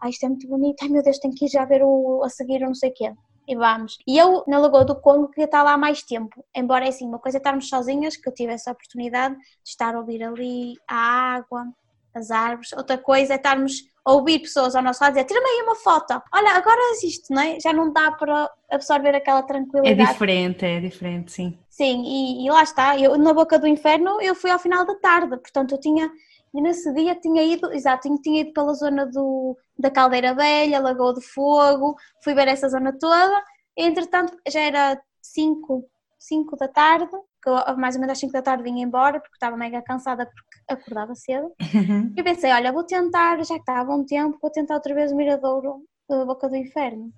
ai 0.00 0.10
isto 0.10 0.24
é 0.24 0.28
muito 0.28 0.48
bonito, 0.48 0.82
ai 0.82 0.88
meu 0.88 1.02
Deus, 1.02 1.18
tenho 1.18 1.34
que 1.34 1.46
ir 1.46 1.48
já 1.48 1.64
ver 1.64 1.82
o, 1.82 2.22
a 2.24 2.28
seguir 2.28 2.62
o 2.62 2.66
não 2.66 2.74
sei 2.74 2.90
o 2.90 2.94
quê. 2.94 3.12
E 3.46 3.56
vamos. 3.56 3.98
E 4.06 4.16
eu, 4.16 4.44
na 4.46 4.58
Lagoa 4.58 4.84
do 4.84 5.00
Congo, 5.00 5.28
queria 5.28 5.46
estar 5.46 5.64
lá 5.64 5.76
mais 5.76 6.02
tempo. 6.02 6.44
Embora, 6.54 6.84
é 6.84 6.88
assim, 6.88 7.06
uma 7.06 7.18
coisa 7.18 7.38
é 7.38 7.40
estarmos 7.40 7.68
sozinhas, 7.68 8.16
que 8.16 8.28
eu 8.28 8.32
tive 8.32 8.52
essa 8.52 8.70
oportunidade 8.70 9.34
de 9.34 9.68
estar 9.68 9.96
a 9.96 9.98
ouvir 9.98 10.22
ali 10.22 10.74
a 10.88 11.34
água, 11.34 11.64
as 12.14 12.30
árvores. 12.30 12.72
Outra 12.72 12.96
coisa 12.96 13.32
é 13.32 13.36
estarmos 13.36 13.82
ouvir 14.04 14.40
pessoas 14.40 14.74
ao 14.74 14.82
nosso 14.82 15.02
lado 15.02 15.12
dizer 15.14 15.24
tira-me 15.24 15.46
aí 15.48 15.62
uma 15.62 15.76
foto, 15.76 16.20
olha, 16.34 16.50
agora 16.50 16.80
existe, 16.92 17.32
não 17.32 17.40
é? 17.42 17.58
Já 17.60 17.72
não 17.72 17.92
dá 17.92 18.10
para 18.12 18.50
absorver 18.70 19.14
aquela 19.14 19.42
tranquilidade. 19.42 20.00
É 20.00 20.12
diferente, 20.12 20.64
é 20.64 20.80
diferente, 20.80 21.32
sim. 21.32 21.58
Sim, 21.68 22.02
e, 22.04 22.46
e 22.46 22.50
lá 22.50 22.62
está, 22.62 22.98
eu 22.98 23.16
na 23.16 23.32
boca 23.32 23.58
do 23.58 23.66
inferno 23.66 24.20
eu 24.20 24.34
fui 24.34 24.50
ao 24.50 24.58
final 24.58 24.84
da 24.84 24.94
tarde, 24.96 25.36
portanto 25.38 25.72
eu 25.72 25.80
tinha, 25.80 26.10
E 26.54 26.60
nesse 26.60 26.92
dia 26.92 27.14
tinha 27.14 27.42
ido, 27.42 27.72
exato, 27.72 28.08
tinha 28.22 28.42
ido 28.42 28.52
pela 28.52 28.74
zona 28.74 29.06
do, 29.06 29.56
da 29.78 29.90
Caldeira 29.90 30.34
Velha, 30.34 30.80
Lagoa 30.80 31.14
do 31.14 31.20
Fogo, 31.22 31.96
fui 32.22 32.34
ver 32.34 32.48
essa 32.48 32.68
zona 32.68 32.92
toda. 32.98 33.42
Entretanto, 33.76 34.36
já 34.48 34.60
era 34.60 35.00
5, 35.22 35.84
5 36.18 36.56
da 36.56 36.68
tarde, 36.68 37.10
que 37.42 37.48
eu, 37.48 37.76
mais 37.76 37.94
ou 37.96 38.00
menos 38.00 38.12
às 38.12 38.18
5 38.18 38.32
da 38.32 38.42
tarde 38.42 38.62
vinha 38.62 38.84
embora, 38.84 39.20
porque 39.20 39.34
estava 39.34 39.56
mega 39.56 39.82
cansada 39.82 40.26
porque 40.26 40.72
acordava 40.72 41.14
cedo. 41.14 41.52
Uhum. 41.74 42.14
E 42.16 42.22
pensei, 42.22 42.52
olha, 42.52 42.72
vou 42.72 42.84
tentar, 42.84 43.38
já 43.44 43.54
que 43.54 43.60
está 43.60 43.80
há 43.80 43.84
bom 43.84 44.04
tempo, 44.04 44.38
vou 44.40 44.50
tentar 44.50 44.74
outra 44.74 44.94
vez 44.94 45.10
o 45.10 45.16
Miradouro 45.16 45.84
da 46.08 46.24
Boca 46.24 46.48
do 46.48 46.56
Inferno. 46.56 47.12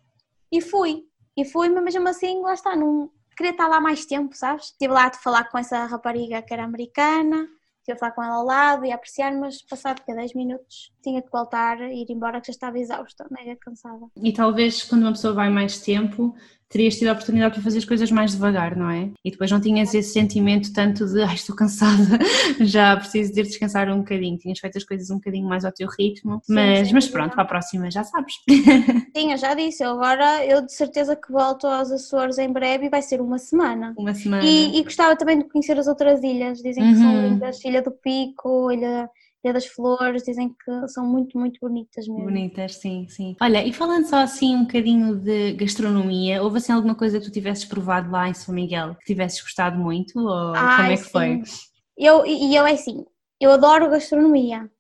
E 0.51 0.61
fui, 0.61 1.03
e 1.37 1.45
fui, 1.45 1.69
mas 1.69 1.85
mesmo 1.85 2.09
assim, 2.09 2.41
lá 2.41 2.55
está, 2.55 2.75
não 2.75 3.11
queria 3.37 3.53
estar 3.53 3.69
lá 3.69 3.81
mais 3.81 4.07
tempo, 4.07 4.35
sabes? 4.35 4.67
Estive 4.67 4.93
lá 4.93 5.07
a 5.07 5.13
falar 5.13 5.45
com 5.51 5.59
essa 5.59 5.85
rapariga 5.85 6.41
que 6.41 6.55
era 6.55 6.65
americana, 6.65 7.49
estive 7.81 7.97
a 7.97 7.97
falar 7.97 8.13
com 8.13 8.23
ela 8.23 8.37
ao 8.37 8.45
lado 8.45 8.85
e 8.87 8.93
a 8.93 8.95
apreciar, 8.95 9.33
mas 9.33 9.61
passado 9.63 10.03
que 10.03 10.15
10 10.15 10.35
minutos 10.35 10.93
tinha 11.03 11.21
que 11.21 11.31
voltar 11.31 11.81
e 11.81 12.03
ir 12.03 12.11
embora 12.11 12.41
que 12.41 12.47
já 12.47 12.53
estava 12.53 12.79
exausta, 12.79 13.27
mega 13.31 13.57
cansada. 13.57 14.07
E 14.17 14.33
talvez 14.33 14.85
quando 14.85 15.03
uma 15.03 15.13
pessoa 15.13 15.35
vai 15.35 15.51
mais 15.51 15.81
tempo, 15.81 16.35
terias 16.69 16.97
tido 16.97 17.09
a 17.09 17.13
oportunidade 17.13 17.55
para 17.55 17.63
fazer 17.63 17.79
as 17.79 17.85
coisas 17.85 18.11
mais 18.11 18.33
devagar, 18.33 18.77
não 18.77 18.91
é? 18.91 19.11
E 19.25 19.31
depois 19.31 19.51
não 19.51 19.61
tinhas 19.61 19.95
esse 19.95 20.13
sentimento 20.13 20.73
tanto 20.73 21.07
de 21.07 21.23
ai 21.23 21.35
estou 21.35 21.55
cansada, 21.55 22.19
já 22.61 22.97
preciso 22.97 23.33
de 23.33 23.41
ir 23.41 23.45
descansar 23.45 23.89
um 23.91 23.99
bocadinho. 23.99 24.39
Tinhas 24.39 24.59
feito 24.59 24.79
as 24.79 24.85
coisas 24.85 25.11
um 25.11 25.17
bocadinho 25.17 25.49
mais 25.49 25.65
ao 25.65 25.73
teu 25.73 25.89
ritmo, 25.89 26.41
sim, 26.45 26.55
mas, 26.55 26.89
sim, 26.89 26.95
mas 26.95 27.09
pronto, 27.09 27.33
para 27.33 27.43
a 27.43 27.47
próxima 27.47 27.91
já 27.91 28.05
sabes. 28.05 28.35
Sim, 29.17 29.31
eu 29.31 29.39
já 29.39 29.55
disse, 29.55 29.85
agora 29.85 30.45
eu 30.45 30.65
de 30.67 30.73
certeza 30.73 31.15
que 31.15 31.31
volto 31.31 31.69
aos 31.69 31.91
Açores 31.93 32.37
em 32.37 32.53
breve 32.53 32.87
e 32.87 32.89
vai 32.89 33.01
ser 33.01 33.21
uma 33.21 33.39
semana. 33.39 33.95
Uma 33.97 34.13
semana. 34.13 34.45
E, 34.45 34.77
e 34.77 34.83
gostava 34.83 35.15
também 35.15 35.39
de 35.39 35.45
conhecer 35.45 35.79
as 35.79 35.87
outras 35.87 36.23
ilhas, 36.23 36.59
dizem 36.59 36.83
que 36.83 36.99
uhum. 36.99 37.03
são 37.03 37.29
lindas, 37.29 37.65
Ilha 37.65 37.81
do 37.81 37.93
Pico, 37.93 38.73
Ilha 38.73 39.09
Ilha 39.45 39.53
das 39.53 39.67
Flores, 39.67 40.23
dizem 40.23 40.49
que 40.49 40.89
são 40.89 41.07
muito, 41.07 41.39
muito 41.39 41.61
bonitas 41.61 42.09
mesmo. 42.09 42.25
Bonitas, 42.25 42.77
sim, 42.77 43.07
sim. 43.09 43.37
Olha, 43.41 43.67
e 43.67 43.73
falando 43.73 44.07
só 44.07 44.17
assim 44.17 44.57
um 44.57 44.65
bocadinho 44.65 45.17
de 45.17 45.53
gastronomia, 45.53 46.43
houve 46.43 46.59
assim 46.59 46.73
alguma 46.73 46.95
coisa 46.95 47.19
que 47.19 47.27
tu 47.27 47.33
tivesses 47.33 47.65
provado 47.65 48.11
lá 48.11 48.29
em 48.29 48.35
São 48.35 48.55
Miguel 48.55 48.95
que 48.97 49.05
tivesses 49.05 49.41
gostado 49.41 49.79
muito 49.79 50.19
ou 50.19 50.55
Ai, 50.55 50.77
como 50.77 50.89
é 50.93 50.97
que 50.97 51.03
sim. 51.05 51.11
foi? 51.11 51.43
Eu, 51.97 52.27
e 52.27 52.55
eu 52.57 52.67
é 52.67 52.73
assim, 52.73 53.05
eu 53.41 53.53
adoro 53.53 53.91
gastronomia. 53.91 54.71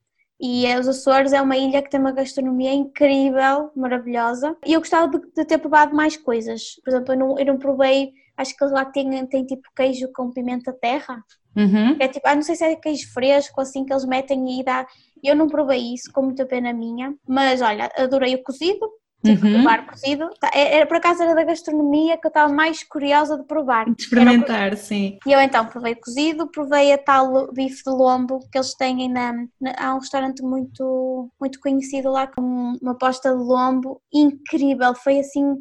E 0.40 0.66
os 0.78 0.88
Açores 0.88 1.32
é 1.32 1.40
uma 1.40 1.56
ilha 1.56 1.80
que 1.80 1.88
tem 1.88 2.00
uma 2.00 2.12
gastronomia 2.12 2.72
incrível, 2.72 3.70
maravilhosa. 3.74 4.56
E 4.66 4.72
eu 4.72 4.80
gostava 4.80 5.08
de, 5.08 5.24
de 5.32 5.44
ter 5.44 5.58
provado 5.58 5.94
mais 5.94 6.16
coisas. 6.16 6.74
Por 6.84 6.90
exemplo, 6.90 7.14
eu 7.14 7.18
não, 7.18 7.38
eu 7.38 7.46
não 7.46 7.58
provei, 7.58 8.12
acho 8.36 8.56
que 8.56 8.64
eles 8.64 8.74
lá 8.74 8.84
têm, 8.84 9.26
têm 9.26 9.44
tipo 9.44 9.68
queijo 9.74 10.10
com 10.12 10.30
pimenta 10.30 10.72
terra. 10.72 11.22
Uhum. 11.56 11.96
É 12.00 12.08
tipo, 12.08 12.26
ah, 12.26 12.34
não 12.34 12.42
sei 12.42 12.56
se 12.56 12.64
é 12.64 12.74
queijo 12.76 13.12
fresco 13.12 13.60
assim 13.60 13.84
que 13.84 13.92
eles 13.92 14.04
metem 14.04 14.60
e 14.60 14.64
dá. 14.64 14.86
Eu 15.22 15.36
não 15.36 15.48
provei 15.48 15.94
isso, 15.94 16.12
com 16.12 16.22
muita 16.22 16.44
pena 16.44 16.72
minha, 16.72 17.14
mas 17.26 17.62
olha, 17.62 17.90
adorei 17.96 18.34
o 18.34 18.42
cozido, 18.42 18.90
tipo 19.24 19.46
uhum. 19.46 19.54
provar 19.54 19.86
cozido. 19.86 20.28
Tá, 20.38 20.50
é, 20.52 20.76
era, 20.76 20.86
por 20.86 20.96
acaso 20.96 21.22
era 21.22 21.34
da 21.34 21.44
gastronomia 21.44 22.18
que 22.18 22.26
eu 22.26 22.28
estava 22.28 22.52
mais 22.52 22.82
curiosa 22.82 23.38
de 23.38 23.44
provar. 23.44 23.86
De 23.86 24.02
experimentar, 24.02 24.76
sim. 24.76 25.18
E 25.26 25.32
eu 25.32 25.40
então 25.40 25.64
provei 25.66 25.94
cozido, 25.94 26.50
provei 26.50 26.92
a 26.92 26.98
tal 26.98 27.50
bife 27.52 27.82
de 27.84 27.90
lombo 27.90 28.40
que 28.52 28.58
eles 28.58 28.74
têm 28.74 29.08
na, 29.08 29.32
na, 29.60 29.74
há 29.78 29.94
um 29.94 30.00
restaurante 30.00 30.42
muito, 30.42 31.30
muito 31.40 31.58
conhecido 31.60 32.10
lá 32.10 32.26
com 32.26 32.76
uma 32.82 32.98
posta 32.98 33.30
de 33.30 33.42
lombo 33.42 34.00
incrível, 34.12 34.94
foi 34.94 35.20
assim 35.20 35.56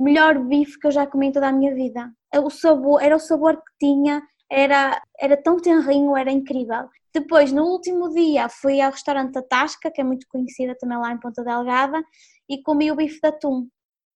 melhor 0.00 0.38
bife 0.38 0.78
que 0.78 0.86
eu 0.86 0.90
já 0.90 1.06
comi 1.06 1.26
em 1.28 1.32
toda 1.32 1.48
a 1.48 1.52
minha 1.52 1.74
vida. 1.74 2.10
O 2.42 2.50
sabor, 2.50 3.02
era 3.02 3.14
o 3.14 3.20
sabor 3.20 3.56
que 3.56 3.86
tinha, 3.86 4.22
era, 4.50 5.00
era 5.20 5.36
tão 5.36 5.56
tenrinho, 5.58 6.16
era 6.16 6.30
incrível. 6.30 6.88
Depois, 7.12 7.52
no 7.52 7.64
último 7.64 8.08
dia, 8.10 8.48
fui 8.48 8.80
ao 8.80 8.92
restaurante 8.92 9.32
da 9.32 9.42
Tasca, 9.42 9.90
que 9.90 10.00
é 10.00 10.04
muito 10.04 10.26
conhecida 10.28 10.76
também 10.78 10.98
lá 10.98 11.12
em 11.12 11.18
Ponta 11.18 11.42
Delgada, 11.44 12.02
e 12.48 12.62
comi 12.62 12.90
o 12.90 12.96
bife 12.96 13.20
de 13.20 13.28
atum. 13.28 13.68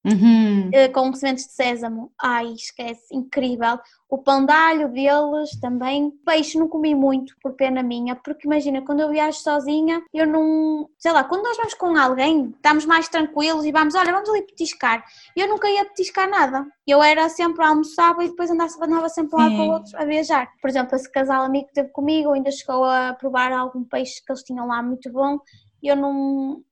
Uhum. 0.04 0.68
Eh, 0.70 0.88
com 0.88 1.12
sementes 1.14 1.46
de 1.46 1.52
sésamo. 1.52 2.12
Ai, 2.20 2.52
esquece, 2.52 3.06
incrível. 3.10 3.78
O 4.08 4.18
pão 4.18 4.44
de 4.44 4.52
alho 4.52 4.88
deles 4.90 5.58
também. 5.60 6.10
Peixe 6.26 6.58
não 6.58 6.68
comi 6.68 6.94
muito, 6.94 7.34
por 7.42 7.54
pena 7.54 7.82
minha, 7.82 8.14
porque 8.14 8.46
imagina, 8.46 8.82
quando 8.82 9.00
eu 9.00 9.08
viajo 9.08 9.38
sozinha, 9.38 10.02
eu 10.12 10.26
não. 10.26 10.90
Sei 10.98 11.10
lá, 11.10 11.24
quando 11.24 11.42
nós 11.42 11.56
vamos 11.56 11.74
com 11.74 11.96
alguém, 11.96 12.50
estamos 12.54 12.84
mais 12.84 13.08
tranquilos 13.08 13.64
e 13.64 13.72
vamos, 13.72 13.94
olha, 13.94 14.12
vamos 14.12 14.28
ali 14.28 14.42
petiscar. 14.42 15.02
Eu 15.34 15.48
nunca 15.48 15.70
ia 15.70 15.86
petiscar 15.86 16.28
nada. 16.28 16.66
Eu 16.86 17.02
era 17.02 17.28
sempre 17.30 17.64
a 17.64 17.68
almoçar 17.68 18.14
e 18.20 18.28
depois 18.28 18.50
andava, 18.50 18.72
andava 18.82 19.08
sempre 19.08 19.36
lá 19.36 19.48
com 19.48 19.68
outros 19.70 19.94
a 19.94 20.04
viajar. 20.04 20.52
Por 20.60 20.68
exemplo, 20.68 20.94
esse 20.96 21.10
casal 21.10 21.42
amigo 21.42 21.64
que 21.64 21.70
esteve 21.70 21.90
comigo 21.90 22.32
ainda 22.32 22.50
chegou 22.50 22.84
a 22.84 23.14
provar 23.14 23.52
algum 23.52 23.82
peixe 23.84 24.22
que 24.24 24.30
eles 24.30 24.42
tinham 24.42 24.66
lá 24.66 24.82
muito 24.82 25.10
bom. 25.10 25.38
Eu 25.82 25.96
não. 25.96 26.62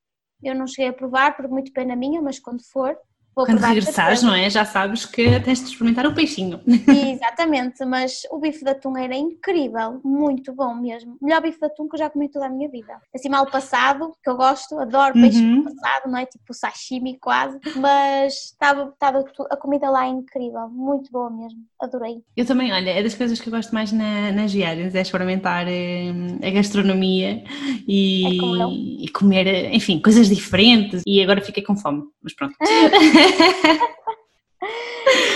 Eu 0.42 0.56
não 0.56 0.66
cheguei 0.66 0.88
a 0.88 0.92
provar, 0.92 1.36
por 1.36 1.48
muito 1.48 1.72
pena 1.72 1.94
minha, 1.94 2.20
mas 2.20 2.40
quando 2.40 2.64
for, 2.64 2.98
Vou 3.34 3.46
Quando 3.46 3.60
regressares, 3.60 4.22
não 4.22 4.34
é? 4.34 4.50
Já 4.50 4.64
sabes 4.64 5.06
que 5.06 5.40
tens 5.40 5.60
de 5.60 5.70
experimentar 5.70 6.06
o 6.06 6.14
peixinho. 6.14 6.60
Exatamente, 6.66 7.82
mas 7.84 8.22
o 8.30 8.38
bife 8.38 8.62
de 8.62 8.70
atum 8.70 8.96
era 8.96 9.16
incrível, 9.16 10.00
muito 10.04 10.52
bom 10.52 10.74
mesmo. 10.74 11.16
Melhor 11.20 11.40
bife 11.40 11.58
de 11.58 11.64
atum 11.64 11.88
que 11.88 11.94
eu 11.94 11.98
já 11.98 12.10
comi 12.10 12.28
toda 12.28 12.46
a 12.46 12.50
minha 12.50 12.68
vida. 12.68 12.94
Assim, 13.14 13.30
mal 13.30 13.46
passado, 13.46 14.12
que 14.22 14.28
eu 14.28 14.36
gosto, 14.36 14.78
adoro 14.78 15.14
peixe 15.14 15.38
uhum. 15.38 15.64
passado, 15.64 16.10
não 16.10 16.18
é? 16.18 16.26
Tipo 16.26 16.52
sashimi 16.52 17.18
quase, 17.18 17.58
mas 17.76 18.34
estava, 18.34 18.90
estava 18.92 19.24
a 19.50 19.56
comida 19.56 19.88
lá 19.88 20.06
é 20.06 20.10
incrível, 20.10 20.68
muito 20.68 21.10
boa 21.10 21.30
mesmo, 21.30 21.60
adorei. 21.80 22.22
Eu 22.36 22.44
também, 22.44 22.70
olha, 22.70 22.90
é 22.90 23.02
das 23.02 23.14
coisas 23.14 23.40
que 23.40 23.48
eu 23.48 23.52
gosto 23.52 23.72
mais 23.74 23.92
na, 23.92 24.30
nas 24.32 24.52
viagens, 24.52 24.94
é 24.94 25.00
experimentar 25.00 25.66
eh, 25.68 26.12
a 26.42 26.50
gastronomia 26.50 27.42
e, 27.88 28.26
é 28.26 29.04
e 29.04 29.08
comer, 29.08 29.72
enfim, 29.72 30.00
coisas 30.00 30.28
diferentes. 30.28 31.02
E 31.06 31.22
agora 31.22 31.40
fiquei 31.40 31.62
com 31.62 31.76
fome, 31.76 32.02
mas 32.22 32.34
pronto. 32.34 32.54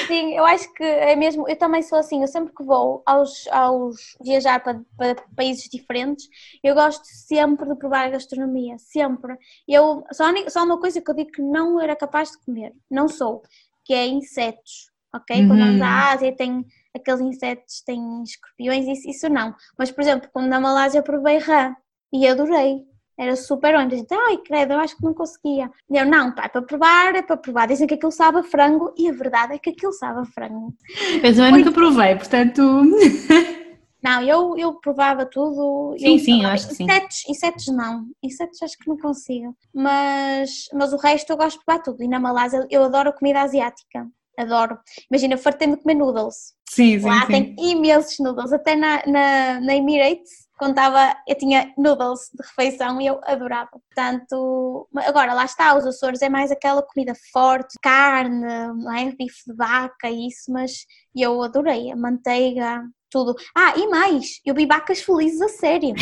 Sim, 0.07 0.37
eu 0.37 0.45
acho 0.45 0.73
que 0.73 0.85
é 0.85 1.17
mesmo. 1.17 1.49
Eu 1.49 1.57
também 1.57 1.83
sou 1.83 1.99
assim. 1.99 2.23
Eu 2.23 2.29
sempre 2.29 2.55
que 2.55 2.63
vou 2.63 3.03
aos, 3.05 3.47
aos 3.49 4.17
viajar 4.23 4.63
para, 4.63 4.81
para 4.97 5.17
países 5.35 5.69
diferentes, 5.69 6.29
eu 6.63 6.75
gosto 6.75 7.05
sempre 7.05 7.69
de 7.69 7.75
provar 7.77 8.07
a 8.07 8.11
gastronomia. 8.11 8.79
Sempre. 8.79 9.37
Eu, 9.67 10.05
só, 10.13 10.25
só 10.49 10.65
uma 10.65 10.79
coisa 10.79 11.01
que 11.01 11.11
eu 11.11 11.15
digo 11.15 11.33
que 11.33 11.43
não 11.43 11.81
era 11.81 11.97
capaz 11.97 12.31
de 12.31 12.39
comer, 12.45 12.73
não 12.91 13.09
sou, 13.09 13.43
que 13.85 13.93
é 13.93 14.07
insetos. 14.07 14.91
Ok? 15.15 15.41
Uhum. 15.41 15.49
Quando 15.49 15.61
vamos 15.61 15.83
à 15.83 15.87
uhum. 15.87 16.15
Ásia 16.15 16.37
tem 16.37 16.65
aqueles 16.95 17.21
insetos, 17.21 17.81
tem 17.83 18.23
escorpiões, 18.23 18.87
isso, 18.87 19.09
isso 19.09 19.29
não. 19.29 19.55
Mas, 19.79 19.91
por 19.91 20.03
exemplo, 20.03 20.29
quando 20.33 20.49
na 20.49 20.61
Malásia 20.61 21.03
provei 21.03 21.39
rã 21.39 21.75
e 22.13 22.27
adorei. 22.27 22.85
Era 23.19 23.35
super 23.35 23.75
bom. 23.75 23.97
Então, 23.97 24.19
ai, 24.29 24.37
credo, 24.39 24.75
eu 24.75 24.81
acho 24.81 24.97
que 24.97 25.03
não 25.03 25.15
conseguia. 25.15 25.71
E 25.91 25.97
eu, 25.97 26.05
não, 26.05 26.33
pá, 26.33 26.45
é 26.45 26.49
para 26.49 26.63
provar, 26.63 27.15
é 27.15 27.23
para 27.23 27.37
provar. 27.37 27.67
Dizem 27.67 27.87
que 27.87 27.95
aquilo 27.95 28.13
sabe 28.13 28.39
a 28.39 28.43
frango 28.43 28.93
e 28.97 29.09
a 29.09 29.13
verdade 29.13 29.55
é 29.55 29.59
que 29.59 29.71
aquilo 29.71 29.93
sabe 29.93 30.21
a 30.21 30.25
frango. 30.25 30.75
Eu 31.23 31.35
também 31.35 31.53
nunca 31.53 31.73
provei, 31.73 32.15
portanto. 32.15 32.63
Não, 34.03 34.23
eu, 34.23 34.57
eu 34.57 34.75
provava 34.75 35.27
tudo. 35.27 35.97
Sim, 35.99 36.13
eu, 36.13 36.19
sim, 36.21 36.45
eu 36.45 36.49
acho 36.49 36.69
que 36.69 36.81
insetos, 36.85 37.17
sim. 37.17 37.33
Insetos 37.33 37.67
não. 37.69 38.07
Insetos 38.23 38.63
acho 38.63 38.79
que 38.79 38.87
não 38.87 38.97
consigo. 38.97 39.57
Mas, 39.75 40.67
mas 40.73 40.93
o 40.93 40.97
resto 40.97 41.31
eu 41.31 41.37
gosto 41.37 41.59
de 41.59 41.65
provar 41.65 41.83
tudo. 41.83 42.05
E 42.05 42.07
na 42.07 42.21
Malásia 42.21 42.65
eu 42.71 42.85
adoro 42.85 43.09
a 43.09 43.13
comida 43.13 43.41
asiática. 43.41 44.07
Adoro. 44.39 44.79
Imagina, 45.11 45.37
fartei-me 45.37 45.75
de 45.75 45.83
comer 45.83 45.95
noodles. 45.95 46.55
Sim, 46.69 47.01
sim. 47.01 47.05
Lá 47.05 47.23
sim. 47.23 47.33
tem 47.33 47.57
imensos 47.59 48.17
noodles. 48.21 48.53
Até 48.53 48.77
na, 48.77 49.03
na, 49.07 49.61
na 49.61 49.75
Emirates 49.75 50.46
estava, 50.63 51.15
eu 51.27 51.37
tinha 51.37 51.73
noodles 51.77 52.31
de 52.35 52.47
refeição 52.47 53.01
e 53.01 53.07
eu 53.07 53.21
adorava. 53.25 53.71
Portanto, 53.71 54.89
agora 54.97 55.35
lá 55.35 55.45
está, 55.45 55.77
os 55.77 55.87
Açores 55.87 56.23
é 56.23 56.29
mais 56.29 56.51
aquela 56.51 56.83
comida 56.83 57.13
forte, 57.33 57.77
carne, 57.83 58.45
é? 58.45 59.13
bife 59.13 59.43
de 59.47 59.55
vaca, 59.55 60.11
isso, 60.11 60.51
mas 60.51 60.87
eu 61.15 61.43
adorei, 61.43 61.91
a 61.91 61.97
manteiga, 61.97 62.83
tudo. 63.11 63.35
Ah, 63.55 63.75
e 63.77 63.87
mais, 63.89 64.41
eu 64.45 64.55
vi 64.55 64.67
vacas 64.67 65.01
felizes 65.01 65.41
a 65.41 65.49
sério. 65.49 65.95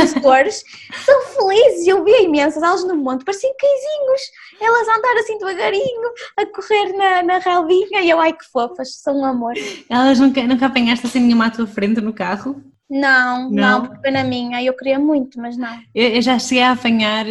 As 0.00 0.16
Açores 0.16 0.62
são 1.04 1.22
felizes, 1.22 1.86
eu 1.86 2.04
vi 2.04 2.24
imensas, 2.24 2.62
elas 2.62 2.84
no 2.84 2.96
monte, 2.96 3.24
pareciam 3.24 3.54
cãezinhos, 3.58 4.20
elas 4.60 4.88
a 4.88 4.96
andar 4.96 5.16
assim 5.18 5.38
devagarinho, 5.38 6.10
a 6.36 6.46
correr 6.46 6.92
na, 6.92 7.22
na 7.22 7.38
relvinha, 7.38 8.02
e 8.02 8.10
eu, 8.10 8.20
ai 8.20 8.32
que 8.32 8.44
fofas, 8.50 8.96
são 8.96 9.20
um 9.20 9.24
amor. 9.24 9.54
Elas 9.88 10.18
nunca, 10.18 10.42
nunca 10.42 10.66
apanhaste 10.66 11.06
assim 11.06 11.20
nenhuma 11.20 11.46
à 11.46 11.50
tua 11.50 11.66
frente 11.66 12.00
no 12.00 12.12
carro? 12.12 12.71
Não, 12.92 13.48
não, 13.48 13.50
não, 13.50 13.86
porque 13.86 14.02
foi 14.02 14.10
na 14.10 14.22
minha. 14.22 14.62
Eu 14.62 14.76
queria 14.76 14.98
muito, 14.98 15.40
mas 15.40 15.56
não. 15.56 15.80
Eu, 15.94 16.08
eu 16.10 16.20
já 16.20 16.38
cheguei 16.38 16.62
a 16.62 16.72
apanhar, 16.72 17.24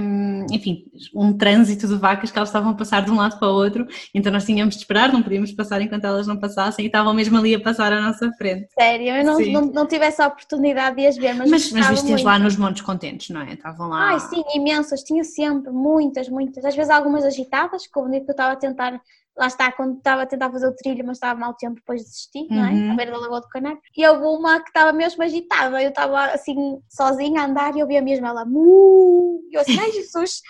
um, 0.00 0.46
enfim, 0.48 0.84
um 1.12 1.36
trânsito 1.36 1.88
de 1.88 1.96
vacas 1.96 2.30
que 2.30 2.38
elas 2.38 2.50
estavam 2.50 2.70
a 2.70 2.74
passar 2.74 3.04
de 3.04 3.10
um 3.10 3.16
lado 3.16 3.36
para 3.36 3.48
o 3.48 3.52
outro, 3.52 3.84
então 4.14 4.30
nós 4.30 4.44
tínhamos 4.44 4.76
de 4.76 4.82
esperar, 4.82 5.12
não 5.12 5.20
podíamos 5.20 5.50
passar 5.50 5.82
enquanto 5.82 6.04
elas 6.04 6.28
não 6.28 6.36
passassem 6.36 6.84
e 6.84 6.86
estavam 6.86 7.12
mesmo 7.12 7.36
ali 7.36 7.52
a 7.52 7.60
passar 7.60 7.92
à 7.92 8.00
nossa 8.00 8.30
frente. 8.34 8.68
Sério, 8.78 9.08
eu 9.08 9.24
não, 9.24 9.40
não, 9.40 9.60
não, 9.72 9.86
tive 9.88 10.04
essa 10.04 10.24
oportunidade 10.24 10.94
de 10.94 11.06
as 11.08 11.16
ver, 11.16 11.34
mas. 11.34 11.50
Mas, 11.50 11.72
mas 11.72 12.02
viste 12.02 12.22
lá 12.22 12.38
nos 12.38 12.56
Montes 12.56 12.82
Contentes, 12.82 13.30
não 13.30 13.40
é? 13.40 13.54
Estavam 13.54 13.88
lá. 13.88 14.10
Ai, 14.10 14.20
sim, 14.20 14.44
imensas, 14.54 15.02
tinha 15.02 15.24
sempre, 15.24 15.72
muitas, 15.72 16.28
muitas. 16.28 16.64
Às 16.64 16.76
vezes 16.76 16.90
algumas 16.90 17.24
agitadas, 17.24 17.88
como 17.88 18.14
eu 18.14 18.20
estava 18.20 18.52
a 18.52 18.56
tentar 18.56 19.00
lá 19.36 19.46
está, 19.46 19.72
quando 19.72 19.96
estava 19.96 20.22
a 20.22 20.26
tentar 20.26 20.50
fazer 20.50 20.66
o 20.66 20.76
trilho, 20.76 21.04
mas 21.06 21.16
estava 21.16 21.38
mau 21.38 21.54
tempo, 21.54 21.76
depois 21.76 22.02
desisti, 22.02 22.40
uhum. 22.40 22.56
não 22.56 22.64
é? 22.64 22.90
À 22.92 22.94
beira 22.94 23.12
da 23.12 23.18
Lagoa 23.18 23.40
do 23.40 23.48
Canário. 23.48 23.80
E 23.96 24.06
houve 24.06 24.24
uma 24.24 24.60
que 24.60 24.68
estava 24.68 24.92
mesmo 24.92 25.22
agitada, 25.22 25.82
eu 25.82 25.88
estava 25.88 26.26
assim, 26.26 26.78
sozinha 26.88 27.42
a 27.42 27.44
andar 27.46 27.74
e 27.74 27.80
eu 27.80 27.86
via 27.86 28.02
mesmo 28.02 28.26
ela, 28.26 28.44
mu! 28.44 29.40
E 29.50 29.56
eu 29.56 29.60
assim, 29.60 29.78
ai 29.78 29.90
Jesus, 29.92 30.42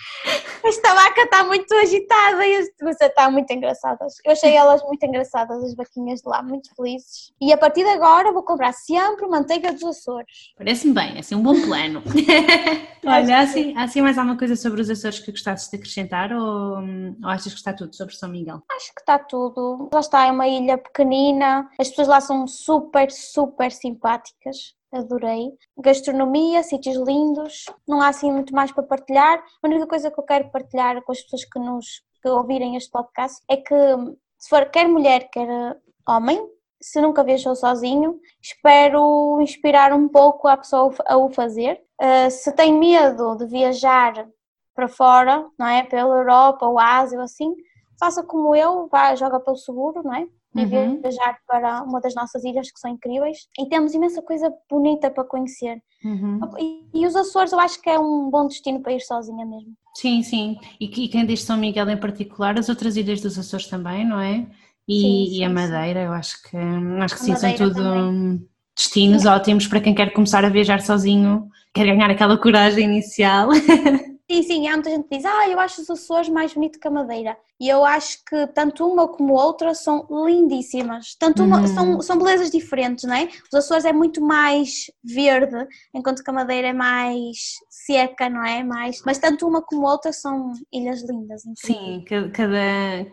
esta 0.64 0.94
vaca 0.94 1.22
está 1.22 1.44
muito 1.44 1.72
agitada 1.74 2.46
e 2.46 2.72
você 2.82 3.06
está 3.06 3.30
muito 3.30 3.50
engraçada. 3.52 4.04
Eu 4.24 4.32
achei 4.32 4.54
elas 4.54 4.82
muito 4.82 5.04
engraçadas, 5.04 5.62
as 5.62 5.74
vaquinhas 5.74 6.20
de 6.20 6.28
lá, 6.28 6.42
muito 6.42 6.74
felizes. 6.74 7.32
E 7.40 7.52
a 7.52 7.58
partir 7.58 7.84
de 7.84 7.90
agora 7.90 8.32
vou 8.32 8.42
comprar 8.42 8.72
sempre 8.72 9.26
manteiga 9.26 9.72
dos 9.72 9.82
Açores. 9.84 10.52
Parece-me 10.56 10.94
bem, 10.94 11.18
assim, 11.18 11.34
um 11.34 11.42
bom 11.42 11.60
plano. 11.60 12.02
Olha, 13.04 13.38
há 13.38 13.40
assim, 13.40 13.76
assim 13.76 14.00
mais 14.00 14.16
alguma 14.16 14.38
coisa 14.38 14.56
sobre 14.56 14.80
os 14.80 14.90
Açores 14.90 15.18
que 15.18 15.30
gostasses 15.30 15.68
de 15.68 15.76
acrescentar 15.76 16.32
ou, 16.32 16.78
ou 16.78 17.28
achas 17.28 17.52
que 17.52 17.58
está 17.58 17.72
tudo 17.72 17.94
sobre 17.94 18.14
São 18.14 18.28
Miguel? 18.28 18.62
Acho 18.76 18.94
que 18.94 19.00
está 19.00 19.18
tudo. 19.18 19.88
Lá 19.92 20.00
está, 20.00 20.26
é 20.26 20.30
uma 20.30 20.48
ilha 20.48 20.78
pequenina, 20.78 21.68
as 21.78 21.88
pessoas 21.88 22.08
lá 22.08 22.20
são 22.20 22.46
super, 22.46 23.10
super 23.10 23.70
simpáticas. 23.70 24.74
Adorei. 24.92 25.52
Gastronomia, 25.78 26.62
sítios 26.62 26.96
lindos, 26.96 27.64
não 27.88 28.02
há 28.02 28.08
assim 28.08 28.30
muito 28.30 28.54
mais 28.54 28.70
para 28.70 28.82
partilhar. 28.82 29.42
A 29.62 29.66
única 29.66 29.86
coisa 29.86 30.10
que 30.10 30.20
eu 30.20 30.24
quero 30.24 30.50
partilhar 30.50 31.02
com 31.02 31.12
as 31.12 31.22
pessoas 31.22 31.44
que 31.44 31.58
nos 31.58 32.02
que 32.22 32.28
ouvirem 32.28 32.76
este 32.76 32.90
podcast 32.90 33.42
é 33.48 33.56
que 33.56 33.74
se 34.38 34.48
for 34.48 34.66
quer 34.66 34.86
mulher, 34.88 35.28
quer 35.30 35.48
homem, 36.06 36.46
se 36.80 37.00
nunca 37.00 37.22
viajou 37.22 37.54
sozinho, 37.54 38.20
espero 38.40 39.40
inspirar 39.40 39.92
um 39.92 40.08
pouco 40.08 40.48
a 40.48 40.56
pessoa 40.56 40.92
a 41.06 41.16
o 41.16 41.30
fazer. 41.30 41.80
Uh, 42.00 42.30
se 42.30 42.52
tem 42.52 42.74
medo 42.76 43.36
de 43.36 43.46
viajar 43.46 44.28
para 44.74 44.88
fora, 44.88 45.46
não 45.58 45.66
é? 45.66 45.84
Pela 45.84 46.16
Europa 46.16 46.66
ou 46.66 46.78
Ásia 46.78 47.18
ou 47.18 47.24
assim, 47.24 47.54
faça 47.98 48.22
como 48.22 48.54
eu, 48.54 48.88
vá, 48.90 49.14
joga 49.14 49.40
pelo 49.40 49.56
seguro, 49.56 50.02
não 50.04 50.14
é? 50.14 50.26
E 50.54 50.64
uhum. 50.64 51.00
viajar 51.00 51.38
para 51.46 51.82
uma 51.82 51.98
das 52.00 52.14
nossas 52.14 52.44
ilhas 52.44 52.70
que 52.70 52.78
são 52.78 52.90
incríveis 52.90 53.48
e 53.58 53.66
temos 53.68 53.94
imensa 53.94 54.20
coisa 54.20 54.52
bonita 54.70 55.10
para 55.10 55.24
conhecer. 55.24 55.82
Uhum. 56.04 56.40
E, 56.58 57.00
e, 57.00 57.06
os 57.06 57.16
Açores 57.16 57.52
eu 57.52 57.60
acho 57.60 57.80
que 57.80 57.88
é 57.88 57.98
um 57.98 58.28
bom 58.28 58.46
destino 58.46 58.80
para 58.80 58.92
ir 58.92 59.00
sozinha 59.00 59.46
mesmo. 59.46 59.72
Sim, 59.94 60.22
sim. 60.22 60.58
E, 60.78 60.86
e 60.86 61.08
quem 61.08 61.24
diz 61.24 61.42
São 61.42 61.56
Miguel 61.56 61.88
em 61.88 61.96
particular, 61.96 62.58
as 62.58 62.68
outras 62.68 62.96
ilhas 62.96 63.22
dos 63.22 63.38
Açores 63.38 63.66
também, 63.66 64.06
não 64.06 64.20
é? 64.20 64.46
E, 64.86 65.00
sim, 65.00 65.26
sim, 65.30 65.38
e 65.38 65.44
a 65.44 65.48
Madeira, 65.48 66.00
sim. 66.00 66.06
eu 66.06 66.12
acho 66.12 66.42
que, 66.42 66.56
acho 67.00 67.14
que 67.14 67.20
sim, 67.20 67.36
são 67.36 67.54
tudo 67.54 67.74
também. 67.74 68.48
destinos 68.76 69.24
ótimos 69.24 69.66
para 69.66 69.80
quem 69.80 69.94
quer 69.94 70.12
começar 70.12 70.44
a 70.44 70.50
viajar 70.50 70.82
sozinho, 70.82 71.48
quer 71.72 71.86
ganhar 71.86 72.10
aquela 72.10 72.36
coragem 72.36 72.84
inicial. 72.84 73.48
Sim, 74.32 74.42
sim, 74.42 74.66
há 74.66 74.72
muita 74.72 74.88
gente 74.88 75.08
que 75.08 75.16
diz, 75.16 75.26
ah, 75.26 75.46
eu 75.46 75.60
acho 75.60 75.82
os 75.82 75.90
Açores 75.90 76.30
mais 76.30 76.54
bonito 76.54 76.80
que 76.80 76.88
a 76.88 76.90
Madeira. 76.90 77.36
E 77.60 77.68
eu 77.68 77.84
acho 77.84 78.18
que 78.24 78.46
tanto 78.48 78.84
uma 78.84 79.06
como 79.06 79.34
outra 79.34 79.74
são 79.74 80.04
lindíssimas. 80.10 81.14
Tanto 81.16 81.44
uma, 81.44 81.60
uhum. 81.60 81.66
são, 81.66 82.00
são 82.00 82.18
belezas 82.18 82.50
diferentes, 82.50 83.04
não 83.04 83.14
é? 83.14 83.28
Os 83.52 83.54
Açores 83.54 83.84
é 83.84 83.92
muito 83.92 84.20
mais 84.20 84.90
verde, 85.04 85.68
enquanto 85.94 86.24
que 86.24 86.30
a 86.30 86.32
Madeira 86.32 86.68
é 86.68 86.72
mais 86.72 87.36
seca, 87.68 88.28
não 88.28 88.44
é? 88.44 88.64
Mais, 88.64 89.02
mas 89.04 89.18
tanto 89.18 89.46
uma 89.46 89.60
como 89.60 89.86
outra 89.86 90.12
são 90.12 90.52
ilhas 90.72 91.02
lindas. 91.02 91.42
Sim, 91.56 92.02
cada, 92.32 92.56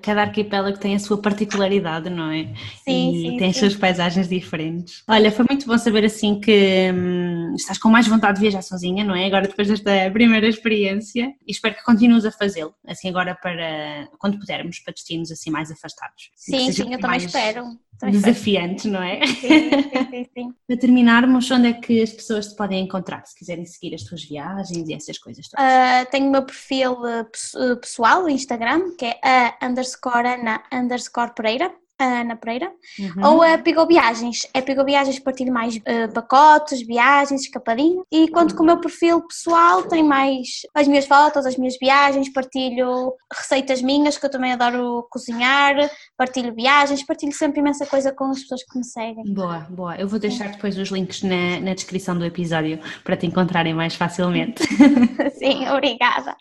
cada 0.01 0.21
arquipélago 0.21 0.79
tem 0.79 0.95
a 0.95 0.99
sua 0.99 1.21
particularidade, 1.21 2.09
não 2.09 2.31
é? 2.31 2.47
Sim, 2.83 3.13
e 3.13 3.21
sim, 3.21 3.37
tem 3.37 3.39
sim. 3.39 3.45
as 3.49 3.57
suas 3.57 3.75
paisagens 3.75 4.29
diferentes. 4.29 5.03
Olha, 5.07 5.31
foi 5.31 5.45
muito 5.49 5.67
bom 5.67 5.77
saber 5.77 6.05
assim 6.05 6.39
que 6.39 6.91
hum, 6.93 7.53
estás 7.55 7.77
com 7.77 7.89
mais 7.89 8.07
vontade 8.07 8.35
de 8.35 8.41
viajar 8.41 8.61
sozinha, 8.61 9.03
não 9.03 9.15
é? 9.15 9.25
Agora 9.25 9.47
depois 9.47 9.67
desta 9.67 9.91
primeira 10.11 10.47
experiência 10.47 11.08
e 11.15 11.35
espero 11.47 11.75
que 11.75 11.83
continues 11.83 12.25
a 12.25 12.31
fazê-lo, 12.31 12.73
assim 12.85 13.09
agora 13.09 13.35
para 13.35 14.07
quando 14.17 14.39
pudermos, 14.39 14.79
para 14.79 14.93
destinos 14.93 15.31
assim 15.31 15.49
mais 15.49 15.71
afastados. 15.71 16.31
Sim, 16.35 16.71
sim, 16.71 16.93
eu 16.93 16.99
também 16.99 17.17
espero 17.17 17.79
desafiante, 18.07 18.87
não 18.87 19.01
é? 19.01 19.25
Sim, 19.25 19.69
sim, 20.09 20.29
sim. 20.33 20.53
Para 20.65 20.77
terminarmos, 20.77 21.49
onde 21.51 21.67
é 21.67 21.73
que 21.73 22.01
as 22.01 22.11
pessoas 22.11 22.47
te 22.47 22.55
podem 22.55 22.83
encontrar, 22.83 23.25
se 23.25 23.35
quiserem 23.37 23.65
seguir 23.65 23.93
as 23.93 24.03
tuas 24.03 24.23
viagens 24.23 24.87
e 24.87 24.93
essas 24.93 25.17
coisas 25.17 25.47
todas? 25.49 25.65
Uh, 25.65 26.09
tenho 26.09 26.27
o 26.27 26.31
meu 26.31 26.43
perfil 26.43 27.05
eh, 27.05 27.25
eh, 27.55 27.75
pessoal 27.75 28.21
no 28.21 28.29
Instagram, 28.29 28.95
que 28.97 29.05
é 29.05 29.19
a 29.21 29.57
underscore 29.67 30.27
Ana 30.27 30.63
underscore 30.71 31.33
Pereira, 31.35 31.73
Ana 31.99 32.35
Pereira, 32.35 32.71
uhum. 32.97 33.25
ou 33.25 33.43
a 33.43 33.57
Pigou 33.57 33.85
Viagens. 33.85 34.47
A 34.53 34.61
Pigou 34.61 34.85
Viagens 34.85 35.19
partilho 35.19 35.51
mais 35.51 35.75
uh, 35.75 36.13
pacotes, 36.13 36.81
viagens, 36.85 37.41
escapadinho. 37.41 38.03
E 38.11 38.29
quanto 38.29 38.55
com 38.55 38.63
o 38.63 38.65
meu 38.65 38.77
perfil 38.77 39.21
pessoal, 39.21 39.83
tem 39.83 40.03
mais 40.03 40.61
as 40.73 40.87
minhas 40.87 41.05
fotos, 41.05 41.45
as 41.45 41.57
minhas 41.57 41.77
viagens, 41.77 42.31
partilho 42.31 43.13
receitas 43.33 43.81
minhas, 43.81 44.17
que 44.17 44.25
eu 44.25 44.31
também 44.31 44.53
adoro 44.53 45.05
cozinhar, 45.11 45.75
partilho 46.17 46.53
viagens, 46.55 47.03
partilho 47.03 47.33
sempre 47.33 47.59
imensa 47.59 47.85
coisa 47.85 48.13
com 48.13 48.25
as 48.25 48.41
pessoas 48.41 48.63
que 48.63 48.77
me 48.77 48.85
seguem. 48.85 49.33
Boa, 49.33 49.67
boa. 49.69 49.95
Eu 49.97 50.07
vou 50.07 50.19
deixar 50.19 50.49
depois 50.49 50.77
os 50.77 50.89
links 50.89 51.21
na, 51.21 51.59
na 51.59 51.73
descrição 51.73 52.17
do 52.17 52.23
episódio 52.23 52.79
para 53.03 53.17
te 53.17 53.25
encontrarem 53.25 53.73
mais 53.73 53.95
facilmente. 53.95 54.63
Sim, 55.37 55.67
obrigada. 55.67 56.35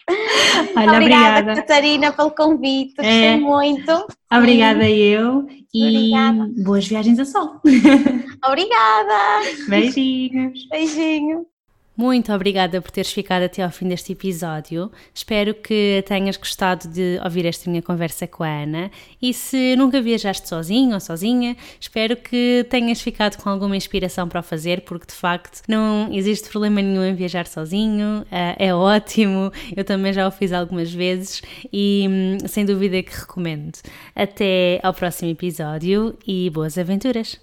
Olha, 0.76 0.92
obrigada, 0.92 0.98
obrigada, 0.98 1.54
Catarina, 1.56 2.12
pelo 2.12 2.30
convite. 2.30 2.94
Gostei 2.94 3.24
é. 3.24 3.36
muito. 3.36 4.06
Obrigada 4.30 4.88
eu 4.88 5.47
e 5.72 6.10
Obrigada. 6.10 6.50
boas 6.64 6.86
viagens 6.86 7.18
a 7.18 7.24
sol. 7.24 7.60
Obrigada. 8.44 9.42
Beijinhos. 9.68 10.68
Beijinho. 10.68 11.46
Muito 11.98 12.32
obrigada 12.32 12.80
por 12.80 12.92
teres 12.92 13.10
ficado 13.10 13.42
até 13.42 13.60
ao 13.60 13.72
fim 13.72 13.88
deste 13.88 14.12
episódio. 14.12 14.88
Espero 15.12 15.52
que 15.52 16.04
tenhas 16.06 16.36
gostado 16.36 16.86
de 16.86 17.18
ouvir 17.24 17.44
esta 17.44 17.68
minha 17.68 17.82
conversa 17.82 18.24
com 18.24 18.44
a 18.44 18.62
Ana. 18.62 18.88
E 19.20 19.34
se 19.34 19.74
nunca 19.74 20.00
viajaste 20.00 20.48
sozinho 20.48 20.94
ou 20.94 21.00
sozinha, 21.00 21.56
espero 21.80 22.14
que 22.14 22.64
tenhas 22.70 23.00
ficado 23.00 23.42
com 23.42 23.50
alguma 23.50 23.76
inspiração 23.76 24.28
para 24.28 24.38
o 24.38 24.42
fazer, 24.44 24.82
porque 24.82 25.06
de 25.06 25.12
facto 25.12 25.62
não 25.66 26.08
existe 26.12 26.48
problema 26.48 26.80
nenhum 26.80 27.02
em 27.02 27.16
viajar 27.16 27.48
sozinho, 27.48 28.24
eh, 28.30 28.68
é 28.68 28.72
ótimo. 28.72 29.50
Eu 29.76 29.84
também 29.84 30.12
já 30.12 30.28
o 30.28 30.30
fiz 30.30 30.52
algumas 30.52 30.92
vezes 30.92 31.42
e 31.72 32.06
hum, 32.08 32.46
sem 32.46 32.64
dúvida 32.64 33.02
que 33.02 33.10
recomendo. 33.10 33.76
Até 34.14 34.78
ao 34.84 34.94
próximo 34.94 35.32
episódio 35.32 36.16
e 36.24 36.48
boas 36.50 36.78
aventuras! 36.78 37.36